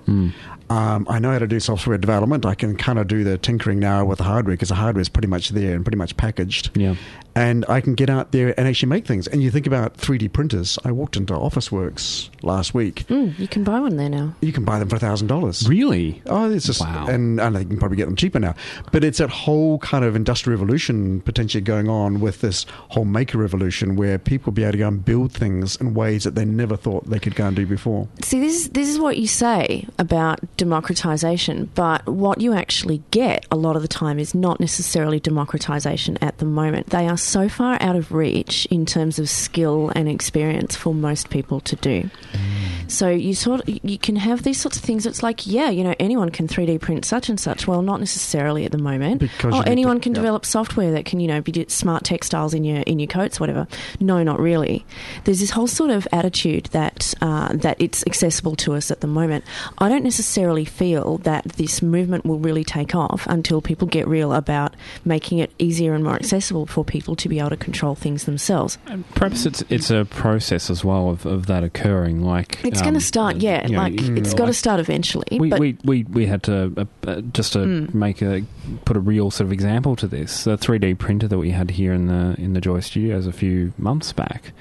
Um, 0.70 1.06
I 1.10 1.18
know 1.18 1.30
how 1.30 1.38
to 1.38 1.46
do 1.46 1.60
software 1.60 1.98
development. 1.98 2.46
I 2.46 2.54
can 2.54 2.74
kind 2.76 2.98
of 2.98 3.06
do 3.06 3.22
the 3.22 3.36
tinkering 3.36 3.78
now 3.78 4.04
with 4.06 4.18
the 4.18 4.24
hardware 4.24 4.54
because 4.54 4.70
the 4.70 4.74
hardware 4.74 5.02
is 5.02 5.10
pretty 5.10 5.28
much 5.28 5.50
there 5.50 5.74
and 5.76 5.84
pretty 5.84 5.98
much 5.98 6.16
packaged. 6.16 6.70
Yeah. 6.76 6.94
And 7.36 7.64
I 7.68 7.80
can 7.80 7.94
get 7.94 8.08
out 8.08 8.30
there 8.32 8.58
and 8.58 8.66
actually 8.68 8.88
make 8.88 9.06
things. 9.06 9.26
And 9.26 9.42
you 9.42 9.50
think 9.50 9.66
about 9.66 9.96
3D 9.96 10.32
printers. 10.32 10.78
I 10.84 10.92
walked 10.92 11.16
into 11.16 11.34
Officeworks 11.34 12.30
last 12.42 12.74
week. 12.74 13.06
Mm, 13.08 13.36
you 13.38 13.48
can 13.48 13.64
buy 13.64 13.80
one 13.80 13.96
there 13.96 14.08
now. 14.08 14.34
You 14.40 14.52
can 14.52 14.64
buy 14.64 14.78
them 14.78 14.88
for 14.88 14.96
$1,000. 14.98 15.68
Really? 15.68 16.22
Oh, 16.26 16.50
it's 16.50 16.64
just, 16.66 16.80
Wow. 16.80 17.06
and, 17.08 17.40
and 17.40 17.56
they 17.56 17.64
can 17.64 17.76
probably 17.76 17.96
get 17.96 18.06
them 18.06 18.16
cheaper 18.16 18.38
now. 18.38 18.54
But 18.92 19.02
it's 19.04 19.18
that 19.18 19.30
whole 19.30 19.78
kind 19.80 20.04
of 20.04 20.14
industrial 20.16 20.58
revolution 20.58 21.20
potentially 21.22 21.60
going 21.60 21.88
on 21.88 22.20
with 22.20 22.40
this 22.40 22.64
whole 22.88 23.04
maker 23.04 23.36
revolution 23.38 23.96
where 23.96 24.18
people 24.18 24.46
will 24.46 24.54
be 24.54 24.62
able 24.62 24.72
to 24.72 24.78
go 24.78 24.88
and 24.88 25.04
build 25.04 25.32
things 25.32 25.76
in 25.76 25.92
ways 25.94 26.22
that 26.24 26.36
they 26.36 26.44
never 26.44 26.76
thought 26.76 27.04
they 27.10 27.18
could 27.18 27.34
go 27.34 27.46
and 27.48 27.56
do 27.56 27.66
before. 27.66 27.83
See, 28.22 28.40
this 28.40 28.54
is, 28.54 28.68
this 28.70 28.88
is 28.88 28.98
what 28.98 29.18
you 29.18 29.26
say 29.26 29.86
about 29.98 30.40
democratization, 30.56 31.70
but 31.74 32.06
what 32.06 32.40
you 32.40 32.52
actually 32.54 33.02
get 33.10 33.46
a 33.50 33.56
lot 33.56 33.76
of 33.76 33.82
the 33.82 33.88
time 33.88 34.18
is 34.18 34.34
not 34.34 34.60
necessarily 34.60 35.20
democratization 35.20 36.18
at 36.20 36.38
the 36.38 36.44
moment. 36.44 36.88
They 36.88 37.08
are 37.08 37.16
so 37.16 37.48
far 37.48 37.76
out 37.80 37.96
of 37.96 38.12
reach 38.12 38.66
in 38.66 38.86
terms 38.86 39.18
of 39.18 39.28
skill 39.28 39.90
and 39.94 40.08
experience 40.08 40.76
for 40.76 40.94
most 40.94 41.30
people 41.30 41.60
to 41.60 41.76
do. 41.76 42.10
Mm. 42.32 42.53
So 42.88 43.08
you 43.08 43.34
sort 43.34 43.60
of, 43.60 43.78
you 43.82 43.98
can 43.98 44.16
have 44.16 44.42
these 44.42 44.60
sorts 44.60 44.76
of 44.76 44.82
things. 44.82 45.06
It's 45.06 45.22
like, 45.22 45.46
yeah, 45.46 45.70
you 45.70 45.84
know, 45.84 45.94
anyone 45.98 46.30
can 46.30 46.48
3D 46.48 46.80
print 46.80 47.04
such 47.04 47.28
and 47.28 47.38
such. 47.38 47.66
Well, 47.66 47.82
not 47.82 48.00
necessarily 48.00 48.64
at 48.64 48.72
the 48.72 48.78
moment. 48.78 49.20
Because 49.20 49.54
oh, 49.54 49.56
you 49.56 49.60
need 49.60 49.64
to- 49.64 49.70
anyone 49.70 50.00
can 50.00 50.12
yeah. 50.12 50.20
develop 50.20 50.44
software 50.44 50.92
that 50.92 51.04
can, 51.04 51.20
you 51.20 51.28
know, 51.28 51.40
be 51.40 51.64
smart 51.68 52.04
textiles 52.04 52.54
in 52.54 52.64
your 52.64 52.78
in 52.78 52.98
your 52.98 53.06
coats, 53.06 53.40
whatever. 53.40 53.66
No, 54.00 54.22
not 54.22 54.40
really. 54.40 54.84
There's 55.24 55.40
this 55.40 55.50
whole 55.50 55.66
sort 55.66 55.90
of 55.90 56.06
attitude 56.12 56.66
that 56.66 57.14
uh, 57.20 57.54
that 57.54 57.76
it's 57.80 58.04
accessible 58.06 58.56
to 58.56 58.74
us 58.74 58.90
at 58.90 59.00
the 59.00 59.06
moment. 59.06 59.44
I 59.78 59.88
don't 59.88 60.04
necessarily 60.04 60.64
feel 60.64 61.18
that 61.18 61.44
this 61.56 61.82
movement 61.82 62.24
will 62.24 62.38
really 62.38 62.64
take 62.64 62.94
off 62.94 63.26
until 63.28 63.60
people 63.60 63.86
get 63.88 64.06
real 64.08 64.32
about 64.32 64.74
making 65.04 65.38
it 65.38 65.52
easier 65.58 65.94
and 65.94 66.04
more 66.04 66.14
accessible 66.14 66.66
for 66.66 66.84
people 66.84 67.16
to 67.16 67.28
be 67.28 67.38
able 67.38 67.50
to 67.50 67.56
control 67.56 67.94
things 67.94 68.24
themselves. 68.24 68.78
And 68.86 69.08
perhaps 69.10 69.46
it's 69.46 69.62
it's 69.68 69.90
a 69.90 70.04
process 70.04 70.70
as 70.70 70.84
well 70.84 71.10
of, 71.10 71.26
of 71.26 71.46
that 71.46 71.64
occurring. 71.64 72.22
Like 72.22 72.58
It's 72.74 72.80
um, 72.80 72.84
going 72.86 72.94
to 72.94 73.00
start, 73.00 73.36
yeah. 73.36 73.66
you 73.66 73.72
know, 73.74 73.78
like 73.82 74.00
you- 74.00 74.16
it's 74.16 74.30
like- 74.30 74.36
got 74.38 74.46
to 74.46 74.52
start 74.54 74.80
eventually. 74.80 75.26
We, 75.38 75.48
but 75.48 75.60
we, 75.60 75.76
we, 75.84 76.04
we 76.04 76.26
had 76.26 76.42
to 76.44 76.72
uh, 76.76 76.84
uh, 77.10 77.20
just 77.32 77.52
to 77.54 77.60
Mm. 77.60 77.94
make 77.94 78.20
a 78.22 78.44
put 78.84 78.96
a 78.96 79.00
real 79.00 79.30
sort 79.30 79.46
of 79.46 79.52
example 79.52 79.96
to 79.96 80.06
this. 80.06 80.44
The 80.44 80.56
three 80.58 80.78
D 80.78 80.94
printer 80.94 81.28
that 81.28 81.38
we 81.38 81.50
had 81.50 81.70
here 81.70 81.92
in 81.92 82.06
the 82.08 82.34
in 82.38 82.52
the 82.54 82.60
Joy 82.60 82.80
Studios 82.80 83.26
a 83.26 83.32
few 83.32 83.72
months 83.78 84.12
back. 84.12 84.52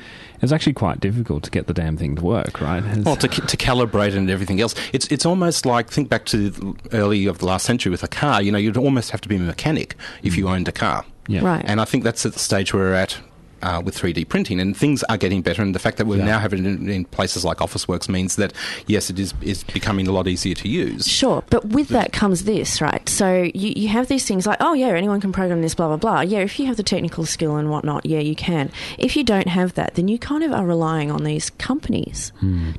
It's 0.42 0.52
actually 0.52 0.74
quite 0.74 1.00
difficult 1.00 1.44
to 1.44 1.52
get 1.52 1.68
the 1.68 1.74
damn 1.74 1.96
thing 1.96 2.18
to 2.18 2.22
work, 2.24 2.60
right? 2.60 2.84
It's- 2.84 3.06
Well, 3.06 3.16
to, 3.16 3.28
to 3.30 3.56
calibrate 3.58 4.14
and 4.14 4.30
everything 4.30 4.60
else, 4.62 4.76
it's 4.92 5.08
it's 5.08 5.26
almost 5.26 5.66
like 5.66 5.90
think 5.90 6.10
back 6.10 6.26
to 6.26 6.50
the 6.50 6.76
early 6.92 7.26
of 7.28 7.38
the 7.40 7.46
last 7.46 7.66
century 7.66 7.90
with 7.92 8.04
a 8.04 8.08
car. 8.10 8.42
You 8.42 8.52
know, 8.52 8.58
you'd 8.58 8.78
almost 8.78 9.12
have 9.12 9.22
to 9.22 9.30
be 9.30 9.38
a 9.38 9.40
mechanic 9.40 9.96
if 10.22 10.36
you 10.38 10.50
owned 10.50 10.68
a 10.68 10.72
car. 10.74 11.06
yeah. 11.28 11.42
right. 11.44 11.64
And 11.66 11.80
I 11.80 11.86
think 11.86 12.04
that's 12.04 12.26
at 12.26 12.34
the 12.34 12.40
stage 12.40 12.74
where 12.74 12.84
we're 12.84 12.94
at 12.94 13.18
uh, 13.64 13.82
with 13.84 13.98
3D 13.98 14.28
printing, 14.30 14.60
and 14.60 14.78
things 14.78 15.02
are 15.10 15.18
getting 15.18 15.42
better. 15.42 15.62
And 15.64 15.74
the 15.74 15.80
fact 15.80 15.98
that 15.98 16.06
we 16.06 16.18
Yeah. 16.18 16.26
now 16.26 16.40
have 16.40 16.54
it 16.54 16.60
in, 16.60 16.88
in 16.90 17.06
places 17.06 17.44
like 17.44 17.58
Officeworks 17.58 18.08
means 18.08 18.36
that 18.36 18.54
yes, 18.86 19.10
it 19.10 19.18
is 19.18 19.34
is 19.42 19.64
becoming 19.64 20.08
a 20.08 20.12
lot 20.12 20.28
easier 20.28 20.54
to 20.56 20.68
use. 20.70 21.08
Sure, 21.08 21.44
but 21.50 21.66
with 21.66 21.88
that 21.90 22.14
comes 22.14 22.44
this, 22.44 22.82
right? 22.82 23.08
So 23.10 23.50
you, 23.56 23.74
you 23.76 23.88
have 23.88 24.08
these 24.08 24.26
things 24.26 24.46
like, 24.46 24.58
oh, 24.60 24.74
yeah, 24.74 24.90
anyone 24.90 25.20
can 25.22 25.32
program 25.32 25.62
this, 25.62 25.74
blah, 25.74 25.88
blah, 25.88 25.98
blah. 25.98 26.22
Yeah, 26.22 26.40
if 26.40 26.60
you 26.60 26.66
have 26.68 26.78
the 26.78 26.84
technical 26.84 27.26
skill 27.26 27.56
and 27.56 27.70
whatnot, 27.72 28.06
yeah, 28.06 28.20
you 28.20 28.36
can. 28.36 28.70
If 29.00 29.16
you 29.16 29.24
don't 29.24 29.48
have 29.48 29.74
that, 29.76 29.96
then 29.96 30.08
you 30.08 30.20
kind 30.20 30.44
of 30.44 30.52
are 30.52 30.66
relying 30.66 31.10
on 31.10 31.24
these 31.24 31.50
companies 31.52 32.32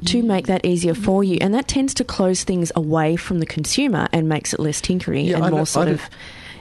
to 0.07 0.23
make 0.23 0.47
that 0.47 0.65
easier 0.65 0.95
for 0.95 1.25
you. 1.25 1.39
And 1.41 1.55
that 1.55 1.67
tends 1.67 1.95
to 1.95 2.05
close 2.05 2.45
things 2.45 2.71
away 2.77 3.17
from 3.17 3.41
the 3.41 3.47
consumer 3.47 4.07
and 4.13 4.29
makes 4.29 4.53
it 4.53 4.61
less 4.61 4.81
tinkery 4.81 5.27
Yeah, 5.27 5.37
and 5.37 5.45
I 5.45 5.51
more 5.51 5.61
don't- 5.61 5.67
sort 5.67 5.89
I 5.89 5.93
of, 5.93 6.03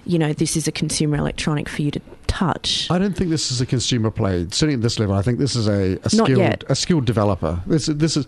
you 0.05 0.17
know, 0.17 0.33
this 0.33 0.55
is 0.55 0.67
a 0.67 0.71
consumer 0.71 1.17
electronic 1.17 1.67
for 1.69 1.81
you 1.81 1.91
to 1.91 2.01
touch. 2.33 2.87
I 2.89 2.97
don't 2.99 3.15
think 3.15 3.29
this 3.29 3.51
is 3.51 3.61
a 3.61 3.65
consumer 3.65 4.11
play. 4.11 4.45
Certainly 4.49 4.75
at 4.75 4.81
this 4.81 4.99
level, 4.99 5.15
I 5.15 5.21
think 5.21 5.39
this 5.39 5.55
is 5.55 5.67
a, 5.67 5.99
a 6.03 6.09
skilled 6.09 6.63
a 6.69 6.75
skilled 6.75 7.05
developer. 7.05 7.61
This 7.67 7.85
this 7.87 8.17
is. 8.17 8.25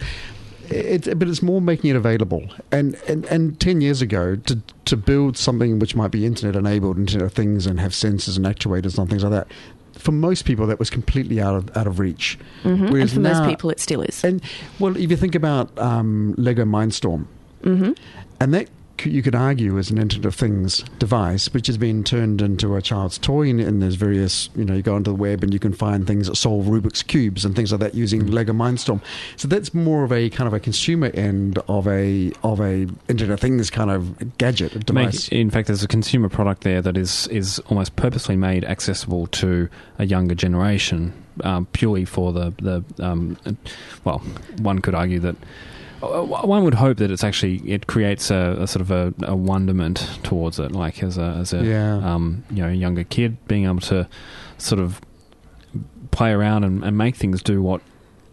It, 0.67 1.19
but 1.19 1.27
it's 1.27 1.43
more 1.43 1.61
making 1.61 1.91
it 1.91 1.95
available. 1.95 2.43
And, 2.71 2.95
and 3.07 3.25
and 3.25 3.59
ten 3.59 3.81
years 3.81 4.01
ago, 4.01 4.35
to 4.35 4.59
to 4.85 4.97
build 4.97 5.37
something 5.37 5.77
which 5.79 5.95
might 5.95 6.09
be 6.11 6.25
internet 6.25 6.55
enabled, 6.55 6.97
Internet 6.97 7.25
of 7.27 7.33
Things, 7.33 7.67
and 7.67 7.79
have 7.79 7.91
sensors 7.91 8.35
and 8.37 8.45
actuators 8.47 8.97
and 8.97 9.07
things 9.07 9.23
like 9.23 9.31
that, 9.31 9.47
for 9.93 10.11
most 10.11 10.43
people 10.45 10.65
that 10.67 10.79
was 10.79 10.89
completely 10.89 11.39
out 11.39 11.55
of 11.55 11.77
out 11.77 11.85
of 11.87 11.99
reach. 11.99 12.39
Mhm. 12.63 12.71
And 12.81 12.89
Whereas 12.89 13.13
for 13.13 13.19
most 13.19 13.43
people, 13.45 13.69
it 13.69 13.79
still 13.79 14.01
is. 14.01 14.23
And 14.23 14.41
well, 14.79 14.97
if 14.97 15.09
you 15.11 15.17
think 15.17 15.35
about 15.35 15.77
um, 15.77 16.33
Lego 16.37 16.65
Mindstorm, 16.65 17.25
hmm 17.63 17.91
and 18.39 18.53
that 18.53 18.67
you 19.03 19.21
could 19.21 19.35
argue 19.35 19.77
is 19.77 19.89
an 19.89 19.97
Internet 19.97 20.25
of 20.25 20.35
Things 20.35 20.83
device, 20.99 21.53
which 21.53 21.67
has 21.67 21.77
been 21.77 22.03
turned 22.03 22.41
into 22.41 22.75
a 22.75 22.81
child's 22.81 23.17
toy, 23.17 23.49
and, 23.49 23.59
and 23.59 23.81
there's 23.81 23.95
various, 23.95 24.49
you 24.55 24.63
know, 24.63 24.75
you 24.75 24.81
go 24.81 24.95
onto 24.95 25.11
the 25.11 25.15
web 25.15 25.43
and 25.43 25.53
you 25.53 25.59
can 25.59 25.73
find 25.73 26.07
things 26.07 26.27
that 26.27 26.35
solve 26.35 26.65
Rubik's 26.65 27.03
cubes 27.03 27.45
and 27.45 27.55
things 27.55 27.71
like 27.71 27.81
that 27.81 27.95
using 27.95 28.27
Lego 28.27 28.53
Mindstorm. 28.53 29.01
So 29.37 29.47
that's 29.47 29.73
more 29.73 30.03
of 30.03 30.11
a 30.11 30.29
kind 30.29 30.47
of 30.47 30.53
a 30.53 30.59
consumer 30.59 31.11
end 31.13 31.59
of 31.67 31.87
a 31.87 32.31
of 32.43 32.59
a 32.61 32.87
Internet 33.09 33.33
of 33.33 33.39
Things 33.39 33.69
kind 33.69 33.91
of 33.91 34.37
gadget 34.37 34.73
Make- 34.75 34.85
device. 34.85 35.27
in 35.29 35.49
fact, 35.49 35.67
there's 35.67 35.83
a 35.83 35.87
consumer 35.87 36.29
product 36.29 36.63
there 36.63 36.81
that 36.81 36.97
is 36.97 37.27
is 37.27 37.59
almost 37.69 37.95
purposely 37.95 38.35
made 38.35 38.63
accessible 38.65 39.27
to 39.27 39.69
a 39.99 40.05
younger 40.05 40.35
generation, 40.35 41.13
um, 41.43 41.65
purely 41.73 42.05
for 42.05 42.31
the 42.31 42.53
the 42.61 43.05
um, 43.05 43.37
well, 44.03 44.19
one 44.59 44.79
could 44.79 44.95
argue 44.95 45.19
that 45.19 45.35
one 46.05 46.63
would 46.63 46.73
hope 46.75 46.97
that 46.97 47.11
it's 47.11 47.23
actually 47.23 47.57
it 47.69 47.87
creates 47.87 48.31
a, 48.31 48.57
a 48.59 48.67
sort 48.67 48.81
of 48.81 48.91
a, 48.91 49.13
a 49.23 49.35
wonderment 49.35 49.97
towards 50.23 50.59
it, 50.59 50.71
like 50.71 51.03
as 51.03 51.17
a 51.17 51.37
as 51.39 51.53
a 51.53 51.63
Yeah. 51.63 51.95
um, 51.97 52.43
you 52.49 52.61
know 52.63 52.69
younger 52.69 53.03
kid 53.03 53.37
being 53.47 53.65
able 53.65 53.81
to 53.81 54.07
sort 54.57 54.79
of 54.81 55.01
play 56.11 56.31
around 56.31 56.63
and, 56.63 56.83
and 56.83 56.97
make 56.97 57.15
things 57.15 57.41
do 57.43 57.61
what 57.61 57.81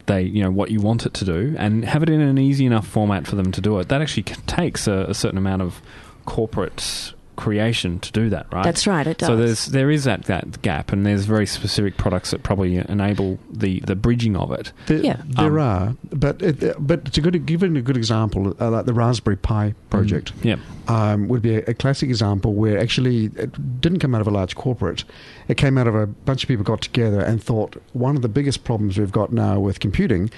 they 0.06 0.22
you 0.22 0.42
know 0.42 0.50
what 0.50 0.70
you 0.70 0.80
want 0.80 1.06
it 1.06 1.14
to 1.14 1.24
do, 1.24 1.54
and 1.58 1.84
have 1.84 2.02
it 2.02 2.10
in 2.10 2.20
an 2.20 2.38
easy 2.38 2.66
enough 2.66 2.86
format 2.86 3.26
for 3.26 3.36
them 3.36 3.52
to 3.52 3.60
do 3.60 3.78
it. 3.78 3.88
That 3.88 4.00
actually 4.00 4.24
takes 4.24 4.86
a, 4.86 5.06
a 5.08 5.14
certain 5.14 5.38
amount 5.38 5.62
of 5.62 5.80
corporate 6.26 7.12
creation 7.36 7.98
to 8.00 8.12
do 8.12 8.28
that, 8.30 8.46
right? 8.52 8.62
That's 8.64 8.86
right, 8.86 9.06
it 9.06 9.18
does. 9.18 9.26
So 9.28 9.36
there's 9.36 9.66
there 9.66 9.90
is 9.90 10.04
that, 10.04 10.24
that 10.24 10.60
gap, 10.62 10.92
and 10.92 11.04
there's 11.06 11.24
very 11.24 11.46
specific 11.46 11.96
products 11.96 12.30
that 12.32 12.42
probably 12.42 12.76
enable 12.76 13.38
the, 13.50 13.80
the 13.80 13.96
bridging 13.96 14.36
of 14.36 14.52
it. 14.52 14.72
There, 14.86 14.98
Yeah. 14.98 15.16
there 15.26 15.58
Um, 15.58 15.66
are, 15.66 15.96
but 16.12 16.42
it, 16.42 16.74
but 16.78 17.12
to 17.12 17.20
good, 17.20 17.44
give 17.46 17.62
it 17.62 17.76
a 17.76 17.82
good 17.82 17.96
example, 17.96 18.54
uh, 18.60 18.70
like 18.70 18.84
the 18.86 18.92
Raspberry 18.94 19.36
Pi 19.36 19.74
project. 19.90 20.32
Yep. 20.42 20.58
Um, 20.88 21.28
would 21.28 21.42
be 21.42 21.56
a, 21.56 21.64
a 21.68 21.74
classic 21.74 22.08
example 22.08 22.54
where 22.54 22.78
actually 22.78 23.26
it 23.36 23.80
didn't 23.80 24.00
come 24.00 24.14
out 24.14 24.20
of 24.20 24.26
a 24.26 24.30
large 24.30 24.54
corporate. 24.56 25.04
It 25.48 25.56
came 25.56 25.78
out 25.78 25.86
of 25.86 25.94
a 25.94 26.06
bunch 26.06 26.42
of 26.44 26.48
people 26.48 26.64
got 26.64 26.80
together 26.82 27.20
and 27.20 27.42
thought 27.42 27.76
one 27.92 28.16
of 28.16 28.22
the 28.22 28.28
biggest 28.28 28.64
problems 28.64 28.98
we've 28.98 29.12
got 29.12 29.32
now 29.32 29.60
with 29.60 29.80
computing 29.80 30.30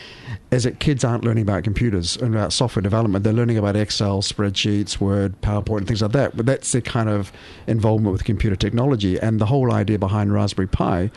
is 0.50 0.64
that 0.64 0.80
kids 0.80 1.04
aren't 1.04 1.24
learning 1.24 1.42
about 1.42 1.64
computers 1.64 2.16
and 2.16 2.34
about 2.34 2.52
software 2.52 2.82
development. 2.82 3.24
They're 3.24 3.32
learning 3.32 3.58
about 3.58 3.76
Excel, 3.76 4.22
spreadsheets, 4.22 5.00
Word, 5.00 5.40
PowerPoint, 5.40 5.78
and 5.78 5.86
things 5.86 6.02
like 6.02 6.12
that. 6.12 6.36
But 6.36 6.46
that's 6.46 6.72
the 6.72 6.82
kind 6.82 7.08
of 7.08 7.32
involvement 7.66 8.12
with 8.12 8.24
computer 8.24 8.56
technology. 8.56 9.18
And 9.18 9.40
the 9.40 9.46
whole 9.46 9.72
idea 9.72 9.98
behind 9.98 10.32
Raspberry 10.32 10.68
Pi 10.68 11.10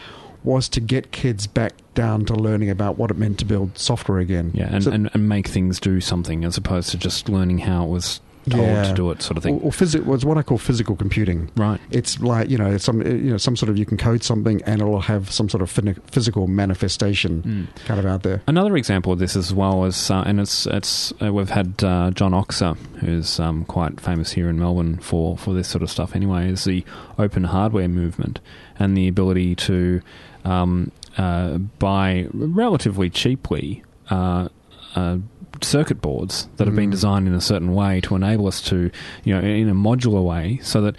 was 0.43 0.69
to 0.69 0.79
get 0.79 1.11
kids 1.11 1.47
back 1.47 1.73
down 1.93 2.23
to 2.23 2.33
learning 2.33 2.69
about 2.69 2.97
what 2.97 3.11
it 3.11 3.17
meant 3.17 3.37
to 3.39 3.45
build 3.45 3.77
software 3.77 4.19
again. 4.19 4.51
Yeah, 4.53 4.67
and, 4.71 4.83
So- 4.83 4.91
and, 4.91 5.09
and 5.13 5.27
make 5.27 5.47
things 5.47 5.79
do 5.79 5.99
something 5.99 6.45
as 6.45 6.55
opposed 6.57 6.91
to 6.91 6.97
just 6.97 7.27
learning 7.27 7.59
how 7.59 7.85
it 7.85 7.89
was 7.89 8.21
told 8.49 8.63
Yeah. 8.63 8.83
to 8.83 8.93
do 8.93 9.11
it, 9.11 9.21
sort 9.21 9.37
of 9.37 9.43
thing. 9.43 9.55
Or, 9.59 9.71
or 9.73 10.01
was 10.05 10.25
what 10.25 10.37
I 10.37 10.43
call 10.43 10.57
physical 10.57 10.95
computing. 10.95 11.49
right. 11.55 11.79
It's 11.91 12.19
like 12.19 12.49
you 12.49 12.57
know 12.57 12.77
some 12.77 13.01
you 13.01 13.31
know 13.31 13.37
some 13.37 13.55
sort 13.55 13.69
of 13.69 13.77
you 13.77 13.85
can 13.85 13.97
code 13.97 14.23
something 14.23 14.61
and 14.65 14.81
it'll 14.81 15.01
have 15.01 15.31
some 15.31 15.49
sort 15.49 15.61
of 15.61 15.71
phys- 15.71 15.99
physical 16.09 16.47
manifestation 16.47 17.41
Mm. 17.77 17.85
kind 17.85 17.99
of 17.99 18.05
out 18.05 18.23
there. 18.23 18.41
Another 18.47 18.75
example 18.77 19.11
of 19.13 19.19
this 19.19 19.35
as 19.35 19.53
well 19.53 19.85
is, 19.85 20.09
uh, 20.11 20.23
and 20.25 20.39
it's 20.39 20.65
it's 20.67 21.13
uh, 21.21 21.31
we've 21.33 21.49
had 21.49 21.83
uh, 21.83 22.11
John 22.11 22.31
Oxer, 22.33 22.75
who's 22.99 23.39
um, 23.39 23.65
quite 23.65 23.99
famous 24.01 24.31
here 24.31 24.49
in 24.49 24.59
Melbourne 24.59 24.97
for, 24.97 25.37
for 25.37 25.53
this 25.53 25.67
sort 25.67 25.81
of 25.83 25.89
stuff. 25.89 26.15
Anyway, 26.15 26.49
is 26.49 26.63
the 26.63 26.83
open 27.17 27.45
hardware 27.45 27.87
movement 27.87 28.39
and 28.79 28.95
the 28.97 29.07
ability 29.07 29.55
to 29.55 30.01
um, 30.45 30.91
uh, 31.17 31.57
buy 31.57 32.27
relatively 32.33 33.09
cheaply. 33.09 33.83
Uh, 34.09 34.47
uh, 34.95 35.17
circuit 35.63 36.01
boards 36.01 36.47
that 36.57 36.67
have 36.67 36.75
been 36.75 36.89
Mm. 36.89 36.91
designed 36.91 37.27
in 37.27 37.33
a 37.33 37.41
certain 37.41 37.73
way 37.73 38.01
to 38.01 38.15
enable 38.15 38.47
us 38.47 38.61
to, 38.63 38.89
you 39.23 39.33
know, 39.33 39.41
in 39.41 39.69
a 39.69 39.73
modular 39.75 40.23
way, 40.23 40.59
so 40.61 40.81
that 40.81 40.95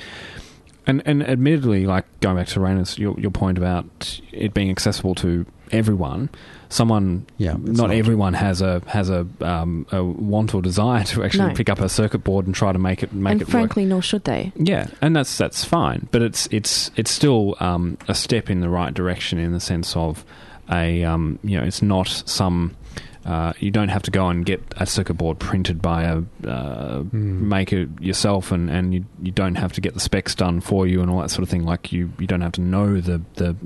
and 0.86 1.02
and 1.04 1.22
admittedly, 1.28 1.86
like 1.86 2.04
going 2.20 2.36
back 2.36 2.46
to 2.48 2.60
Raina's 2.60 2.98
your 2.98 3.18
your 3.20 3.30
point 3.30 3.58
about 3.58 4.20
it 4.32 4.54
being 4.54 4.70
accessible 4.70 5.14
to 5.16 5.44
everyone, 5.70 6.30
someone 6.70 7.26
Yeah, 7.36 7.52
not, 7.60 7.88
not. 7.88 7.90
everyone 7.90 8.32
has 8.32 8.62
a 8.62 8.80
has 8.86 9.10
a 9.10 9.26
um, 9.42 9.84
a 9.92 10.02
want 10.02 10.54
or 10.54 10.62
desire 10.62 11.04
to 11.04 11.24
actually 11.24 11.48
No. 11.50 11.54
pick 11.54 11.68
up 11.68 11.78
a 11.80 11.90
circuit 11.90 12.24
board 12.24 12.46
and 12.46 12.54
try 12.54 12.72
to 12.72 12.78
make 12.78 13.02
it 13.02 13.12
make 13.12 13.32
and 13.32 13.42
it 13.42 13.48
work. 13.48 13.50
frankly, 13.50 13.84
nor 13.84 14.00
should 14.00 14.24
they. 14.24 14.50
Yeah, 14.56 14.86
and 15.02 15.14
that's 15.14 15.36
that's 15.36 15.62
fine, 15.62 16.08
but 16.10 16.22
it's 16.22 16.48
it's 16.50 16.90
it's 16.96 17.10
still 17.10 17.54
um, 17.60 17.98
a 18.08 18.14
step 18.14 18.48
in 18.48 18.60
the 18.60 18.70
right 18.70 18.94
direction 18.94 19.38
in 19.38 19.52
the 19.52 19.60
sense 19.60 19.94
of 19.94 20.24
a 20.72 21.04
um, 21.04 21.38
you 21.44 21.58
know 21.58 21.64
it's 21.66 21.82
not 21.82 22.08
some 22.24 22.74
uh, 23.24 23.52
you 23.58 23.70
don't 23.70 23.88
have 23.88 24.02
to 24.02 24.10
go 24.10 24.28
and 24.28 24.44
get 24.44 24.62
a 24.76 24.86
circuit 24.86 25.14
board 25.14 25.38
printed 25.38 25.82
by 25.82 26.04
a 26.04 26.22
uh, 26.46 27.02
maker 27.12 27.86
yourself, 28.00 28.52
and, 28.52 28.70
and 28.70 28.94
you 28.94 29.04
you 29.20 29.32
don't 29.32 29.56
have 29.56 29.72
to 29.74 29.80
get 29.80 29.94
the 29.94 30.00
specs 30.00 30.34
done 30.34 30.60
for 30.60 30.86
you 30.86 31.02
and 31.02 31.10
all 31.10 31.20
that 31.20 31.30
sort 31.30 31.42
of 31.42 31.48
thing. 31.48 31.64
Like 31.64 31.92
you 31.92 32.10
you 32.18 32.26
don't 32.26 32.40
have 32.40 32.52
to 32.52 32.60
know 32.60 33.00
the 33.00 33.20
the 33.34 33.56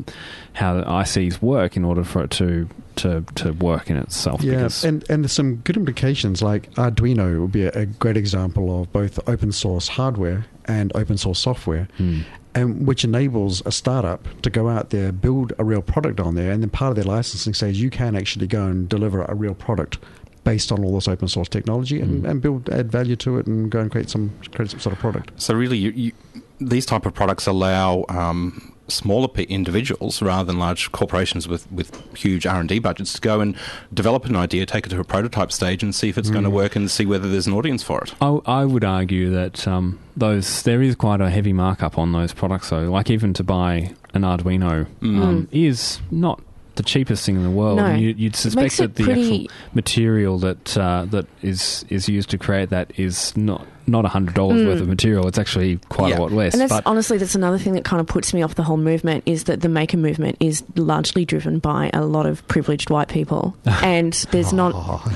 how 0.54 0.74
the 0.74 0.84
ICs 0.84 1.40
work 1.42 1.76
in 1.76 1.84
order 1.84 2.04
for 2.04 2.24
it 2.24 2.30
to 2.32 2.68
to, 2.96 3.24
to 3.36 3.52
work 3.52 3.90
in 3.90 3.96
itself. 3.96 4.42
Yeah, 4.42 4.68
and 4.84 5.08
and 5.08 5.24
there's 5.24 5.32
some 5.32 5.56
good 5.56 5.76
implications. 5.76 6.42
Like 6.42 6.70
Arduino 6.72 7.40
would 7.40 7.52
be 7.52 7.64
a, 7.64 7.72
a 7.72 7.86
great 7.86 8.16
example 8.16 8.80
of 8.82 8.92
both 8.92 9.18
open 9.28 9.52
source 9.52 9.88
hardware 9.88 10.46
and 10.66 10.92
open 10.94 11.18
source 11.18 11.38
software. 11.38 11.88
Hmm. 11.96 12.20
And 12.54 12.86
which 12.86 13.04
enables 13.04 13.64
a 13.64 13.72
startup 13.72 14.26
to 14.42 14.50
go 14.50 14.68
out 14.68 14.90
there, 14.90 15.10
build 15.12 15.52
a 15.58 15.64
real 15.64 15.82
product 15.82 16.20
on 16.20 16.34
there, 16.34 16.50
and 16.52 16.62
then 16.62 16.70
part 16.70 16.90
of 16.90 16.96
their 16.96 17.04
licensing 17.04 17.54
says 17.54 17.80
you 17.80 17.90
can 17.90 18.14
actually 18.16 18.46
go 18.46 18.66
and 18.66 18.88
deliver 18.88 19.22
a 19.24 19.34
real 19.34 19.54
product 19.54 19.98
based 20.44 20.72
on 20.72 20.84
all 20.84 20.94
this 20.94 21.06
open 21.08 21.28
source 21.28 21.48
technology 21.48 22.00
and, 22.00 22.24
Mm. 22.24 22.28
and 22.30 22.42
build 22.42 22.68
add 22.68 22.90
value 22.90 23.14
to 23.16 23.38
it 23.38 23.46
and 23.46 23.70
go 23.70 23.78
and 23.78 23.90
create 23.90 24.10
some 24.10 24.32
create 24.54 24.70
some 24.70 24.80
sort 24.80 24.92
of 24.92 24.98
product. 24.98 25.30
So 25.36 25.54
really, 25.54 25.78
you, 25.78 25.90
you, 25.92 26.12
these 26.60 26.84
type 26.84 27.06
of 27.06 27.14
products 27.14 27.46
allow 27.46 28.04
um, 28.08 28.71
smaller 28.88 29.28
individuals 29.42 30.20
rather 30.20 30.44
than 30.44 30.58
large 30.58 30.92
corporations 30.92 31.48
with, 31.48 31.70
with 31.70 32.16
huge 32.16 32.46
R 32.46 32.60
and 32.60 32.68
D 32.68 32.78
budgets 32.78 33.12
to 33.14 33.20
go 33.20 33.40
and 33.40 33.56
develop 33.92 34.24
an 34.24 34.36
idea, 34.36 34.66
take 34.66 34.86
it 34.86 34.90
to 34.90 35.00
a 35.00 35.04
prototype 35.04 35.52
stage, 35.52 35.82
and 35.82 35.94
see 35.94 36.08
if 36.08 36.18
it's 36.18 36.30
going 36.30 36.44
to 36.44 36.50
work, 36.50 36.76
and 36.76 36.90
see 36.90 37.06
whether 37.06 37.30
there's 37.30 37.46
an 37.46 37.52
audience 37.52 37.82
for 37.82 38.02
it. 38.02 38.14
I, 38.20 38.38
I 38.46 38.64
would 38.64 38.84
argue 38.84 39.30
that 39.30 39.66
um, 39.66 39.98
those 40.16 40.62
there 40.62 40.82
is 40.82 40.94
quite 40.94 41.20
a 41.20 41.30
heavy 41.30 41.52
markup 41.52 41.98
on 41.98 42.12
those 42.12 42.32
products. 42.32 42.70
though. 42.70 42.90
like 42.90 43.10
even 43.10 43.32
to 43.34 43.44
buy 43.44 43.94
an 44.14 44.22
Arduino 44.22 44.86
um, 45.02 45.48
is 45.50 46.00
not 46.10 46.40
the 46.76 46.82
cheapest 46.82 47.24
thing 47.26 47.36
in 47.36 47.42
the 47.42 47.50
world. 47.50 47.76
No. 47.78 47.86
And 47.86 48.00
you, 48.00 48.10
you'd 48.16 48.36
suspect 48.36 48.76
that 48.78 48.94
the 48.96 49.04
pretty- 49.04 49.44
actual 49.44 49.56
material 49.74 50.38
that 50.38 50.76
uh, 50.78 51.06
that 51.10 51.26
is 51.42 51.84
is 51.88 52.08
used 52.08 52.30
to 52.30 52.38
create 52.38 52.70
that 52.70 52.90
is 52.98 53.36
not 53.36 53.66
not 53.86 54.04
hundred 54.06 54.34
dollars 54.34 54.64
worth 54.64 54.80
of 54.80 54.88
material. 54.88 55.26
It's 55.26 55.38
actually 55.38 55.78
quite 55.88 56.10
Yeah. 56.10 56.18
a 56.18 56.20
lot 56.20 56.32
less. 56.32 56.54
And 56.54 56.60
that's 56.60 56.72
but 56.72 56.86
honestly, 56.86 57.18
that's 57.18 57.34
another 57.34 57.58
thing 57.58 57.72
that 57.74 57.84
kind 57.84 58.00
of 58.00 58.06
puts 58.06 58.32
me 58.32 58.42
off 58.42 58.54
the 58.54 58.62
whole 58.62 58.76
movement 58.76 59.24
is 59.26 59.44
that 59.44 59.60
the 59.60 59.68
maker 59.68 59.96
movement 59.96 60.36
is 60.40 60.62
largely 60.76 61.24
driven 61.24 61.58
by 61.58 61.90
a 61.92 62.04
lot 62.04 62.24
of 62.26 62.46
privileged 62.48 62.90
white 62.90 63.08
people, 63.08 63.56
and 63.82 64.12
there's 64.30 64.52
not 64.52 64.72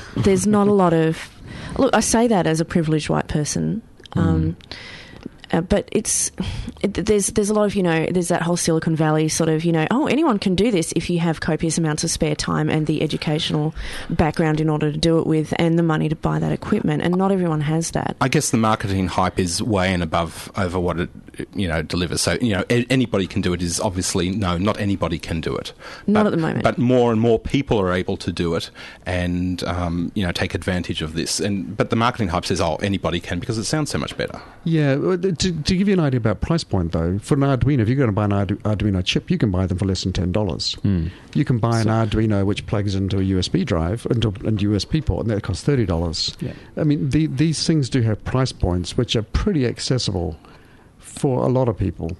there's 0.17 0.45
not 0.45 0.67
a 0.67 0.73
lot 0.73 0.93
of 0.93 1.29
look. 1.77 1.95
I 1.95 2.01
say 2.01 2.27
that 2.27 2.45
as 2.45 2.59
a 2.59 2.65
privileged 2.65 3.09
white 3.09 3.27
person. 3.27 3.81
Um, 4.13 4.55
uh, 5.51 5.61
but 5.61 5.87
it's 5.91 6.31
it, 6.81 6.93
there's 6.93 7.27
there's 7.27 7.49
a 7.49 7.53
lot 7.53 7.65
of 7.65 7.75
you 7.75 7.83
know 7.83 8.05
there's 8.11 8.27
that 8.29 8.41
whole 8.41 8.57
Silicon 8.57 8.95
Valley 8.95 9.27
sort 9.29 9.49
of 9.49 9.63
you 9.65 9.71
know 9.71 9.87
oh 9.91 10.07
anyone 10.07 10.39
can 10.39 10.55
do 10.55 10.71
this 10.71 10.91
if 10.95 11.09
you 11.09 11.19
have 11.19 11.39
copious 11.39 11.77
amounts 11.77 12.03
of 12.03 12.11
spare 12.11 12.35
time 12.35 12.69
and 12.69 12.87
the 12.87 13.01
educational 13.01 13.73
background 14.09 14.59
in 14.59 14.69
order 14.69 14.91
to 14.91 14.97
do 14.97 15.19
it 15.19 15.27
with 15.27 15.53
and 15.57 15.77
the 15.77 15.83
money 15.83 16.09
to 16.09 16.15
buy 16.15 16.39
that 16.39 16.51
equipment 16.51 17.01
and 17.01 17.15
not 17.15 17.31
everyone 17.31 17.61
has 17.61 17.91
that. 17.91 18.15
I 18.21 18.27
guess 18.27 18.49
the 18.51 18.57
marketing 18.57 19.07
hype 19.07 19.39
is 19.39 19.61
way 19.61 19.93
and 19.93 20.03
above 20.03 20.51
over 20.57 20.79
what 20.79 20.99
it 20.99 21.09
you 21.53 21.67
know 21.67 21.81
delivers. 21.81 22.21
So 22.21 22.37
you 22.41 22.53
know 22.53 22.63
a- 22.69 22.85
anybody 22.89 23.27
can 23.27 23.41
do 23.41 23.53
it 23.53 23.61
is 23.61 23.79
obviously 23.79 24.29
no, 24.29 24.57
not 24.57 24.79
anybody 24.79 25.19
can 25.19 25.41
do 25.41 25.55
it. 25.55 25.73
Not 26.07 26.23
But- 26.23 26.27
at 26.27 26.31
the 26.31 26.37
moment. 26.37 26.63
But 26.63 26.77
more 26.77 27.11
and 27.11 27.21
more 27.21 27.39
people 27.39 27.79
are 27.79 27.93
able 27.93 28.17
to 28.17 28.31
do 28.31 28.55
it 28.55 28.69
and 29.05 29.63
um, 29.63 30.11
you 30.15 30.25
know 30.25 30.31
take 30.31 30.53
advantage 30.53 31.01
of 31.01 31.13
this. 31.13 31.39
And 31.39 31.75
but 31.77 31.89
the 31.89 31.95
marketing 31.95 32.29
hype 32.29 32.45
says 32.45 32.59
oh 32.61 32.75
anybody 32.77 33.19
can 33.19 33.39
because 33.39 33.57
it 33.57 33.63
sounds 33.65 33.89
so 33.91 33.97
much 33.97 34.17
better. 34.17 34.41
Yeah, 34.63 34.95
well, 34.95 35.17
to, 35.37 35.63
to 35.63 35.75
give 35.75 35.87
you 35.87 35.93
an 35.93 35.99
idea 35.99 36.17
about 36.17 36.41
price 36.41 36.63
point 36.63 36.91
though, 36.91 37.19
for 37.19 37.35
an 37.35 37.41
Arduino, 37.41 37.79
if 37.79 37.87
you're 37.87 37.97
going 37.97 38.09
to 38.09 38.13
buy 38.13 38.25
an 38.25 38.31
Ardu- 38.31 38.61
Arduino 38.63 39.03
chip, 39.03 39.29
you 39.29 39.37
can 39.37 39.51
buy 39.51 39.65
them 39.65 39.77
for 39.77 39.85
less 39.85 40.03
than 40.03 40.13
ten 40.13 40.31
dollars. 40.31 40.73
Hmm. 40.83 41.07
You 41.33 41.45
can 41.45 41.59
buy 41.59 41.79
an 41.79 41.87
Arduino 41.87 42.45
which 42.45 42.65
plugs 42.65 42.95
into 42.95 43.17
a 43.17 43.21
USB 43.21 43.65
drive 43.65 44.05
into 44.09 44.29
a 44.29 44.31
USB 44.31 45.05
port, 45.05 45.25
and 45.25 45.35
that 45.35 45.43
costs 45.43 45.63
thirty 45.63 45.85
dollars. 45.85 46.35
Yeah. 46.39 46.53
I 46.75 46.83
mean, 46.83 47.09
the, 47.09 47.27
these 47.27 47.65
things 47.65 47.89
do 47.89 48.01
have 48.01 48.23
price 48.23 48.51
points 48.51 48.97
which 48.97 49.15
are 49.15 49.23
pretty 49.23 49.65
accessible 49.65 50.37
for 50.97 51.43
a 51.43 51.47
lot 51.49 51.67
of 51.67 51.77
people. 51.77 52.17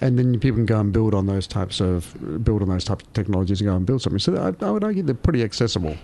And 0.00 0.18
then 0.18 0.40
people 0.40 0.56
can 0.56 0.66
go 0.66 0.80
and 0.80 0.92
build 0.92 1.14
on 1.14 1.26
those 1.26 1.46
types 1.46 1.80
of 1.80 2.44
build 2.44 2.60
on 2.62 2.68
those 2.68 2.84
types 2.84 3.04
of 3.04 3.12
technologies 3.12 3.60
and 3.60 3.68
go 3.68 3.76
and 3.76 3.86
build 3.86 4.02
something. 4.02 4.18
So 4.18 4.34
I, 4.36 4.66
I 4.66 4.70
would 4.70 4.82
argue 4.82 5.02
they're 5.04 5.14
pretty 5.14 5.44
accessible. 5.44 5.96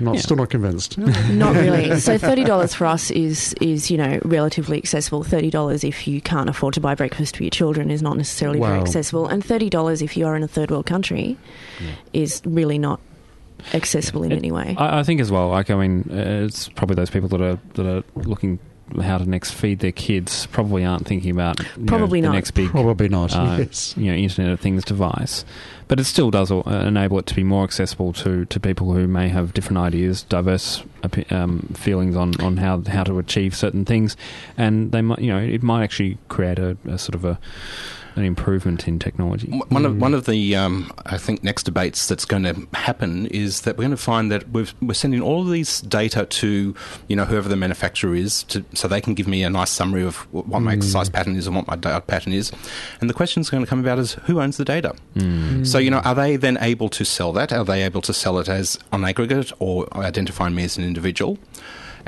Not 0.00 0.14
Yeah. 0.14 0.20
still 0.20 0.36
not 0.36 0.50
convinced. 0.50 0.96
Not 0.98 1.56
really. 1.56 1.98
So 2.08 2.16
thirty 2.18 2.44
dollars 2.44 2.72
for 2.74 2.86
us 2.86 3.10
is 3.10 3.52
is 3.60 3.90
you 3.90 3.98
know 3.98 4.20
relatively 4.24 4.76
accessible. 4.78 5.24
Thirty 5.24 5.50
dollars 5.50 5.82
if 5.84 6.06
you 6.06 6.20
can't 6.20 6.48
afford 6.48 6.74
to 6.74 6.80
buy 6.80 6.94
breakfast 6.94 7.36
for 7.36 7.42
your 7.42 7.50
children 7.50 7.90
is 7.90 8.00
not 8.02 8.16
necessarily 8.16 8.60
very 8.60 8.78
accessible, 8.80 9.26
and 9.26 9.44
thirty 9.44 9.68
dollars 9.68 10.00
if 10.02 10.16
you 10.16 10.26
are 10.26 10.36
in 10.36 10.42
a 10.42 10.48
third 10.48 10.70
world 10.70 10.86
country 10.86 11.36
is 12.12 12.40
really 12.44 12.78
not 12.78 13.00
accessible 13.74 14.22
in 14.22 14.30
It- 14.32 14.36
any 14.36 14.52
way. 14.52 14.76
I, 14.78 15.00
I 15.00 15.02
think 15.02 15.20
as 15.20 15.30
well. 15.32 15.48
Like 15.48 15.68
I 15.70 15.74
mean, 15.74 16.08
uh, 16.10 16.44
it's 16.46 16.68
probably 16.68 16.94
those 16.96 17.10
people 17.10 17.28
that 17.30 17.40
are 17.40 17.58
that 17.74 17.86
are 17.86 18.04
looking 18.14 18.58
how 19.02 19.18
to 19.18 19.28
next 19.28 19.52
feed 19.52 19.80
their 19.80 19.92
kids 19.92 20.46
probably 20.46 20.84
aren't 20.84 21.06
thinking 21.06 21.30
about 21.30 21.58
you 21.60 21.66
know, 21.76 21.86
Probably 21.86 22.20
the 22.20 22.28
not. 22.28 22.34
next 22.34 22.52
big 22.52 22.70
Probably 22.70 23.08
not. 23.08 23.34
uh, 23.34 23.56
yes. 23.58 23.94
you 23.96 24.10
know 24.10 24.16
Internet 24.16 24.52
of 24.52 24.60
Things 24.60 24.84
device, 24.84 25.44
but 25.88 26.00
it 26.00 26.04
still 26.04 26.30
does 26.30 26.50
uh, 26.50 26.62
enable 26.86 27.18
it 27.18 27.26
to 27.26 27.34
be 27.34 27.44
more 27.44 27.64
accessible 27.64 28.12
to, 28.14 28.44
to 28.46 28.60
people 28.60 28.92
who 28.92 29.06
may 29.06 29.28
have 29.28 29.52
different 29.54 29.78
ideas, 29.78 30.22
diverse 30.22 30.82
um, 31.30 31.60
feelings 31.74 32.16
on, 32.16 32.40
on 32.40 32.56
how 32.56 32.82
how 32.82 33.04
to 33.04 33.18
achieve 33.18 33.54
certain 33.54 33.84
things, 33.84 34.16
and 34.56 34.92
they 34.92 35.02
might 35.02 35.18
you 35.18 35.32
know 35.32 35.38
it 35.38 35.62
might 35.62 35.82
actually 35.84 36.18
create 36.28 36.58
a, 36.58 36.76
a 36.86 36.98
sort 36.98 37.14
of 37.14 37.24
a 37.24 37.38
an 38.18 38.24
improvement 38.24 38.86
in 38.88 38.98
technology. 38.98 39.48
M- 39.50 39.62
One 39.68 39.86
of 39.86 39.92
mm. 39.94 39.98
one 39.98 40.14
of 40.14 40.26
the 40.26 40.56
um, 40.56 40.92
I 41.06 41.18
think 41.18 41.42
next 41.42 41.62
debates 41.64 42.06
that's 42.06 42.24
going 42.24 42.42
to 42.42 42.66
happen 42.74 43.26
is 43.26 43.62
that 43.62 43.76
we're 43.76 43.84
going 43.84 43.90
to 43.92 43.96
find 43.96 44.30
that 44.30 44.50
we've, 44.50 44.74
we're 44.82 44.94
sending 44.94 45.20
all 45.20 45.42
of 45.42 45.50
these 45.50 45.80
data 45.82 46.26
to 46.26 46.74
you 47.06 47.16
know 47.16 47.24
whoever 47.24 47.48
the 47.48 47.56
manufacturer 47.56 48.14
is, 48.14 48.42
to, 48.44 48.64
so 48.74 48.88
they 48.88 49.00
can 49.00 49.14
give 49.14 49.28
me 49.28 49.42
a 49.42 49.50
nice 49.50 49.70
summary 49.70 50.02
of 50.02 50.16
what 50.32 50.60
my 50.60 50.72
exercise 50.72 51.08
mm. 51.08 51.14
pattern 51.14 51.36
is 51.36 51.46
and 51.46 51.56
what 51.56 51.66
my 51.66 51.76
diet 51.76 51.96
uh, 51.96 52.00
pattern 52.00 52.32
is, 52.32 52.52
and 53.00 53.08
the 53.08 53.14
question 53.14 53.40
is 53.40 53.50
going 53.50 53.62
to 53.62 53.68
come 53.68 53.80
about 53.80 53.98
is 53.98 54.14
who 54.24 54.40
owns 54.40 54.56
the 54.56 54.64
data. 54.64 54.94
Mm. 55.14 55.66
So 55.66 55.78
you 55.78 55.90
know, 55.90 56.00
are 56.00 56.14
they 56.14 56.36
then 56.36 56.58
able 56.60 56.88
to 56.90 57.04
sell 57.04 57.32
that? 57.32 57.52
Are 57.52 57.64
they 57.64 57.82
able 57.82 58.02
to 58.02 58.12
sell 58.12 58.38
it 58.38 58.48
as 58.48 58.78
on 58.92 59.04
aggregate 59.04 59.52
or 59.58 59.86
identify 59.96 60.48
me 60.48 60.64
as 60.64 60.76
an 60.76 60.84
individual? 60.84 61.38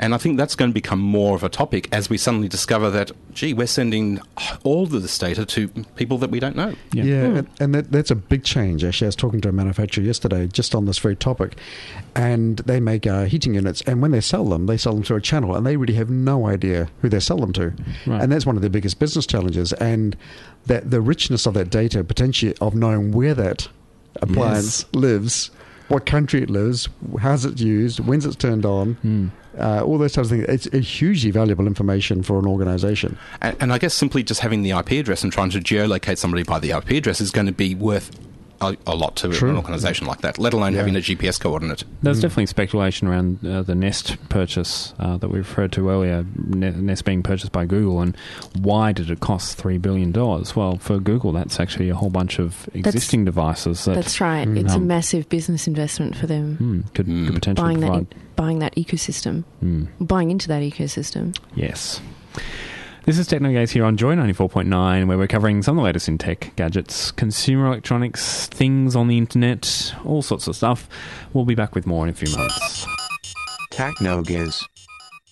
And 0.01 0.15
I 0.15 0.17
think 0.17 0.37
that's 0.37 0.55
going 0.55 0.71
to 0.71 0.73
become 0.73 0.99
more 0.99 1.35
of 1.35 1.43
a 1.43 1.49
topic 1.49 1.87
as 1.91 2.09
we 2.09 2.17
suddenly 2.17 2.47
discover 2.47 2.89
that, 2.89 3.11
gee, 3.33 3.53
we're 3.53 3.67
sending 3.67 4.19
all 4.63 4.83
of 4.83 4.89
this 4.91 5.15
data 5.17 5.45
to 5.45 5.67
people 5.95 6.17
that 6.17 6.31
we 6.31 6.39
don't 6.39 6.55
know. 6.55 6.73
Yeah. 6.91 7.03
Yeah, 7.03 7.23
and, 7.23 7.47
and 7.59 7.75
that, 7.75 7.91
that's 7.91 8.09
a 8.09 8.15
big 8.15 8.43
change. 8.43 8.83
Actually, 8.83 9.05
I 9.05 9.09
was 9.09 9.15
talking 9.15 9.41
to 9.41 9.49
a 9.49 9.51
manufacturer 9.51 10.03
yesterday 10.03 10.47
just 10.47 10.73
on 10.73 10.85
this 10.85 10.97
very 10.97 11.15
topic, 11.15 11.55
and 12.15 12.57
they 12.59 12.79
make 12.79 13.05
uh, 13.05 13.25
heating 13.25 13.53
units, 13.53 13.81
and 13.83 14.01
when 14.01 14.09
they 14.09 14.21
sell 14.21 14.45
them, 14.45 14.65
they 14.65 14.75
sell 14.77 14.95
them 14.95 15.03
through 15.03 15.17
a 15.17 15.21
channel, 15.21 15.55
and 15.55 15.65
they 15.67 15.77
really 15.77 15.93
have 15.93 16.09
no 16.09 16.47
idea 16.47 16.89
who 17.01 17.07
they 17.09 17.19
sell 17.19 17.37
them 17.37 17.53
to, 17.53 17.71
Right. 18.07 18.21
and 18.23 18.31
that's 18.31 18.45
one 18.45 18.55
of 18.55 18.61
their 18.61 18.71
biggest 18.71 18.97
business 18.97 19.27
challenges. 19.27 19.71
And 19.73 20.17
that 20.65 20.89
the 20.89 20.99
richness 21.01 21.45
of 21.45 21.53
that 21.53 21.69
data, 21.69 22.03
potentially 22.03 22.55
of 22.59 22.73
knowing 22.73 23.11
where 23.11 23.35
that 23.35 23.67
appliance 24.15 24.85
lives, 24.93 25.51
what 25.89 26.05
country 26.05 26.41
it 26.41 26.49
lives, 26.49 26.89
how's 27.19 27.45
it 27.45 27.59
used, 27.59 27.99
when's 27.99 28.25
it's 28.25 28.35
turned 28.35 28.65
on. 28.65 28.93
Hmm. 28.95 29.27
Uh, 29.57 29.83
all 29.83 29.97
those 29.97 30.13
types 30.13 30.31
of 30.31 30.37
things. 30.37 30.45
It's 30.47 30.73
a 30.73 30.79
hugely 30.79 31.31
valuable 31.31 31.67
information 31.67 32.23
for 32.23 32.39
an 32.39 32.45
organisation. 32.45 33.17
And, 33.41 33.57
and 33.59 33.73
I 33.73 33.77
guess 33.77 33.93
simply 33.93 34.23
just 34.23 34.39
having 34.39 34.63
the 34.63 34.71
IP 34.71 34.91
address 34.91 35.23
and 35.23 35.31
trying 35.31 35.49
to 35.49 35.59
geolocate 35.59 36.17
somebody 36.17 36.43
by 36.43 36.59
the 36.59 36.71
IP 36.71 36.91
address 36.91 37.19
is 37.19 37.31
going 37.31 37.47
to 37.47 37.53
be 37.53 37.75
worth 37.75 38.11
a, 38.61 38.77
a 38.87 38.95
lot 38.95 39.15
to 39.17 39.29
True. 39.29 39.49
an 39.49 39.57
organisation 39.57 40.07
like 40.07 40.21
that, 40.21 40.37
let 40.37 40.53
alone 40.53 40.73
Yeah. 40.73 40.79
having 40.79 40.95
a 40.95 40.99
GPS 40.99 41.39
coordinate. 41.39 41.83
There's 42.03 42.21
definitely 42.21 42.45
speculation 42.45 43.07
around 43.07 43.45
uh, 43.45 43.63
the 43.63 43.75
Nest 43.75 44.17
purchase 44.29 44.93
uh, 44.99 45.17
that 45.17 45.29
we 45.29 45.39
referred 45.39 45.71
to 45.73 45.89
earlier, 45.89 46.25
Nest 46.35 47.03
being 47.05 47.23
purchased 47.23 47.51
by 47.51 47.65
Google, 47.65 48.01
and 48.01 48.15
why 48.59 48.91
did 48.91 49.09
it 49.09 49.19
cost 49.19 49.57
three 49.57 49.77
billion 49.77 50.11
dollars? 50.11 50.55
Well, 50.55 50.77
for 50.77 50.99
Google, 50.99 51.31
that's 51.31 51.59
actually 51.59 51.89
a 51.89 51.95
whole 51.95 52.09
bunch 52.11 52.39
of 52.39 52.69
existing 52.73 53.25
devices 53.25 53.85
that 53.85 53.95
That's 53.95 54.21
right. 54.21 54.47
It's 54.47 54.73
a 54.73 54.77
Um, 54.77 54.87
massive 54.87 55.27
business 55.29 55.67
investment 55.67 56.15
for 56.15 56.27
them. 56.27 56.55
hmm, 56.57 56.81
could, 56.93 57.07
Mm. 57.07 57.25
could 57.25 57.35
potentially 57.35 57.65
Buying 57.67 57.79
that, 57.81 57.87
provide. 57.87 58.15
buying 58.35 58.59
that 58.59 58.75
ecosystem, 58.75 59.43
Hmm. 59.59 59.85
buying 59.99 60.29
into 60.31 60.47
that 60.49 60.61
ecosystem. 60.61 61.35
Yes. 61.55 61.99
This 63.03 63.17
is 63.17 63.27
TechnoGaze 63.27 63.71
here 63.71 63.83
on 63.83 63.97
Joy 63.97 64.15
94.9, 64.15 65.07
where 65.07 65.17
we're 65.17 65.25
covering 65.25 65.63
some 65.63 65.75
of 65.75 65.81
the 65.81 65.85
latest 65.85 66.07
in 66.07 66.19
tech, 66.19 66.53
gadgets, 66.55 67.09
consumer 67.11 67.65
electronics, 67.65 68.45
things 68.45 68.95
on 68.95 69.07
the 69.07 69.17
internet, 69.17 69.95
all 70.05 70.21
sorts 70.21 70.47
of 70.47 70.55
stuff. 70.55 70.87
We'll 71.33 71.45
be 71.45 71.55
back 71.55 71.73
with 71.73 71.87
more 71.87 72.03
in 72.05 72.11
a 72.11 72.13
few 72.13 72.31
months. 72.37 72.85
TechnoGaze. 73.73 74.63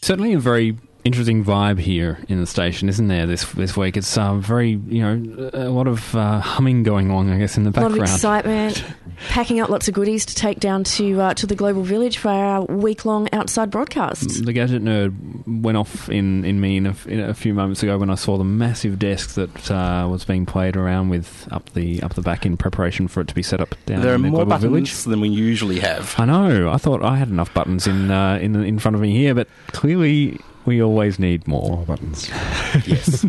Certainly 0.02 0.34
a 0.34 0.40
very 0.40 0.78
interesting 1.10 1.44
vibe 1.44 1.80
here 1.80 2.20
in 2.28 2.40
the 2.40 2.46
station, 2.46 2.88
isn't 2.88 3.08
there, 3.08 3.26
this 3.26 3.44
this 3.54 3.76
week? 3.76 3.98
It's 3.98 4.16
uh, 4.16 4.36
very, 4.36 4.80
you 4.88 5.02
know, 5.02 5.50
a 5.54 5.70
lot 5.70 5.88
of 5.88 6.16
uh, 6.16 6.40
humming 6.40 6.84
going 6.84 7.10
on, 7.10 7.32
I 7.32 7.40
guess, 7.40 7.58
in 7.58 7.64
the 7.64 7.72
background. 7.72 7.96
A 7.96 8.00
lot 8.00 8.06
of 8.06 8.22
background. 8.22 8.72
excitement, 8.72 8.96
packing 9.30 9.60
up 9.60 9.70
lots 9.70 9.88
of 9.88 9.96
goodies 9.96 10.24
to 10.28 10.36
take 10.36 10.60
down 10.60 10.84
to 10.84 11.20
uh, 11.20 11.34
to 11.34 11.48
the 11.48 11.56
global 11.56 11.82
village 11.82 12.20
for 12.20 12.30
our 12.30 12.64
week 12.66 13.06
long 13.06 13.28
outside 13.34 13.72
broadcasts. 13.72 14.40
The 14.40 14.54
gadget 14.54 14.84
nerd 14.84 15.16
went 15.64 15.80
off 15.80 16.10
in, 16.10 16.46
in 16.46 16.62
me 16.62 16.78
in 16.78 16.86
a, 16.86 16.96
in 17.08 17.20
a 17.22 17.34
few 17.34 17.56
moments 17.56 17.82
ago 17.82 17.98
when 17.98 18.12
I 18.12 18.16
saw 18.16 18.38
the 18.38 18.44
massive 18.44 19.00
desk 19.00 19.34
that 19.34 19.72
uh, 19.72 20.08
was 20.08 20.26
being 20.26 20.46
played 20.46 20.78
around 20.78 21.10
with 21.10 21.48
up 21.52 21.72
the 21.72 22.04
up 22.04 22.14
the 22.14 22.22
back 22.22 22.46
in 22.46 22.56
preparation 22.56 23.08
for 23.08 23.22
it 23.22 23.28
to 23.30 23.34
be 23.34 23.42
set 23.42 23.62
up 23.62 23.74
down 23.88 24.02
there 24.02 24.14
are 24.14 24.18
the 24.20 24.20
more 24.20 24.46
global 24.46 24.50
buttons 24.52 24.72
village. 24.72 25.04
than 25.06 25.22
we 25.22 25.30
usually 25.30 25.80
have. 25.80 26.14
I 26.20 26.26
know. 26.26 26.70
I 26.70 26.78
thought 26.78 27.04
I 27.04 27.16
had 27.16 27.30
enough 27.30 27.52
buttons 27.52 27.88
in 27.88 28.12
uh, 28.12 28.38
in 28.40 28.56
in 28.64 28.78
front 28.78 28.94
of 28.94 29.02
me 29.02 29.12
here, 29.12 29.34
but 29.34 29.48
clearly 29.72 30.40
we 30.70 30.82
always 30.84 31.18
need 31.18 31.48
more. 31.48 31.78
More 31.78 31.86
buttons. 31.86 32.30
yes. 32.86 33.26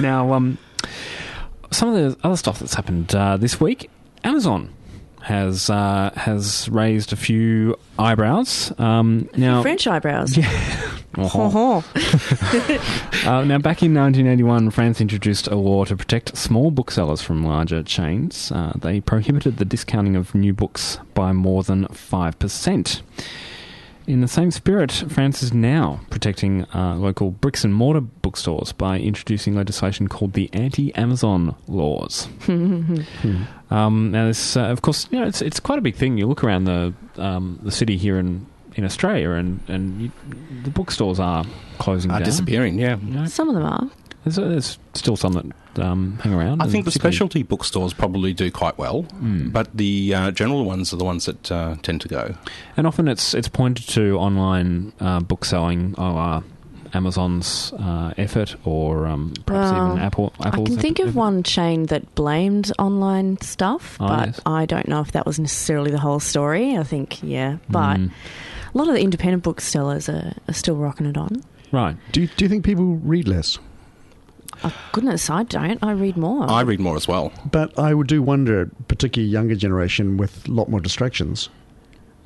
Now, 0.00 0.32
um, 0.32 0.56
some 1.70 1.90
of 1.90 1.94
the 1.94 2.26
other 2.26 2.36
stuff 2.38 2.58
that's 2.58 2.72
happened 2.74 3.14
uh, 3.14 3.36
this 3.36 3.60
week, 3.60 3.90
Amazon 4.24 4.72
has 5.20 5.68
uh, 5.68 6.10
has 6.16 6.70
raised 6.70 7.12
a 7.12 7.16
few 7.16 7.78
eyebrows. 7.98 8.72
Um, 8.78 9.28
now, 9.36 9.60
French 9.62 9.86
eyebrows. 9.86 10.38
Oh. 11.18 11.28
Ho-ho. 11.28 11.84
Uh, 13.26 13.44
now, 13.44 13.58
back 13.58 13.82
in 13.82 13.92
1981, 13.94 14.70
France 14.70 14.98
introduced 15.00 15.46
a 15.46 15.54
law 15.54 15.84
to 15.84 15.94
protect 15.94 16.36
small 16.38 16.70
booksellers 16.70 17.20
from 17.20 17.44
larger 17.44 17.82
chains. 17.82 18.50
Uh, 18.50 18.72
they 18.74 18.98
prohibited 19.00 19.58
the 19.58 19.66
discounting 19.66 20.16
of 20.16 20.34
new 20.34 20.54
books 20.54 20.98
by 21.12 21.30
more 21.32 21.62
than 21.62 21.86
5%. 21.88 23.02
In 24.06 24.20
the 24.20 24.26
same 24.28 24.50
spirit, 24.50 24.90
France 25.08 25.42
is 25.44 25.52
now 25.54 26.00
protecting 26.10 26.64
uh, 26.74 26.96
local 26.96 27.30
bricks 27.30 27.62
and 27.64 27.72
mortar 27.72 28.00
bookstores 28.00 28.72
by 28.72 28.98
introducing 28.98 29.54
legislation 29.54 30.08
called 30.08 30.32
the 30.32 30.50
Anti-Amazon 30.52 31.54
Laws. 31.68 32.28
Um, 33.70 34.10
now, 34.10 34.26
this, 34.26 34.54
uh, 34.54 34.64
of 34.64 34.82
course, 34.82 35.08
you 35.10 35.18
know, 35.18 35.26
it's 35.26 35.40
it's 35.40 35.58
quite 35.58 35.78
a 35.78 35.80
big 35.80 35.94
thing. 35.96 36.18
You 36.18 36.26
look 36.26 36.44
around 36.44 36.64
the 36.64 36.92
um, 37.16 37.58
the 37.62 37.70
city 37.70 37.96
here 37.96 38.18
in 38.18 38.44
in 38.74 38.84
Australia, 38.84 39.30
and 39.30 39.60
and 39.66 39.98
you, 40.02 40.12
the 40.62 40.68
bookstores 40.68 41.18
are 41.18 41.46
closing 41.78 42.10
Are 42.10 42.18
down. 42.18 42.26
disappearing, 42.26 42.78
yeah. 42.78 42.98
You 42.98 43.14
know, 43.14 43.24
Some 43.24 43.48
of 43.48 43.54
them 43.54 43.64
are. 43.64 43.88
there's, 44.24 44.36
there's 44.36 44.78
still 44.92 45.16
some 45.16 45.32
that 45.32 45.46
um, 45.78 46.18
hang 46.22 46.34
around. 46.34 46.60
I 46.62 46.66
think 46.66 46.84
the 46.84 46.90
particularly- 46.90 47.14
specialty 47.16 47.42
bookstores 47.42 47.92
probably 47.94 48.32
do 48.32 48.50
quite 48.50 48.78
well, 48.78 49.04
Mm. 49.22 49.52
but 49.52 49.68
the 49.76 50.14
uh, 50.14 50.30
general 50.32 50.64
ones 50.64 50.92
are 50.92 50.96
the 50.96 51.04
ones 51.04 51.26
that 51.26 51.50
uh, 51.52 51.76
tend 51.82 52.00
to 52.02 52.08
go. 52.08 52.34
and 52.76 52.86
often 52.86 53.08
it's 53.08 53.34
it's 53.34 53.48
pointed 53.48 53.88
to 53.90 54.16
online 54.18 54.92
uh, 55.00 55.20
book 55.20 55.44
selling, 55.44 55.94
or 55.98 56.18
uh, 56.18 56.40
Amazon's 56.94 57.72
uh, 57.78 58.12
effort, 58.18 58.54
or 58.64 59.06
um, 59.06 59.32
perhaps 59.46 59.72
Well, 59.72 59.86
even 59.92 59.98
Apple. 60.02 60.32
I 60.40 60.50
can 60.50 60.76
think 60.76 60.98
of 60.98 61.14
one 61.16 61.42
chain 61.42 61.86
that 61.86 62.14
blamed 62.14 62.70
online 62.78 63.40
stuff, 63.40 63.96
Oh, 63.98 64.08
but 64.08 64.26
yes. 64.26 64.40
I 64.44 64.66
don't 64.66 64.86
know 64.88 65.00
if 65.00 65.12
that 65.12 65.24
was 65.24 65.38
necessarily 65.38 65.90
the 65.90 65.98
whole 65.98 66.20
story. 66.20 66.76
I 66.76 66.82
think, 66.82 67.22
yeah. 67.22 67.56
But 67.70 67.96
Mm. 67.96 68.10
a 68.74 68.78
lot 68.78 68.88
of 68.88 68.94
the 68.94 69.00
independent 69.00 69.42
booksellers 69.42 70.08
are, 70.10 70.34
are 70.48 70.54
still 70.54 70.76
rocking 70.76 71.06
it 71.06 71.16
on. 71.16 71.42
right. 71.72 71.96
Do 72.12 72.20
you, 72.20 72.28
do 72.36 72.44
you 72.44 72.48
think 72.50 72.64
people 72.64 72.84
read 73.02 73.26
less? 73.26 73.58
Oh, 74.64 74.74
goodness, 74.92 75.28
I 75.30 75.42
don't. 75.44 75.82
I 75.82 75.92
read 75.92 76.16
more. 76.16 76.48
I 76.50 76.62
read 76.62 76.80
more 76.80 76.96
as 76.96 77.08
well. 77.08 77.32
But 77.50 77.76
I 77.78 77.94
would 77.94 78.06
do 78.06 78.22
wonder, 78.22 78.70
particularly 78.88 79.30
younger 79.30 79.54
generation 79.56 80.16
with 80.16 80.46
a 80.48 80.52
lot 80.52 80.68
more 80.68 80.80
distractions, 80.80 81.48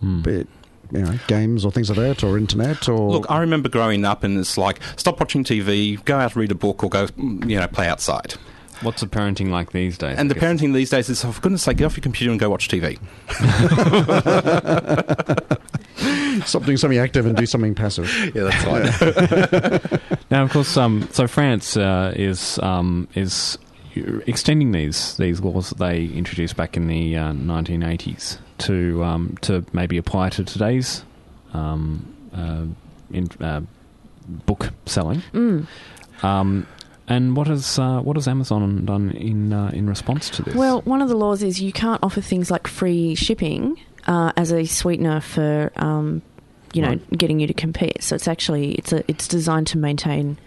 Mm. 0.03 0.23
be 0.23 0.31
it 0.33 0.49
you 0.93 1.01
know 1.03 1.19
games 1.27 1.65
or 1.65 1.73
things 1.73 1.89
like 1.91 1.99
that, 1.99 2.23
or 2.23 2.39
internet, 2.39 2.89
or 2.89 3.11
Look, 3.11 3.27
I 3.31 3.41
remember 3.41 3.69
growing 3.69 4.05
up 4.05 4.23
and 4.23 4.39
it's 4.39 4.57
like, 4.59 4.79
stop 4.97 5.19
watching 5.19 5.43
TV, 5.43 6.03
go 6.05 6.19
out, 6.19 6.37
read 6.37 6.53
a 6.53 6.55
book, 6.55 6.85
or 6.85 6.91
go, 6.91 7.07
mm, 7.09 7.49
you 7.51 7.59
know, 7.59 7.67
play 7.67 7.89
outside. 7.89 8.35
What's 8.83 9.01
the 9.01 9.07
parenting 9.07 9.49
like 9.49 9.73
these 9.73 9.97
days? 9.97 10.19
And 10.19 10.31
the 10.31 10.35
parenting 10.35 10.75
these 10.75 10.91
days 10.91 11.09
is, 11.09 11.25
oh, 11.25 11.33
for 11.33 11.41
goodness 11.41 11.63
sake, 11.63 11.79
get 11.79 11.87
off 11.87 11.97
your 11.97 12.03
computer 12.03 12.31
and 12.31 12.39
go 12.39 12.51
watch 12.51 12.69
TV. 12.69 12.99
stop 16.45 16.63
doing 16.67 16.77
something 16.77 16.99
active 16.99 17.27
and 17.27 17.37
do 17.37 17.47
something 17.47 17.75
passive. 17.75 18.11
Yeah, 18.35 18.51
that's 18.51 18.65
right. 18.67 20.03
Now, 20.31 20.43
of 20.43 20.51
course, 20.51 20.77
um, 20.77 21.09
so 21.13 21.29
France 21.29 21.77
uh, 21.77 22.13
is 22.17 22.59
um, 22.59 23.07
is 23.15 23.59
extending 24.27 24.73
these 24.73 25.17
these 25.17 25.41
laws 25.41 25.71
that 25.71 25.79
they 25.79 26.07
introduced 26.07 26.57
back 26.57 26.77
in 26.77 26.89
the 26.89 27.17
uh, 27.17 27.33
1980s 27.33 28.39
to 28.59 29.05
um, 29.05 29.39
to 29.43 29.65
maybe 29.73 29.97
apply 29.97 30.31
to 30.31 30.45
today's 30.45 31.05
um, 31.55 32.15
uh, 32.35 32.65
in, 33.15 33.29
uh, 33.41 33.61
book 34.27 34.71
selling. 34.87 35.23
Mm. 35.33 35.67
Um, 36.23 36.67
and 37.09 37.37
what 37.37 37.47
has 37.47 37.79
uh, 37.79 38.01
what 38.01 38.17
has 38.17 38.27
Amazon 38.27 38.85
done 38.85 39.11
in 39.13 39.53
uh, 39.53 39.71
in 39.73 39.89
response 39.89 40.29
to 40.31 40.43
this? 40.43 40.55
Well, 40.55 40.83
one 40.83 41.03
of 41.03 41.09
the 41.09 41.17
laws 41.17 41.43
is 41.43 41.61
you 41.61 41.73
can't 41.73 42.03
offer 42.03 42.21
things 42.21 42.51
like 42.51 42.67
free 42.67 43.15
shipping 43.15 43.79
uh, 44.07 44.33
as 44.37 44.53
a 44.53 44.65
sweetener 44.67 45.21
for, 45.21 45.71
um, 45.77 46.23
you 46.73 46.83
know, 46.83 46.89
Right. 46.91 47.11
getting 47.19 47.41
you 47.41 47.47
to 47.47 47.55
compete. 47.55 48.03
So 48.03 48.15
it's 48.17 48.29
actually 48.29 48.73
it's 48.75 48.93
a 48.93 49.03
it's 49.09 49.27
designed 49.29 49.67
to 49.69 49.79
maintain 49.79 50.39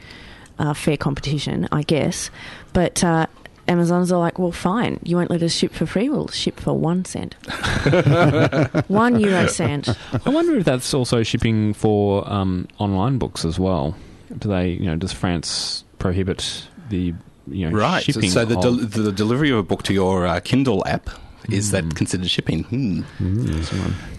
uh, 0.60 0.74
fair 0.74 0.97
competition, 0.97 1.68
I 1.72 1.84
guess. 1.84 2.30
But 2.74 3.03
uh, 3.03 3.26
Amazon's 3.68 4.12
are 4.12 4.20
like, 4.20 4.38
well, 4.39 4.51
fine, 4.51 4.99
you 5.03 5.16
won't 5.16 5.30
let 5.30 5.41
us 5.43 5.53
ship 5.53 5.74
for 5.74 5.86
free. 5.86 6.10
We'll 6.10 6.28
ship 6.30 6.60
for 6.60 6.74
one 6.74 7.05
cent, 7.05 7.36
one 8.88 9.20
euro 9.20 9.47
cent. 9.47 9.89
I 10.26 10.30
wonder 10.30 10.55
if 10.57 10.66
that's 10.66 10.93
also 10.93 11.24
shipping 11.24 11.74
for 11.74 12.30
um, 12.32 12.68
online 12.78 13.18
books 13.18 13.45
as 13.45 13.60
well. 13.60 13.95
Do 14.38 14.49
they, 14.49 14.70
you 14.72 14.86
know, 14.86 14.95
does 14.95 15.12
France 15.14 15.84
prohibit 15.99 16.68
the 16.89 17.14
you 17.47 17.70
know 17.70 17.76
right. 17.78 18.03
So, 18.03 18.22
so 18.22 18.45
the, 18.45 18.55
of- 18.57 18.62
del- 18.62 19.03
the 19.03 19.12
delivery 19.12 19.49
of 19.51 19.57
a 19.57 19.64
book 19.64 19.84
to 19.84 19.93
your 19.93 20.28
uh, 20.28 20.39
Kindle 20.39 20.84
app 20.88 21.10
Is 21.52 21.72
that 21.72 21.95
considered 21.95 22.30
shipping? 22.30 22.64
Hmm. 22.64 23.02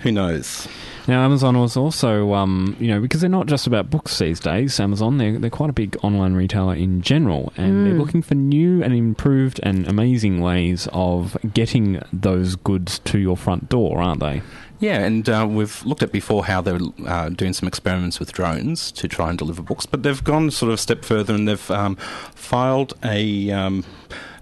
Who 0.01 0.13
knows? 0.13 0.69
Now, 1.09 1.25
Amazon 1.25 1.59
was 1.59 1.77
also, 1.77 2.35
um, 2.35 2.77
you 2.79 2.89
know, 2.89 3.01
because 3.01 3.21
they're 3.21 3.31
not 3.31 3.47
just 3.47 3.67
about 3.67 3.91
books 3.91 4.19
these 4.19 4.39
days. 4.39 4.79
Amazon, 4.79 5.19
they're, 5.19 5.39
they're 5.39 5.51
quite 5.51 5.71
a 5.71 5.73
big 5.73 5.97
online 6.03 6.35
retailer 6.35 6.75
in 6.75 7.01
general, 7.01 7.53
and 7.57 7.87
they're 7.87 7.95
looking 7.95 8.23
for 8.23 8.35
new 8.35 8.83
and 8.83 8.95
improved 8.95 9.59
and 9.63 9.89
amazing 9.89 10.41
ways 10.41 10.89
of 10.93 11.37
getting 11.55 12.01
those 12.13 12.55
goods 12.55 12.99
to 13.01 13.19
your 13.19 13.37
front 13.37 13.69
door, 13.69 14.01
aren't 14.01 14.21
they? 14.21 14.43
Yeah, 14.79 15.01
and 15.01 15.29
uh, 15.29 15.47
we've 15.49 15.85
looked 15.85 16.03
at 16.03 16.11
before 16.11 16.47
how 16.47 16.61
they're 16.61 16.81
uh, 17.07 17.29
doing 17.31 17.53
some 17.53 17.67
experiments 17.67 18.19
with 18.19 18.33
drones 18.33 18.91
to 18.93 19.09
try 19.09 19.29
and 19.29 19.39
deliver 19.39 19.63
books, 19.63 19.85
but 19.87 20.03
they've 20.03 20.23
gone 20.25 20.51
sort 20.51 20.69
of 20.69 20.75
a 20.75 20.79
step 20.79 21.05
further 21.05 21.35
and 21.35 21.47
they've 21.47 21.71
um, 21.71 21.97
filed 22.35 22.95
a 23.05 23.51
um, 23.51 23.85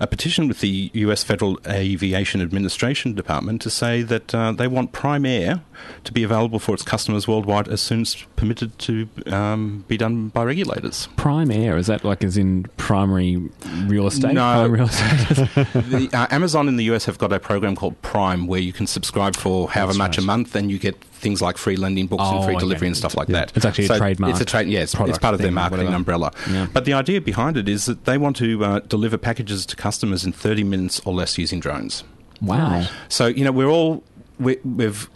a 0.00 0.06
petition 0.06 0.48
with 0.48 0.60
the 0.60 0.90
U.S. 0.94 1.22
Federal 1.24 1.58
Aviation 1.66 2.40
Administration 2.40 3.14
Department 3.14 3.60
to 3.62 3.70
say 3.70 4.02
that 4.02 4.34
uh, 4.34 4.52
they 4.52 4.68
want 4.68 4.92
Prime 4.92 5.26
Air 5.26 5.62
to 6.04 6.12
be 6.12 6.22
available 6.22 6.58
for 6.58 6.74
its 6.74 6.82
customers 6.82 7.26
worldwide 7.28 7.68
as 7.68 7.80
soon 7.80 8.02
as 8.02 8.14
permitted 8.36 8.78
to 8.80 9.08
um, 9.26 9.84
be 9.88 9.96
done 9.96 10.28
by 10.28 10.44
regulators. 10.44 11.08
Prime 11.16 11.50
Air 11.50 11.76
is 11.76 11.86
that 11.88 12.04
like 12.04 12.22
as 12.24 12.36
in 12.36 12.64
primary 12.76 13.36
real 13.84 14.06
estate? 14.06 14.32
No. 14.34 14.66
Real 14.66 14.86
estate. 14.86 15.36
the, 15.74 16.10
uh, 16.12 16.26
Amazon 16.30 16.68
in 16.68 16.76
the 16.76 16.84
US 16.84 17.04
have 17.06 17.18
got 17.18 17.32
a 17.32 17.40
program 17.40 17.76
called 17.76 18.00
Prime 18.02 18.46
where 18.46 18.60
you 18.60 18.72
can 18.72 18.86
subscribe 18.86 19.36
for 19.36 19.68
however 19.70 19.88
That's 19.92 19.98
much 19.98 20.18
a 20.18 20.22
month 20.22 20.54
and 20.54 20.70
you 20.70 20.78
get 20.78 21.02
things 21.18 21.42
like 21.42 21.58
free 21.58 21.76
lending 21.76 22.06
books 22.06 22.22
Oh, 22.24 22.36
and 22.36 22.44
free 22.44 22.54
okay. 22.54 22.60
delivery 22.60 22.86
and 22.86 22.96
stuff 22.96 23.16
like 23.16 23.28
that. 23.28 23.52
It's 23.56 23.64
actually 23.64 23.86
a 23.86 23.98
trademark 23.98 24.32
It's 24.32 24.40
a 24.40 24.44
trade, 24.44 24.68
yeah, 24.68 24.80
it's, 24.80 24.94
it's 24.94 25.18
part 25.18 25.34
of 25.34 25.40
their 25.40 25.50
marketing 25.50 25.88
umbrella. 25.88 26.32
Yeah. 26.48 26.66
But 26.72 26.84
the 26.84 26.92
idea 26.92 27.20
behind 27.20 27.56
it 27.56 27.68
is 27.68 27.86
that 27.86 28.04
they 28.04 28.18
want 28.18 28.36
to 28.36 28.64
uh, 28.64 28.80
deliver 28.80 29.18
packages 29.18 29.66
to 29.66 29.76
customers 29.76 30.24
in 30.24 30.32
30 30.32 30.62
minutes 30.64 31.00
or 31.04 31.12
less 31.12 31.36
using 31.38 31.58
drones. 31.60 32.04
wow. 32.40 32.86
So, 33.08 33.26
you 33.26 33.44
know, 33.44 33.52
we're 33.52 33.68
all, 33.68 34.04
we, 34.38 34.58
we've 34.64 35.10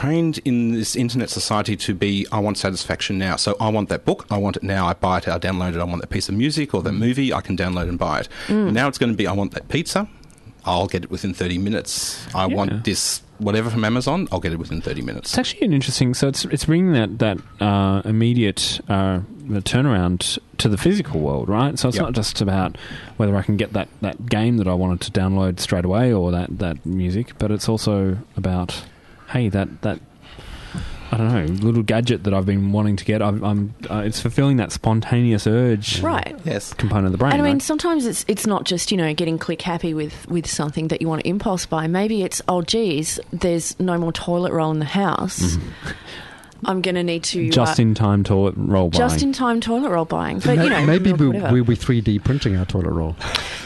trained 0.00 0.36
in 0.44 0.72
this 0.72 0.94
internet 0.94 1.30
society 1.30 1.74
to 1.86 1.94
be, 1.94 2.26
I 2.30 2.38
want 2.38 2.58
satisfaction 2.58 3.16
now. 3.18 3.36
So 3.36 3.56
I 3.66 3.68
want 3.76 3.88
that 3.88 4.04
book, 4.04 4.26
I 4.30 4.36
want 4.44 4.56
it 4.58 4.62
now, 4.62 4.86
I 4.86 4.92
buy 4.92 5.16
it, 5.18 5.26
I 5.28 5.38
download 5.38 5.74
it, 5.74 5.80
I 5.80 5.84
want 5.84 6.00
that 6.02 6.10
piece 6.10 6.28
of 6.28 6.34
music 6.34 6.74
or 6.74 6.82
that 6.82 6.92
Mm. 6.92 6.98
movie, 7.06 7.32
I 7.32 7.40
can 7.40 7.56
download 7.56 7.88
and 7.88 7.98
buy 7.98 8.20
it. 8.20 8.28
Now 8.50 8.88
it's 8.88 8.98
going 8.98 9.12
to 9.12 9.16
be, 9.16 9.26
I 9.26 9.32
want 9.32 9.52
that 9.56 9.68
pizza, 9.68 10.06
I'll 10.66 10.86
get 10.94 11.02
it 11.04 11.10
within 11.10 11.32
30 11.32 11.56
minutes. 11.58 12.26
I 12.34 12.46
Yeah. 12.46 12.56
want 12.56 12.84
this 12.84 13.22
whatever 13.38 13.68
from 13.70 13.84
Amazon, 13.84 14.28
I'll 14.32 14.40
get 14.40 14.52
it 14.52 14.58
within 14.58 14.80
30 14.82 15.00
minutes. 15.02 15.30
It's 15.30 15.38
actually 15.38 15.66
an 15.66 15.72
interesting. 15.74 16.12
So 16.14 16.28
it's 16.28 16.44
it's 16.46 16.64
bringing 16.66 16.92
that 17.00 17.10
that 17.24 17.38
uh, 17.60 18.00
immediate 18.04 18.80
uh, 18.88 19.20
turnaround 19.72 20.38
to 20.58 20.68
the 20.68 20.76
physical 20.78 21.20
world, 21.20 21.48
right? 21.48 21.78
So 21.78 21.88
it's 21.88 21.96
Yep. 21.96 22.04
not 22.06 22.12
just 22.14 22.40
about 22.40 22.76
whether 23.16 23.34
I 23.36 23.42
can 23.42 23.56
get 23.56 23.72
that, 23.74 23.88
that 24.00 24.26
game 24.26 24.56
that 24.58 24.66
I 24.68 24.74
wanted 24.74 25.00
to 25.02 25.10
download 25.20 25.60
straight 25.60 25.84
away 25.84 26.12
or 26.12 26.30
that, 26.32 26.58
that 26.58 26.84
music, 26.86 27.32
but 27.38 27.50
it's 27.50 27.68
also 27.68 28.18
about 28.36 28.84
hey 29.28 29.48
that 29.48 29.82
that 29.82 30.00
I 31.12 31.18
don't 31.18 31.28
know 31.32 31.44
little 31.64 31.82
gadget 31.84 32.24
that 32.24 32.34
I've 32.34 32.46
been 32.46 32.72
wanting 32.72 32.96
to 32.96 33.04
get. 33.04 33.22
I'm, 33.22 33.42
I'm 33.44 33.74
uh, 33.88 34.02
it's 34.04 34.20
fulfilling 34.20 34.56
that 34.56 34.72
spontaneous 34.72 35.46
urge 35.46 36.00
Right. 36.02 36.36
Yes. 36.44 36.74
component 36.74 37.06
of 37.06 37.12
the 37.12 37.18
brain. 37.18 37.32
And 37.32 37.42
I 37.42 37.44
mean, 37.44 37.54
right? 37.54 37.62
sometimes 37.62 38.06
it's 38.06 38.24
it's 38.26 38.46
not 38.46 38.64
just 38.64 38.90
you 38.90 38.96
know 38.96 39.14
getting 39.14 39.38
click 39.38 39.62
happy 39.62 39.94
with 39.94 40.26
with 40.28 40.48
something 40.48 40.88
that 40.88 41.00
you 41.00 41.08
want 41.08 41.22
to 41.22 41.28
impulse 41.28 41.64
buy. 41.64 41.86
Maybe 41.86 42.22
it's 42.22 42.42
oh 42.48 42.62
geez, 42.62 43.20
there's 43.30 43.78
no 43.78 43.96
more 43.98 44.12
toilet 44.12 44.52
roll 44.52 44.72
in 44.72 44.80
the 44.80 44.84
house. 44.84 45.56
I'm 46.64 46.80
going 46.80 46.94
to 46.94 47.02
need 47.02 47.24
to 47.24 47.50
just 47.50 47.78
uh, 47.78 47.82
in 47.82 47.94
time 47.94 48.24
toilet 48.24 48.54
roll 48.56 48.90
buying. 48.90 48.98
just 48.98 49.22
in 49.22 49.32
time 49.32 49.60
toilet 49.60 49.90
roll 49.90 50.04
buying. 50.04 50.38
But 50.38 50.58
you 50.58 50.70
know, 50.70 50.84
maybe 50.86 51.12
we, 51.12 51.26
whatever. 51.28 51.52
we'll 51.52 51.64
be 51.64 51.76
3D 51.76 52.24
printing 52.24 52.56
our 52.56 52.64
toilet 52.64 52.92
roll. 52.92 53.16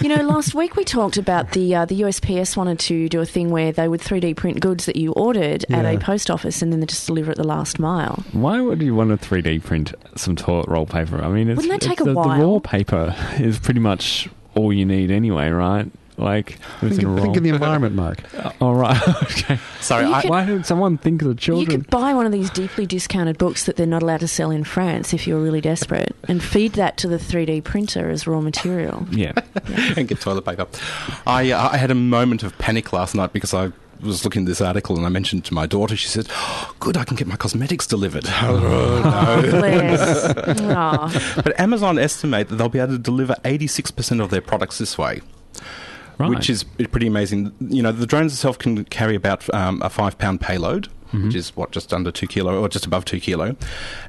You 0.00 0.08
know, 0.08 0.22
last 0.22 0.54
week 0.54 0.76
we 0.76 0.84
talked 0.84 1.16
about 1.16 1.52
the 1.52 1.74
uh, 1.74 1.84
the 1.84 2.00
USPS 2.00 2.56
wanted 2.56 2.78
to 2.80 3.08
do 3.08 3.20
a 3.20 3.26
thing 3.26 3.50
where 3.50 3.72
they 3.72 3.86
would 3.88 4.00
3D 4.00 4.36
print 4.36 4.60
goods 4.60 4.86
that 4.86 4.96
you 4.96 5.12
ordered 5.12 5.64
at 5.70 5.84
a 5.84 5.98
post 5.98 6.30
office 6.30 6.62
and 6.62 6.72
then 6.72 6.80
they 6.80 6.86
just 6.86 7.06
deliver 7.06 7.32
it 7.32 7.36
the 7.36 7.46
last 7.46 7.78
mile. 7.78 8.24
Why 8.32 8.60
would 8.60 8.82
you 8.82 8.94
want 8.94 9.10
to 9.10 9.28
3D 9.28 9.62
print 9.62 9.94
some 10.16 10.36
toilet 10.36 10.68
roll 10.68 10.86
paper? 10.86 11.22
I 11.22 11.28
mean, 11.28 11.48
it's, 11.50 11.56
Wouldn't 11.56 11.80
that 11.80 11.86
take 11.86 12.00
it's 12.00 12.08
a 12.08 12.10
the, 12.10 12.14
while? 12.14 12.38
The 12.38 12.44
raw 12.44 12.58
paper 12.58 13.14
is 13.38 13.58
pretty 13.58 13.80
much 13.80 14.28
all 14.54 14.72
you 14.72 14.84
need 14.84 15.10
anyway, 15.10 15.50
right? 15.50 15.90
Like, 16.20 16.58
it's 16.82 16.96
Think, 16.96 17.02
in 17.02 17.08
of- 17.18 17.20
think 17.20 17.36
of 17.36 17.42
the 17.42 17.48
environment, 17.48 17.94
Mark. 17.94 18.18
All 18.60 18.74
right, 18.74 19.00
okay. 19.24 19.58
Sorry, 19.80 20.04
I, 20.04 20.20
could- 20.22 20.30
Why 20.30 20.44
did 20.44 20.66
someone 20.66 20.98
think 20.98 21.22
of 21.22 21.28
the 21.28 21.34
children? 21.34 21.70
You 21.70 21.78
could 21.78 21.90
buy 21.90 22.12
one 22.14 22.26
of 22.26 22.32
these 22.32 22.50
deeply 22.50 22.86
discounted 22.86 23.38
books 23.38 23.64
that 23.64 23.76
they're 23.76 23.86
not 23.86 24.02
allowed 24.02 24.20
to 24.20 24.28
sell 24.28 24.50
in 24.50 24.64
France 24.64 25.14
if 25.14 25.26
you're 25.26 25.40
really 25.40 25.60
desperate 25.60 26.14
and 26.28 26.42
feed 26.42 26.74
that 26.74 26.96
to 26.98 27.08
the 27.08 27.16
3D 27.16 27.64
printer 27.64 28.10
as 28.10 28.26
raw 28.26 28.40
material. 28.40 29.06
yeah, 29.10 29.32
and 29.96 30.06
get 30.08 30.20
toilet 30.20 30.44
paper. 30.44 30.66
I, 31.26 31.50
uh, 31.50 31.70
I 31.72 31.76
had 31.78 31.90
a 31.90 31.94
moment 31.94 32.42
of 32.42 32.56
panic 32.58 32.92
last 32.92 33.14
night 33.14 33.32
because 33.32 33.54
I 33.54 33.72
was 34.02 34.24
looking 34.24 34.42
at 34.42 34.46
this 34.48 34.60
article 34.62 34.96
and 34.96 35.04
I 35.04 35.10
mentioned 35.10 35.42
it 35.42 35.44
to 35.46 35.54
my 35.54 35.66
daughter. 35.66 35.94
She 35.96 36.08
said, 36.08 36.26
oh, 36.30 36.74
"Good, 36.80 36.96
I 36.96 37.04
can 37.04 37.16
get 37.16 37.26
my 37.26 37.36
cosmetics 37.36 37.86
delivered." 37.86 38.24
Oh, 38.26 39.40
bless. 39.50 40.60
Aw. 40.60 41.42
but 41.44 41.58
Amazon 41.60 41.98
estimate 41.98 42.48
that 42.48 42.56
they'll 42.56 42.68
be 42.70 42.78
able 42.78 42.92
to 42.94 42.98
deliver 42.98 43.34
86% 43.44 44.22
of 44.22 44.30
their 44.30 44.40
products 44.40 44.78
this 44.78 44.96
way. 44.96 45.20
Right. 46.20 46.30
which 46.30 46.48
is 46.50 46.62
pretty 46.64 47.06
amazing. 47.06 47.52
You 47.60 47.82
know, 47.82 47.92
the 47.92 48.06
drones 48.06 48.32
itself 48.32 48.58
can 48.58 48.84
carry 48.84 49.14
about 49.14 49.52
um, 49.54 49.80
a 49.82 49.90
five 49.90 50.18
pound 50.18 50.40
payload, 50.40 50.88
Mm-hmm. 51.12 51.26
which 51.26 51.34
is 51.34 51.56
what 51.56 51.72
just 51.72 51.92
under 51.92 52.12
two 52.12 52.28
kilo 52.28 52.60
or 52.62 52.68
just 52.68 52.86
above 52.86 53.04
two 53.04 53.18
kilo, 53.18 53.56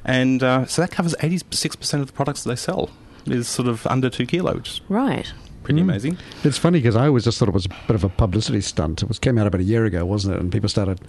and 0.04 0.40
uh, 0.40 0.66
so 0.66 0.82
that 0.82 0.92
covers 0.92 1.16
eighty 1.20 1.40
six 1.50 1.74
percent 1.74 2.00
of 2.00 2.06
the 2.06 2.12
products 2.12 2.44
that 2.44 2.50
they 2.50 2.54
sell 2.56 2.90
is 3.26 3.48
sort 3.48 3.66
of 3.66 3.84
under 3.88 4.08
two 4.08 4.24
kilo, 4.24 4.54
which 4.54 4.68
is 4.70 4.80
Right. 4.88 5.32
pretty 5.64 5.80
Mm. 5.80 5.84
amazing. 5.84 6.18
It's 6.44 6.58
funny 6.58 6.78
because 6.78 6.94
I 6.94 7.06
always 7.08 7.24
just 7.24 7.38
thought 7.40 7.48
it 7.48 7.54
was 7.54 7.66
a 7.66 7.70
bit 7.88 7.96
of 7.96 8.04
a 8.04 8.08
publicity 8.08 8.60
stunt. 8.60 9.02
It 9.02 9.08
was 9.08 9.18
came 9.18 9.36
out 9.36 9.48
about 9.48 9.60
a 9.60 9.64
year 9.64 9.84
ago, 9.84 10.04
wasn't 10.06 10.36
it? 10.36 10.40
And 10.40 10.52
people 10.52 10.68
started 10.68 11.00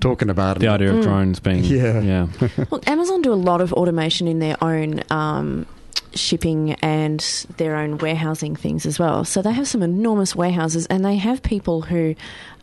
talking 0.00 0.30
about 0.30 0.60
the 0.60 0.66
it. 0.66 0.70
idea 0.70 0.90
of 0.94 0.96
Mm. 0.96 1.02
drones 1.02 1.40
being 1.40 1.62
Yeah. 1.64 2.00
yeah. 2.00 2.26
Look, 2.70 2.88
Amazon 2.88 3.20
do 3.20 3.30
a 3.32 3.34
lot 3.50 3.60
of 3.60 3.72
automation 3.74 4.26
in 4.26 4.38
their 4.38 4.56
own 4.64 5.02
um, 5.10 5.66
shipping 6.14 6.72
and 6.74 7.20
their 7.56 7.76
own 7.76 7.98
warehousing 7.98 8.56
things 8.56 8.86
as 8.86 8.98
well. 8.98 9.24
So 9.24 9.42
they 9.42 9.52
have 9.52 9.68
some 9.68 9.82
enormous 9.82 10.34
warehouses, 10.34 10.86
and 10.86 11.04
they 11.04 11.16
have 11.16 11.42
people 11.42 11.82
who. 11.82 12.14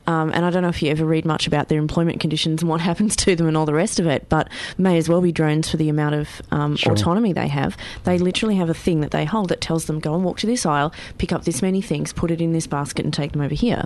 Um, 0.07 0.31
and 0.33 0.43
I 0.43 0.49
don't 0.49 0.63
know 0.63 0.69
if 0.69 0.81
you 0.81 0.89
ever 0.89 1.05
read 1.05 1.25
much 1.25 1.45
about 1.47 1.67
their 1.67 1.77
employment 1.79 2.19
conditions 2.19 2.61
and 2.61 2.69
what 2.69 2.81
happens 2.89 3.15
to 3.17 3.35
them 3.35 3.47
and 3.47 3.55
all 3.55 3.65
the 3.65 3.73
rest 3.73 3.99
of 3.99 4.07
it, 4.07 4.27
but 4.29 4.49
may 4.77 4.97
as 4.97 5.07
well 5.07 5.21
be 5.21 5.31
drones 5.31 5.69
for 5.69 5.77
the 5.77 5.89
amount 5.89 6.15
of 6.15 6.41
um, 6.51 6.75
Sure. 6.75 6.93
autonomy 6.93 7.33
they 7.33 7.47
have. 7.47 7.77
They 8.03 8.17
literally 8.17 8.55
have 8.55 8.69
a 8.69 8.73
thing 8.73 9.01
that 9.01 9.11
they 9.11 9.25
hold 9.25 9.49
that 9.49 9.61
tells 9.61 9.85
them 9.85 9.99
go 9.99 10.13
and 10.15 10.23
walk 10.23 10.39
to 10.39 10.47
this 10.47 10.65
aisle, 10.65 10.93
pick 11.17 11.31
up 11.31 11.43
this 11.45 11.61
many 11.61 11.81
things, 11.81 12.13
put 12.13 12.31
it 12.31 12.41
in 12.41 12.51
this 12.53 12.67
basket, 12.67 13.05
and 13.05 13.13
take 13.13 13.31
them 13.33 13.41
over 13.41 13.55
here. 13.55 13.85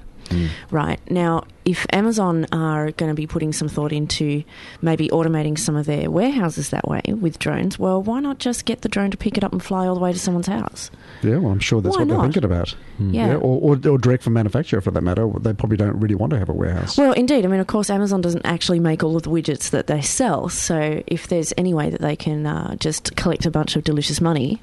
Right. 0.71 0.99
Now, 1.11 1.43
if 1.65 1.85
Amazon 1.91 2.47
are 2.51 2.89
going 2.91 3.09
to 3.11 3.15
be 3.15 3.27
putting 3.27 3.53
some 3.53 3.67
thought 3.67 3.91
into 3.93 4.43
maybe 4.81 5.07
automating 5.09 5.57
some 5.57 5.75
of 5.75 5.85
their 5.85 6.09
warehouses 6.09 6.71
that 6.71 6.87
way 6.87 7.01
with 7.07 7.37
drones, 7.37 7.77
well, 7.77 8.01
why 8.01 8.21
not 8.21 8.39
just 8.39 8.65
get 8.65 8.81
the 8.81 8.89
drone 8.89 9.11
to 9.11 9.17
pick 9.17 9.37
it 9.37 9.43
up 9.43 9.51
and 9.51 9.61
fly 9.63 9.85
all 9.85 9.93
the 9.93 10.01
way 10.01 10.11
to 10.11 10.17
someone's 10.17 10.47
house? 10.47 10.89
Yeah, 11.21 11.37
well, 11.37 11.51
I'm 11.51 11.59
sure 11.59 11.81
that's 11.81 11.95
Why 11.95 12.03
what 12.03 12.09
they're 12.09 12.21
thinking 12.21 12.43
about. 12.43 12.75
Yeah. 12.99 13.35
or, 13.35 13.75
or, 13.75 13.89
or 13.89 13.97
direct 13.97 14.23
from 14.23 14.33
manufacturer 14.33 14.81
for 14.81 14.91
that 14.91 15.01
matter. 15.01 15.29
They 15.39 15.53
probably 15.53 15.77
don't 15.77 15.99
really 15.99 16.15
want 16.15 16.31
to 16.31 16.39
have 16.39 16.49
a 16.49 16.53
warehouse. 16.53 16.97
Well, 16.97 17.13
indeed. 17.13 17.45
I 17.45 17.47
mean, 17.47 17.59
of 17.59 17.67
course, 17.67 17.89
Amazon 17.89 18.21
doesn't 18.21 18.45
actually 18.45 18.79
make 18.79 19.03
all 19.03 19.15
of 19.15 19.23
the 19.23 19.29
widgets 19.29 19.69
that 19.71 19.87
they 19.87 20.01
sell. 20.01 20.49
So 20.49 21.03
if 21.07 21.27
there's 21.27 21.53
any 21.57 21.73
way 21.73 21.89
that 21.89 22.01
they 22.01 22.15
can 22.15 22.45
uh, 22.45 22.75
just 22.75 23.15
collect 23.15 23.45
a 23.45 23.51
bunch 23.51 23.75
of 23.75 23.83
delicious 23.83 24.21
money 24.21 24.61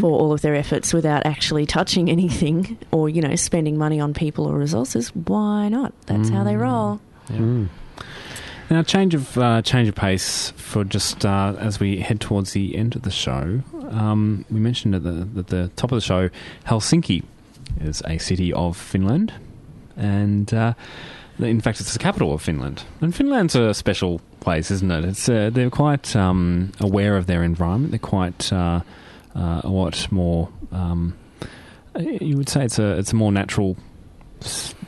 for 0.00 0.12
all 0.12 0.32
of 0.32 0.40
their 0.40 0.54
efforts 0.54 0.94
without 0.94 1.26
actually 1.26 1.66
touching 1.66 2.08
anything 2.10 2.78
or, 2.92 3.08
you 3.08 3.20
know, 3.20 3.34
spending 3.34 3.76
money 3.76 3.98
on 3.98 4.14
people 4.14 4.46
or 4.46 4.56
resources, 4.56 5.08
why 5.14 5.68
not? 5.68 5.92
That's 6.06 6.28
how 6.28 6.44
they 6.44 6.56
roll. 6.56 7.00
Now, 8.70 8.84
change 8.84 9.14
of 9.14 9.36
uh, 9.36 9.62
change 9.62 9.88
of 9.88 9.96
pace 9.96 10.52
for 10.52 10.84
just 10.84 11.26
uh, 11.26 11.56
as 11.58 11.80
we 11.80 11.98
head 11.98 12.20
towards 12.20 12.52
the 12.52 12.76
end 12.76 12.94
of 12.94 13.02
the 13.02 13.10
show. 13.10 13.62
Um, 13.90 14.44
we 14.50 14.60
mentioned 14.60 14.94
at 14.94 15.02
the 15.02 15.28
at 15.38 15.48
the 15.48 15.68
top 15.76 15.92
of 15.92 15.96
the 15.96 16.00
show, 16.00 16.30
Helsinki 16.66 17.22
is 17.80 18.02
a 18.06 18.18
city 18.18 18.52
of 18.52 18.76
Finland, 18.76 19.32
and 19.96 20.52
uh, 20.54 20.74
in 21.38 21.60
fact, 21.60 21.80
it's 21.80 21.92
the 21.92 21.98
capital 21.98 22.32
of 22.32 22.42
Finland. 22.42 22.84
And 23.00 23.14
Finland's 23.14 23.54
a 23.54 23.74
special 23.74 24.20
place, 24.40 24.70
isn't 24.70 24.90
it? 24.90 25.04
It's 25.04 25.28
uh, 25.28 25.50
they're 25.52 25.70
quite 25.70 26.14
um, 26.16 26.72
aware 26.80 27.16
of 27.16 27.26
their 27.26 27.42
environment. 27.42 27.92
They're 27.92 27.98
quite 27.98 28.52
uh, 28.52 28.80
uh, 29.34 29.60
a 29.64 29.68
lot 29.68 30.10
more. 30.10 30.48
Um, 30.72 31.16
you 31.98 32.36
would 32.36 32.48
say 32.48 32.64
it's 32.64 32.78
a 32.78 32.98
it's 32.98 33.12
a 33.12 33.16
more 33.16 33.32
natural 33.32 33.76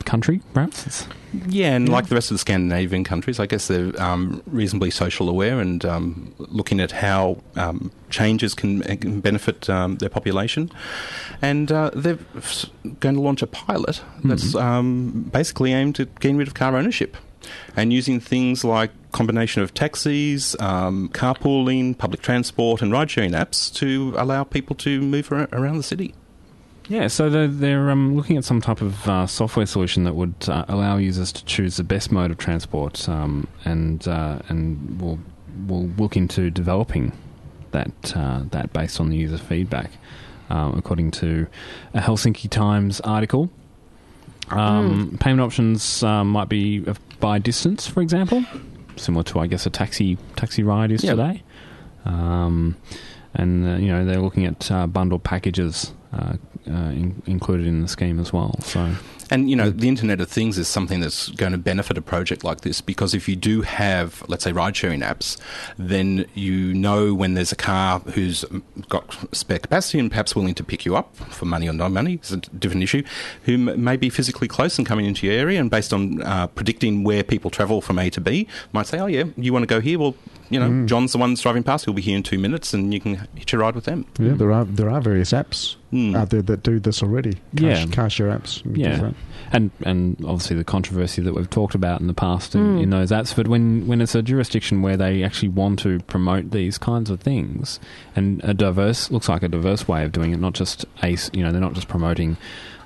country, 0.04 0.40
perhaps. 0.52 1.06
Yeah, 1.48 1.74
and 1.74 1.88
like 1.88 2.08
the 2.08 2.14
rest 2.14 2.30
of 2.30 2.34
the 2.34 2.38
Scandinavian 2.38 3.04
countries, 3.04 3.40
I 3.40 3.46
guess 3.46 3.68
they're 3.68 3.98
um, 4.00 4.42
reasonably 4.46 4.90
social 4.90 5.28
aware 5.28 5.60
and 5.60 5.82
um, 5.84 6.34
looking 6.38 6.80
at 6.80 6.90
how 6.92 7.38
um, 7.56 7.90
changes 8.10 8.54
can, 8.54 8.82
can 8.82 9.20
benefit 9.20 9.70
um, 9.70 9.96
their 9.96 10.10
population. 10.10 10.70
And 11.40 11.72
uh, 11.72 11.90
they're 11.94 12.18
going 13.00 13.14
to 13.14 13.20
launch 13.20 13.40
a 13.42 13.46
pilot 13.46 14.02
that's 14.24 14.54
um, 14.54 15.30
basically 15.32 15.72
aimed 15.72 15.98
at 16.00 16.20
getting 16.20 16.36
rid 16.36 16.48
of 16.48 16.54
car 16.54 16.76
ownership 16.76 17.16
and 17.76 17.92
using 17.92 18.20
things 18.20 18.64
like 18.64 18.90
combination 19.12 19.62
of 19.62 19.74
taxis, 19.74 20.54
um, 20.60 21.08
carpooling, 21.10 21.96
public 21.96 22.22
transport, 22.22 22.82
and 22.82 22.92
ride-sharing 22.92 23.32
apps 23.32 23.72
to 23.74 24.14
allow 24.16 24.44
people 24.44 24.76
to 24.76 25.00
move 25.00 25.32
ar- 25.32 25.48
around 25.52 25.76
the 25.76 25.82
city. 25.82 26.14
Yeah, 26.92 27.06
so 27.08 27.30
they're, 27.30 27.48
they're 27.48 27.90
um, 27.90 28.16
looking 28.16 28.36
at 28.36 28.44
some 28.44 28.60
type 28.60 28.82
of 28.82 29.08
uh, 29.08 29.26
software 29.26 29.64
solution 29.64 30.04
that 30.04 30.14
would 30.14 30.34
uh, 30.46 30.66
allow 30.68 30.98
users 30.98 31.32
to 31.32 31.42
choose 31.46 31.78
the 31.78 31.84
best 31.84 32.12
mode 32.12 32.30
of 32.30 32.36
transport, 32.36 33.08
um, 33.08 33.46
and 33.64 34.06
uh, 34.06 34.40
and 34.50 35.00
we'll 35.00 35.18
we'll 35.66 35.86
look 35.96 36.18
into 36.18 36.50
developing 36.50 37.16
that 37.70 37.90
uh, 38.14 38.42
that 38.50 38.74
based 38.74 39.00
on 39.00 39.08
the 39.08 39.16
user 39.16 39.38
feedback, 39.38 39.90
um, 40.50 40.76
according 40.76 41.12
to 41.12 41.46
a 41.94 42.00
Helsinki 42.00 42.50
Times 42.50 43.00
article. 43.00 43.48
Um, 44.50 45.16
Payment 45.18 45.40
options 45.40 46.02
um, 46.02 46.28
might 46.28 46.50
be 46.50 46.80
by 47.20 47.38
distance, 47.38 47.86
for 47.86 48.02
example, 48.02 48.44
similar 48.96 49.22
to 49.24 49.40
I 49.40 49.46
guess 49.46 49.64
a 49.64 49.70
taxi 49.70 50.18
taxi 50.36 50.62
ride 50.62 50.92
is 50.92 51.02
Yeah. 51.02 51.12
today. 51.12 51.42
Um, 52.04 52.76
and 53.32 53.66
uh, 53.66 53.76
you 53.76 53.88
know 53.88 54.04
they're 54.04 54.20
looking 54.20 54.44
at 54.44 54.70
uh, 54.70 54.86
bundled 54.86 55.24
packages 55.24 55.94
uh, 56.12 56.34
uh, 56.68 56.72
in, 56.72 57.22
included 57.26 57.66
in 57.66 57.82
the 57.82 57.88
scheme 57.88 58.20
as 58.20 58.32
well. 58.32 58.54
So 58.62 58.94
And 59.30 59.48
you 59.48 59.56
know, 59.56 59.70
the 59.70 59.88
Internet 59.88 60.20
of 60.20 60.28
Things 60.28 60.58
is 60.58 60.68
something 60.68 61.00
that's 61.00 61.30
going 61.30 61.52
to 61.52 61.58
benefit 61.58 61.96
a 61.98 62.02
project 62.02 62.44
like 62.44 62.60
this 62.60 62.80
because 62.80 63.14
if 63.14 63.28
you 63.28 63.34
do 63.34 63.62
have, 63.62 64.22
let's 64.28 64.44
say, 64.44 64.52
ride-sharing 64.52 65.00
apps, 65.00 65.38
then 65.78 66.26
you 66.34 66.74
know 66.74 67.14
when 67.14 67.34
there's 67.34 67.50
a 67.50 67.56
car 67.56 68.00
who's 68.00 68.44
got 68.88 69.16
spare 69.34 69.58
capacity 69.58 69.98
and 69.98 70.10
perhaps 70.10 70.36
willing 70.36 70.54
to 70.54 70.62
pick 70.62 70.84
you 70.84 70.96
up 70.96 71.16
for 71.16 71.46
money 71.46 71.68
or 71.68 71.72
no 71.72 71.88
money 71.88 72.14
it's 72.14 72.30
a 72.30 72.36
different 72.36 72.82
issue, 72.82 73.02
who 73.44 73.54
m- 73.54 73.82
may 73.82 73.96
be 73.96 74.10
physically 74.10 74.48
close 74.48 74.76
and 74.78 74.86
coming 74.86 75.06
into 75.06 75.26
your 75.26 75.34
area, 75.34 75.58
and 75.58 75.70
based 75.70 75.92
on 75.92 76.22
uh, 76.22 76.46
predicting 76.48 77.02
where 77.04 77.22
people 77.24 77.50
travel 77.50 77.80
from 77.80 77.98
A 77.98 78.10
to 78.10 78.20
B, 78.20 78.46
might 78.72 78.86
say, 78.86 78.98
"Oh 79.00 79.06
yeah, 79.06 79.24
you 79.36 79.52
want 79.52 79.62
to 79.62 79.66
go 79.66 79.80
here? 79.80 79.98
Well, 79.98 80.14
you 80.52 80.60
know, 80.60 80.86
John's 80.86 81.12
the 81.12 81.18
one 81.18 81.30
that's 81.30 81.42
driving 81.42 81.62
past. 81.62 81.84
He'll 81.86 81.94
be 81.94 82.02
here 82.02 82.16
in 82.16 82.22
two 82.22 82.38
minutes, 82.38 82.72
and 82.74 82.92
you 82.94 83.00
can 83.00 83.26
hitch 83.34 83.52
a 83.52 83.58
ride 83.58 83.74
with 83.74 83.84
them." 83.84 84.04
Yeah, 84.18 84.32
there 84.34 84.52
are 84.52 84.64
there 84.64 84.90
are 84.90 85.00
various 85.00 85.32
apps 85.32 85.76
Mm. 85.92 86.16
out 86.16 86.30
there 86.30 86.42
that 86.42 86.62
do 86.62 86.78
this 86.80 87.02
already. 87.02 87.32
Car, 87.56 87.68
Yeah. 87.70 87.86
car 87.86 88.08
share 88.10 88.28
apps. 88.28 88.62
Yeah. 88.76 88.96
do 88.98 89.14
and 89.54 89.70
and 89.84 90.16
obviously 90.24 90.56
the 90.56 90.64
controversy 90.64 91.20
that 91.22 91.34
we've 91.34 91.50
talked 91.50 91.74
about 91.74 92.00
in 92.00 92.06
the 92.06 92.14
past 92.14 92.54
in, 92.54 92.78
Mm. 92.78 92.82
in 92.84 92.90
those 92.90 93.10
apps. 93.10 93.34
But 93.36 93.48
when 93.48 93.86
when 93.86 94.00
it's 94.00 94.14
a 94.14 94.22
jurisdiction 94.22 94.80
where 94.82 94.96
they 94.96 95.22
actually 95.22 95.48
want 95.50 95.78
to 95.80 95.98
promote 96.06 96.50
these 96.52 96.78
kinds 96.78 97.10
of 97.10 97.20
things, 97.20 97.78
and 98.16 98.40
a 98.44 98.54
diverse 98.54 99.10
looks 99.10 99.28
like 99.28 99.42
a 99.42 99.48
diverse 99.48 99.86
way 99.88 100.04
of 100.04 100.12
doing 100.12 100.32
it, 100.32 100.38
not 100.40 100.54
just 100.54 100.84
a 101.02 101.12
s- 101.12 101.30
you 101.34 101.42
know 101.42 101.52
they're 101.52 101.60
not 101.60 101.74
just 101.74 101.88
promoting 101.88 102.36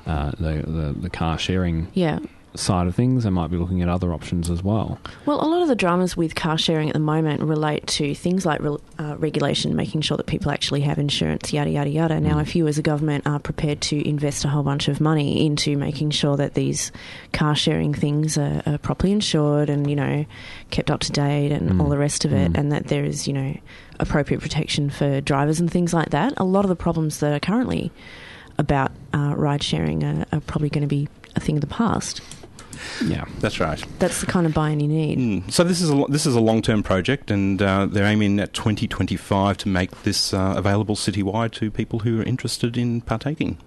uh, 0.07 0.31
the, 0.39 0.63
the 0.67 0.95
the 1.03 1.11
car 1.11 1.37
sharing 1.39 1.89
Yeah. 1.95 2.19
Side 2.59 2.87
of 2.87 2.95
things. 2.95 3.25
They 3.25 3.31
might 3.31 3.51
be 3.51 3.57
looking 3.57 3.83
at 3.83 3.89
other 3.89 4.13
options 4.13 4.51
as 4.51 4.63
well. 4.63 4.99
Well, 5.25 5.43
a 5.45 5.49
lot 5.49 5.63
of 5.63 5.69
the 5.69 5.75
dramas 5.75 6.17
with 6.17 6.35
car 6.35 6.57
sharing 6.59 6.89
at 6.89 6.95
the 6.95 6.99
moment 7.01 7.41
relate 7.43 7.87
to 7.89 8.15
things 8.15 8.45
like 8.47 8.61
re- 8.61 8.77
uh, 8.99 9.17
regulation, 9.19 9.75
making 9.77 10.01
sure 10.03 10.17
that 10.17 10.27
people 10.27 10.51
actually 10.51 10.81
have 10.83 10.99
insurance, 10.99 11.53
yada, 11.53 11.71
yada, 11.71 11.91
yada. 11.91 12.21
Now, 12.21 12.39
if 12.39 12.57
you 12.57 12.67
as 12.67 12.79
a 12.79 12.83
government 12.83 13.27
are 13.27 13.39
prepared 13.39 13.81
to 13.83 14.09
invest 14.09 14.45
a 14.45 14.49
whole 14.49 14.63
bunch 14.63 14.89
of 14.89 15.01
money 15.01 15.45
into 15.47 15.77
making 15.77 16.11
sure 16.11 16.37
that 16.37 16.55
these 16.55 16.93
car 17.33 17.55
sharing 17.55 17.93
things 17.95 18.37
are, 18.39 18.63
are 18.67 18.79
properly 18.79 19.13
insured 19.13 19.69
and, 19.71 19.89
you 19.89 19.97
know, 19.97 20.25
kept 20.71 20.91
up 20.91 21.01
to 21.01 21.13
date 21.13 21.53
and 21.53 21.71
Mm. 21.71 21.81
all 21.83 21.89
the 21.89 21.99
rest 21.99 22.25
of 22.25 22.33
it, 22.33 22.53
Mm. 22.53 22.59
and 22.59 22.73
that 22.73 22.87
there 22.89 23.05
is, 23.05 23.27
you 23.27 23.33
know, 23.33 23.55
appropriate 24.01 24.41
protection 24.41 24.91
for 24.91 25.21
drivers 25.21 25.59
and 25.61 25.71
things 25.71 25.93
like 25.95 26.11
that, 26.11 26.35
a 26.37 26.45
lot 26.45 26.65
of 26.65 26.69
the 26.69 26.77
problems 26.77 27.21
that 27.21 27.33
are 27.33 27.41
currently 27.41 27.91
about 28.59 28.91
uh, 29.15 29.35
ride 29.37 29.63
sharing 29.63 30.03
are, 30.05 30.25
are 30.33 30.41
probably 30.41 30.69
going 30.71 30.83
to 30.83 30.89
be 30.89 31.09
a 31.35 31.41
thing 31.41 31.57
of 31.57 31.61
the 31.61 31.67
past. 31.67 32.21
Yeah, 33.05 33.25
That's 33.41 33.61
right. 33.61 33.83
That's 33.99 34.21
the 34.21 34.27
kind 34.27 34.47
of 34.47 34.55
buy-in 34.55 34.81
you 34.81 34.89
need. 34.89 35.19
Mm. 35.19 35.51
So 35.51 35.65
this 35.65 35.81
is 35.81 35.91
a 35.91 36.05
this 36.09 36.27
is 36.27 36.35
a 36.35 36.41
long 36.41 36.63
term 36.63 36.83
project, 36.83 37.31
and 37.31 37.61
uh, 37.61 37.87
they're 37.87 38.07
aiming 38.07 38.41
at 38.41 38.53
2025 38.53 39.59
to 39.59 39.69
make 39.69 40.03
this 40.03 40.33
uh, 40.33 40.55
available 40.57 40.97
citywide 40.97 41.53
to 41.53 41.71
people 41.71 42.01
who 42.01 42.21
are 42.21 42.25
interested 42.25 42.77
in 42.77 43.01
partaking. 43.01 43.59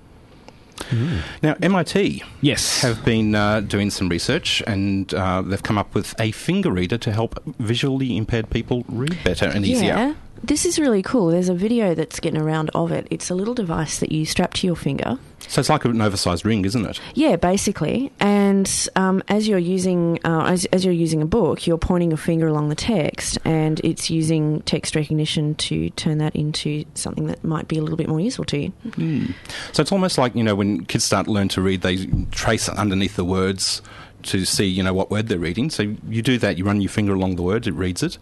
Now, 1.43 1.55
MIT 1.61 2.23
yes, 2.41 2.81
have 2.81 3.03
been 3.03 3.35
uh, 3.35 3.61
doing 3.61 3.89
some 3.89 4.09
research, 4.09 4.63
and 4.65 5.13
uh, 5.13 5.41
they've 5.41 5.61
come 5.61 5.77
up 5.77 5.93
with 5.93 6.19
a 6.19 6.31
finger 6.31 6.71
reader 6.71 6.97
to 6.97 7.11
help 7.11 7.41
visually 7.59 8.17
impaired 8.17 8.49
people 8.49 8.85
read 8.87 9.17
better 9.23 9.45
and 9.45 9.65
easier. 9.65 10.15
This 10.43 10.65
is 10.65 10.79
really 10.79 11.01
cool. 11.01 11.27
There's 11.27 11.49
a 11.49 11.53
video 11.53 11.93
that's 11.93 12.19
getting 12.19 12.41
around 12.41 12.69
of 12.73 12.91
it. 12.91 13.07
It's 13.09 13.29
a 13.29 13.35
little 13.35 13.53
device 13.53 13.99
that 13.99 14.11
you 14.11 14.25
strap 14.25 14.53
to 14.55 14.67
your 14.67 14.75
finger. 14.75 15.19
So 15.47 15.59
it's 15.59 15.69
like 15.69 15.85
an 15.85 16.01
oversized 16.01 16.45
ring, 16.45 16.65
isn't 16.65 16.85
it? 16.85 16.99
Yeah, 17.15 17.35
basically. 17.35 18.11
And 18.19 18.69
um, 18.95 19.23
as 19.27 19.47
you're 19.47 19.57
using 19.57 20.19
uh, 20.23 20.45
as, 20.45 20.65
as 20.65 20.85
you're 20.85 20.93
using 20.93 21.21
a 21.21 21.25
book, 21.25 21.65
you're 21.65 21.77
pointing 21.77 22.11
your 22.11 22.17
finger 22.17 22.47
along 22.47 22.69
the 22.69 22.75
text, 22.75 23.37
and 23.45 23.79
it's 23.83 24.09
using 24.09 24.61
text 24.61 24.95
recognition 24.95 25.55
to 25.55 25.89
turn 25.91 26.19
that 26.19 26.35
into 26.35 26.85
something 26.93 27.27
that 27.27 27.43
might 27.43 27.67
be 27.67 27.77
a 27.77 27.81
little 27.81 27.97
bit 27.97 28.07
more 28.09 28.19
useful 28.19 28.45
to 28.45 28.59
you. 28.59 28.73
Mm. 28.89 29.33
So 29.71 29.81
it's 29.81 29.91
almost 29.91 30.17
like 30.17 30.35
you 30.35 30.43
know 30.43 30.55
when 30.55 30.85
kids 30.85 31.03
start 31.03 31.25
to 31.25 31.31
learn 31.31 31.47
to 31.49 31.61
read, 31.61 31.81
they 31.81 32.05
trace 32.31 32.69
underneath 32.69 33.15
the 33.15 33.25
words 33.25 33.81
to 34.23 34.45
see 34.45 34.65
you 34.65 34.83
know 34.83 34.93
what 34.93 35.09
word 35.11 35.27
they're 35.27 35.39
reading. 35.39 35.69
So 35.69 35.95
you 36.07 36.21
do 36.21 36.37
that. 36.39 36.57
You 36.57 36.65
run 36.65 36.81
your 36.81 36.89
finger 36.89 37.13
along 37.13 37.35
the 37.35 37.41
word. 37.43 37.67
it 37.67 37.73
reads 37.73 38.03
it, 38.03 38.17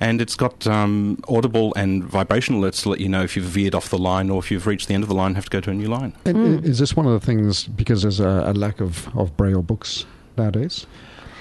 and 0.00 0.20
it's 0.20 0.36
got 0.36 0.66
um, 0.66 1.22
audible 1.28 1.72
and 1.76 2.04
vibration 2.04 2.54
alerts 2.60 2.82
to 2.82 2.88
let 2.90 3.00
you 3.00 3.08
know 3.08 3.22
if 3.22 3.36
you've 3.36 3.44
veered 3.46 3.74
off 3.74 3.88
the 3.88 3.98
line 3.98 4.30
or 4.30 4.38
if 4.38 4.50
you've 4.50 4.66
reached 4.66 4.88
the 4.88 4.94
end 4.94 5.02
of 5.02 5.08
the 5.08 5.14
line, 5.14 5.34
have 5.34 5.44
to 5.44 5.50
go 5.50 5.60
to 5.60 5.70
a 5.70 5.74
new 5.74 5.88
line. 5.88 6.12
And 6.24 6.36
Mm. 6.36 6.64
Is 6.64 6.78
this 6.78 6.96
one 6.96 7.06
of 7.06 7.12
the 7.12 7.24
things 7.24 7.64
because 7.66 8.02
there's 8.02 8.20
a, 8.20 8.44
a 8.46 8.52
lack 8.54 8.80
of, 8.80 9.14
of 9.16 9.36
braille 9.36 9.62
books 9.62 10.06
nowadays? 10.38 10.86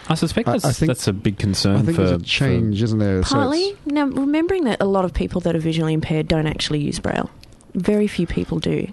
I 0.09 0.15
suspect 0.15 0.47
I- 0.47 0.53
that's, 0.53 0.65
I 0.65 0.71
think- 0.71 0.87
that's 0.89 1.07
a 1.07 1.13
big 1.13 1.37
concern 1.37 1.75
I 1.77 1.81
think 1.83 1.95
for 1.95 2.05
there's 2.05 2.21
a 2.21 2.23
change, 2.25 2.81
isn't 2.81 2.97
there? 2.99 3.23
So 3.23 3.35
Partly. 3.35 3.63
it's- 3.69 3.85
now, 3.85 4.05
remembering 4.05 4.63
that 4.65 4.81
a 4.81 4.85
lot 4.85 5.05
of 5.05 5.13
people 5.13 5.39
that 5.41 5.55
are 5.55 5.59
visually 5.59 5.93
impaired 5.93 6.27
don't 6.27 6.47
actually 6.47 6.79
use 6.79 6.99
Braille. 6.99 7.29
Very 7.75 8.07
few 8.07 8.25
people 8.25 8.57
do. 8.59 8.87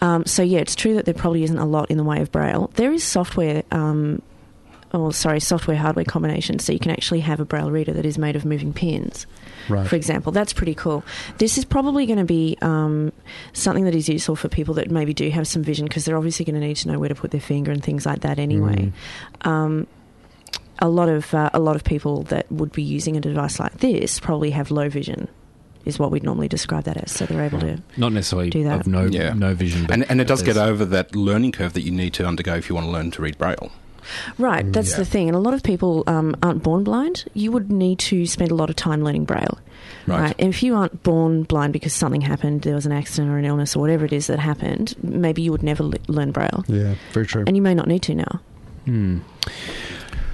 Um, 0.00 0.24
so, 0.24 0.42
yeah, 0.42 0.58
it's 0.60 0.74
true 0.74 0.94
that 0.94 1.04
there 1.04 1.12
probably 1.14 1.44
isn't 1.44 1.58
a 1.58 1.66
lot 1.66 1.90
in 1.90 1.98
the 1.98 2.04
way 2.04 2.20
of 2.22 2.32
Braille. 2.32 2.70
There 2.74 2.90
is 2.92 3.04
software, 3.04 3.62
um, 3.70 4.22
oh, 4.94 5.10
sorry, 5.10 5.40
software 5.40 5.76
hardware 5.76 6.04
combinations, 6.04 6.64
so 6.64 6.72
you 6.72 6.78
can 6.78 6.92
actually 6.92 7.20
have 7.20 7.40
a 7.40 7.44
Braille 7.44 7.70
reader 7.70 7.92
that 7.92 8.06
is 8.06 8.16
made 8.16 8.36
of 8.36 8.44
moving 8.44 8.72
pins, 8.72 9.26
right. 9.68 9.86
for 9.86 9.96
example. 9.96 10.32
That's 10.32 10.52
pretty 10.52 10.74
cool. 10.74 11.04
This 11.38 11.58
is 11.58 11.64
probably 11.64 12.06
going 12.06 12.18
to 12.18 12.24
be 12.24 12.56
um, 12.62 13.12
something 13.52 13.84
that 13.84 13.94
is 13.94 14.08
useful 14.08 14.36
for 14.36 14.48
people 14.48 14.74
that 14.74 14.90
maybe 14.90 15.12
do 15.12 15.28
have 15.30 15.48
some 15.48 15.62
vision 15.62 15.86
because 15.86 16.04
they're 16.04 16.16
obviously 16.16 16.44
going 16.44 16.58
to 16.60 16.66
need 16.66 16.76
to 16.76 16.88
know 16.88 16.98
where 16.98 17.08
to 17.08 17.14
put 17.14 17.32
their 17.32 17.40
finger 17.40 17.72
and 17.72 17.82
things 17.82 18.06
like 18.06 18.20
that 18.20 18.38
anyway. 18.38 18.92
Um, 19.42 19.86
a 20.78 20.88
lot 20.88 21.08
of 21.08 21.32
uh, 21.34 21.50
a 21.52 21.58
lot 21.58 21.76
of 21.76 21.84
people 21.84 22.22
that 22.24 22.50
would 22.50 22.72
be 22.72 22.82
using 22.82 23.16
a 23.16 23.20
device 23.20 23.60
like 23.60 23.78
this 23.78 24.20
probably 24.20 24.50
have 24.50 24.70
low 24.70 24.88
vision, 24.88 25.28
is 25.84 25.98
what 25.98 26.10
we'd 26.10 26.22
normally 26.22 26.48
describe 26.48 26.84
that 26.84 26.96
as. 26.96 27.12
So 27.12 27.26
they're 27.26 27.42
able 27.42 27.60
to. 27.60 27.82
not 27.96 28.12
necessarily 28.12 28.50
do 28.50 28.64
that. 28.64 28.80
of 28.80 28.86
no 28.86 29.04
Yeah. 29.04 29.34
no 29.34 29.54
vision, 29.54 29.86
but 29.86 29.94
And, 29.94 30.10
and 30.10 30.20
it 30.20 30.26
does 30.26 30.42
get 30.42 30.56
over 30.56 30.84
that 30.84 31.14
learning 31.14 31.52
curve 31.52 31.72
that 31.74 31.82
you 31.82 31.90
need 31.90 32.14
to 32.14 32.26
undergo 32.26 32.54
if 32.54 32.68
you 32.68 32.74
want 32.74 32.86
to 32.86 32.90
learn 32.90 33.10
to 33.12 33.22
read 33.22 33.38
Braille. 33.38 33.70
Right, 34.38 34.70
that's 34.72 34.92
Yeah. 34.92 34.96
the 34.98 35.04
thing. 35.04 35.28
And 35.28 35.36
a 35.36 35.40
lot 35.40 35.54
of 35.54 35.62
people 35.62 36.04
um, 36.06 36.34
aren't 36.42 36.62
born 36.62 36.84
blind. 36.84 37.24
You 37.34 37.52
would 37.52 37.70
need 37.70 37.98
to 38.00 38.26
spend 38.26 38.50
a 38.50 38.54
lot 38.54 38.70
of 38.70 38.76
time 38.76 39.02
learning 39.02 39.24
Braille. 39.24 39.58
Right. 40.06 40.34
And 40.38 40.48
if 40.50 40.62
you 40.62 40.74
aren't 40.74 41.02
born 41.02 41.44
blind 41.44 41.72
because 41.72 41.92
something 41.94 42.20
happened, 42.20 42.62
there 42.62 42.74
was 42.74 42.84
an 42.86 42.92
accident 42.92 43.30
or 43.32 43.38
an 43.38 43.44
illness 43.44 43.74
or 43.74 43.80
whatever 43.80 44.04
it 44.04 44.12
is 44.12 44.26
that 44.26 44.38
happened, 44.38 44.94
maybe 45.02 45.40
you 45.42 45.50
would 45.52 45.62
never 45.62 45.82
le- 45.84 45.96
learn 46.08 46.30
Braille. 46.30 46.64
Yeah, 46.68 46.94
very 47.12 47.26
true. 47.26 47.44
And 47.46 47.56
you 47.56 47.62
may 47.62 47.74
not 47.74 47.86
need 47.88 48.02
to 48.02 48.14
now. 48.14 48.40
Hmm. 48.84 49.18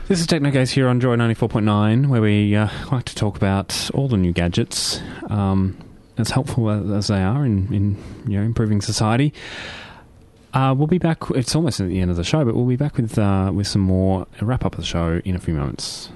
This 0.08 0.18
is 0.18 0.26
TechnoGaze 0.26 0.70
here 0.72 0.88
on 0.88 0.98
Joy 0.98 1.14
94.9, 1.14 2.08
where 2.08 2.20
we 2.20 2.56
uh, 2.56 2.68
like 2.90 3.04
to 3.04 3.14
talk 3.14 3.36
about 3.36 3.90
all 3.94 4.08
the 4.08 4.16
new 4.16 4.32
gadgets, 4.32 5.00
um, 5.28 5.76
as 6.18 6.30
helpful 6.30 6.68
as, 6.68 6.90
as 6.90 7.06
they 7.06 7.22
are 7.22 7.46
in, 7.46 7.72
in 7.72 7.96
you 8.26 8.38
know, 8.38 8.44
improving 8.44 8.80
society. 8.80 9.32
Uh, 10.52 10.74
we'll 10.76 10.86
be 10.88 10.98
back. 10.98 11.18
It's 11.30 11.54
almost 11.54 11.80
at 11.80 11.88
the 11.88 12.00
end 12.00 12.10
of 12.10 12.16
the 12.16 12.24
show, 12.24 12.44
but 12.44 12.54
we'll 12.56 12.66
be 12.66 12.76
back 12.76 12.96
with 12.96 13.18
uh, 13.18 13.50
with 13.54 13.66
some 13.66 13.82
more 13.82 14.26
a 14.40 14.44
wrap 14.44 14.64
up 14.64 14.74
of 14.74 14.80
the 14.80 14.86
show 14.86 15.20
in 15.24 15.34
a 15.36 15.38
few 15.38 15.54
moments. 15.54 16.10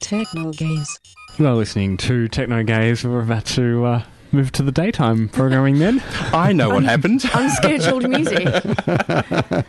Techno 0.00 0.52
Gaze. 0.52 1.00
You 1.38 1.46
are 1.46 1.54
listening 1.54 1.96
to 1.98 2.28
TechnoGaze. 2.28 3.04
We're 3.04 3.20
about 3.22 3.46
to 3.46 3.84
uh, 3.84 4.02
move 4.32 4.52
to 4.52 4.62
the 4.62 4.72
daytime 4.72 5.28
programming 5.28 5.78
then. 5.78 6.02
I 6.32 6.52
know 6.52 6.70
what 6.70 6.84
happened. 6.84 7.24
Unscheduled 7.34 8.08
music. 8.08 8.44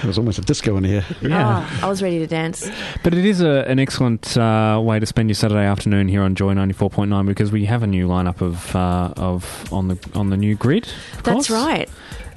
There 0.00 0.06
was 0.08 0.18
almost 0.18 0.38
a 0.38 0.42
disco 0.42 0.76
in 0.78 0.84
here. 0.84 1.04
Ah, 1.26 1.84
I 1.84 1.88
was 1.88 2.02
ready 2.02 2.18
to 2.20 2.26
dance. 2.26 2.68
But 3.02 3.12
it 3.14 3.24
is 3.26 3.40
a, 3.42 3.64
an 3.68 3.78
excellent 3.78 4.36
uh, 4.36 4.80
way 4.82 4.98
to 4.98 5.04
spend 5.06 5.28
your 5.28 5.34
Saturday 5.34 5.64
afternoon 5.66 6.08
here 6.08 6.22
on 6.22 6.34
Joy 6.34 6.54
ninety 6.54 6.72
four 6.74 6.88
point 6.90 7.10
nine 7.10 7.26
because 7.26 7.52
we 7.52 7.66
have 7.66 7.82
a 7.82 7.86
new 7.86 8.08
lineup 8.08 8.40
of 8.40 8.74
uh, 8.74 9.12
of 9.16 9.70
on 9.72 9.88
the 9.88 9.98
on 10.14 10.30
the 10.30 10.36
new 10.38 10.54
grid. 10.54 10.84
of 11.18 11.22
That's 11.24 11.48
course. 11.48 11.50
right. 11.50 11.88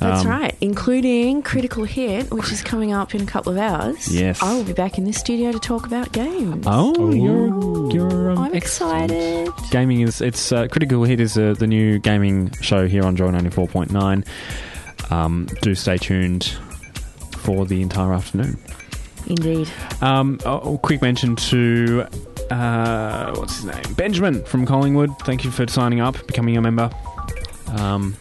That's 0.03 0.25
Um, 0.25 0.31
right. 0.31 0.55
Including 0.61 1.41
Critical 1.41 1.85
Hit, 1.85 2.29
which 2.31 2.51
is 2.51 2.61
coming 2.61 2.91
up 2.93 3.15
in 3.15 3.21
a 3.21 3.25
couple 3.25 3.51
of 3.53 3.57
hours. 3.57 4.07
Yes. 4.13 4.41
I 4.43 4.53
will 4.53 4.63
be 4.65 4.73
back 4.73 4.97
in 4.97 5.05
this 5.05 5.17
studio 5.17 5.51
to 5.51 5.59
talk 5.59 5.85
about 5.87 6.11
games. 6.11 6.65
Oh, 6.67 7.11
you're 7.11 7.49
you're 7.93 8.31
um, 8.31 8.37
I'm 8.37 8.53
excited. 8.53 9.49
Gaming 9.71 10.01
is 10.01 10.19
it's 10.21 10.51
uh, 10.51 10.67
critical 10.67 11.03
hit 11.03 11.19
is 11.19 11.37
uh, 11.37 11.55
the 11.57 11.67
new 11.67 11.99
gaming 11.99 12.51
show 12.61 12.87
here 12.87 13.03
on 13.05 13.15
Joy 13.15 13.31
ninety 13.31 13.49
four 13.49 13.67
point 13.67 13.91
nine. 13.91 14.25
Um, 15.09 15.47
do 15.61 15.73
stay 15.75 15.97
tuned 15.97 16.43
for 17.37 17.65
the 17.65 17.81
entire 17.81 18.13
afternoon. 18.13 18.57
Indeed. 19.27 19.69
Um, 20.01 20.37
a 20.45 20.57
a 20.57 20.77
quick 20.77 21.01
mention 21.01 21.35
to 21.51 22.05
uh, 22.51 23.33
what's 23.35 23.55
his 23.57 23.65
name, 23.65 23.93
Benjamin 23.95 24.43
from 24.43 24.65
Collingwood. 24.65 25.11
Thank 25.19 25.43
you 25.45 25.51
for 25.51 25.65
signing 25.67 26.01
up, 26.01 26.15
becoming 26.27 26.57
a 26.57 26.61
member. 26.61 26.89
Um, 27.77 28.15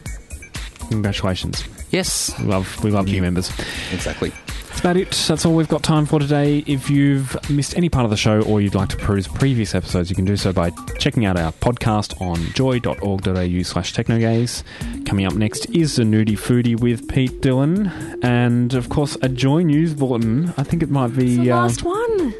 congratulations. 0.89 1.65
Yes, 1.93 2.37
We 2.39 2.47
love 2.47 2.83
we 2.83 2.91
love 2.91 3.07
new 3.07 3.21
members. 3.23 3.51
exactly. 3.93 4.33
That's 4.69 4.81
about 4.81 4.97
it. 4.97 5.11
That's 5.29 5.45
all 5.45 5.55
we've 5.55 5.69
got 5.69 5.83
time 5.83 6.07
for 6.07 6.19
today. 6.19 6.65
If 6.67 6.89
you've 6.89 7.37
missed 7.51 7.77
any 7.77 7.91
part 7.91 8.05
of 8.07 8.11
the 8.11 8.17
show 8.17 8.41
or 8.41 8.63
you'd 8.63 8.75
like 8.75 8.89
to 8.89 8.97
peruse 8.97 9.29
previous 9.29 9.75
episodes, 9.75 10.09
you 10.09 10.17
can 10.17 10.25
do 10.25 10.35
so 10.39 10.51
by 10.55 10.71
checking 10.99 11.27
out 11.27 11.39
our 11.39 11.53
podcast 11.53 12.19
on 12.23 12.39
joy.org.au 12.55 13.63
slash 13.63 13.93
technogaze. 13.93 14.63
Coming 15.05 15.27
up 15.27 15.35
next 15.35 15.67
is 15.71 15.97
the 15.97 16.05
Nudie 16.05 16.39
Foodie 16.39 16.81
with 16.81 17.07
Pete 17.09 17.43
Dillon. 17.43 17.89
And, 18.23 18.73
of 18.73 18.89
course, 18.89 19.19
a 19.21 19.29
Joy 19.29 19.61
News 19.63 19.93
bulletin. 19.93 20.55
I 20.57 20.63
think 20.63 20.83
it 20.83 20.89
might 20.91 21.15
be... 21.15 21.37
The 21.37 21.51
uh, 21.53 21.57
last 21.57 21.83
one, 21.83 22.35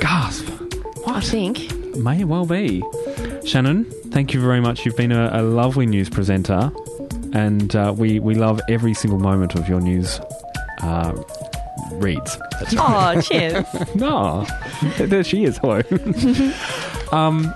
gasp. 0.00 0.46
What? 1.04 1.16
I 1.16 1.20
think. 1.20 1.70
May 1.96 2.24
well 2.24 2.46
be. 2.46 2.82
Shannon, 3.44 3.84
thank 4.10 4.32
you 4.32 4.40
very 4.40 4.60
much. 4.60 4.86
You've 4.86 4.96
been 4.96 5.12
a, 5.12 5.28
a 5.34 5.42
lovely 5.42 5.84
news 5.86 6.08
presenter, 6.08 6.72
and 7.32 7.74
uh, 7.76 7.94
we, 7.96 8.18
we 8.20 8.34
love 8.34 8.60
every 8.68 8.94
single 8.94 9.18
moment 9.18 9.54
of 9.54 9.68
your 9.68 9.80
news 9.80 10.20
uh, 10.82 11.12
reads. 11.92 12.38
Oh, 12.76 13.20
cheers. 13.20 13.66
No, 13.94 14.46
there 14.98 15.24
she 15.24 15.44
is. 15.44 15.58
Hello. 15.58 15.82
um, 17.12 17.52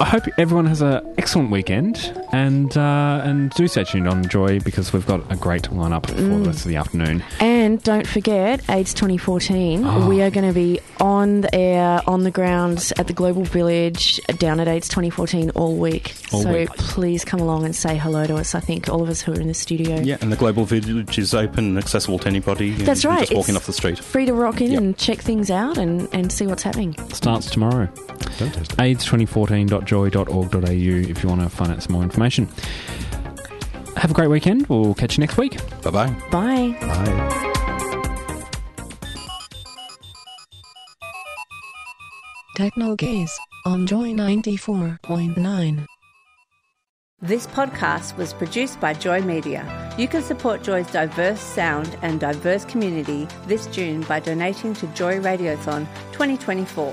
I 0.00 0.04
hope 0.04 0.24
everyone 0.38 0.66
has 0.66 0.82
an 0.82 1.02
excellent 1.18 1.50
weekend, 1.50 1.96
and 2.32 2.76
uh, 2.76 3.20
and 3.24 3.50
do 3.50 3.68
stay 3.68 3.84
tuned 3.84 4.08
on 4.08 4.26
Joy 4.28 4.60
because 4.60 4.92
we've 4.92 5.06
got 5.06 5.30
a 5.32 5.36
great 5.36 5.64
lineup 5.64 6.06
for 6.06 6.14
the 6.14 6.30
rest 6.46 6.60
of 6.64 6.68
the 6.68 6.76
afternoon. 6.76 7.22
And 7.40 7.82
don't 7.82 8.06
forget, 8.06 8.60
AIDS 8.70 8.94
2014, 8.94 9.84
Oh. 9.84 10.08
we 10.08 10.22
are 10.22 10.30
going 10.30 10.46
to 10.46 10.52
be 10.54 10.80
on 11.00 11.42
the 11.42 11.54
air, 11.54 12.00
on 12.06 12.22
the 12.24 12.30
ground 12.30 12.92
at 12.98 13.06
the 13.06 13.12
Global 13.12 13.44
Village, 13.44 14.20
down 14.38 14.60
at 14.60 14.68
AIDS 14.68 14.88
2014 14.88 15.50
all 15.50 15.76
week. 15.76 16.14
All 16.32 16.42
so 16.42 16.52
week. 16.52 16.68
please 16.70 17.24
come 17.24 17.40
along 17.40 17.64
and 17.64 17.74
say 17.74 17.96
hello 17.96 18.26
to 18.26 18.36
us. 18.36 18.54
I 18.54 18.60
think 18.60 18.88
all 18.88 19.02
of 19.02 19.08
us 19.08 19.20
who 19.20 19.32
are 19.32 19.40
in 19.40 19.48
the 19.48 19.54
studio. 19.54 20.00
Yeah, 20.00 20.16
and 20.20 20.30
the 20.32 20.36
global 20.36 20.64
village 20.64 21.18
is 21.18 21.34
open 21.34 21.64
and 21.66 21.78
accessible 21.78 22.18
to 22.20 22.28
anybody. 22.28 22.70
That's 22.72 23.04
you're 23.04 23.12
right. 23.12 23.20
Just 23.20 23.34
walking 23.34 23.54
It's 23.54 23.62
off 23.62 23.66
the 23.66 23.72
street. 23.72 23.98
Free 23.98 24.26
to 24.26 24.32
rock 24.34 24.60
in 24.60 24.72
Yep. 24.72 24.80
and 24.80 24.96
check 24.98 25.18
things 25.18 25.50
out 25.50 25.78
and, 25.78 26.08
and 26.12 26.32
see 26.32 26.46
what's 26.46 26.62
happening. 26.62 26.94
Starts 27.12 27.50
tomorrow. 27.50 27.86
Fantastic. 28.38 28.78
AIDS2014.joy.org.au 29.84 31.10
if 31.10 31.22
you 31.22 31.28
want 31.28 31.40
to 31.42 31.48
find 31.48 31.72
out 31.72 31.82
some 31.82 31.92
more 31.92 32.02
information. 32.02 32.48
Have 33.96 34.10
a 34.10 34.14
great 34.14 34.28
weekend. 34.28 34.66
We'll 34.66 34.94
catch 34.94 35.16
you 35.16 35.22
next 35.22 35.36
week. 35.36 35.58
Bye 35.82 35.90
bye. 35.90 36.10
Bye. 36.30 36.76
Bye. 36.80 37.40
Techno 42.56 42.94
Gaze 42.94 43.36
on 43.66 43.86
Joy 43.86 44.12
94.9. 44.12 45.86
This 47.20 47.46
podcast 47.46 48.16
was 48.16 48.34
produced 48.34 48.78
by 48.80 48.92
Joy 48.92 49.22
Media. 49.22 49.64
You 49.96 50.06
can 50.06 50.22
support 50.22 50.62
Joy's 50.62 50.90
diverse 50.90 51.40
sound 51.40 51.96
and 52.02 52.20
diverse 52.20 52.64
community 52.66 53.26
this 53.46 53.66
June 53.68 54.02
by 54.02 54.20
donating 54.20 54.74
to 54.74 54.86
Joy 54.88 55.18
Radiothon 55.20 55.86
2024. 56.12 56.92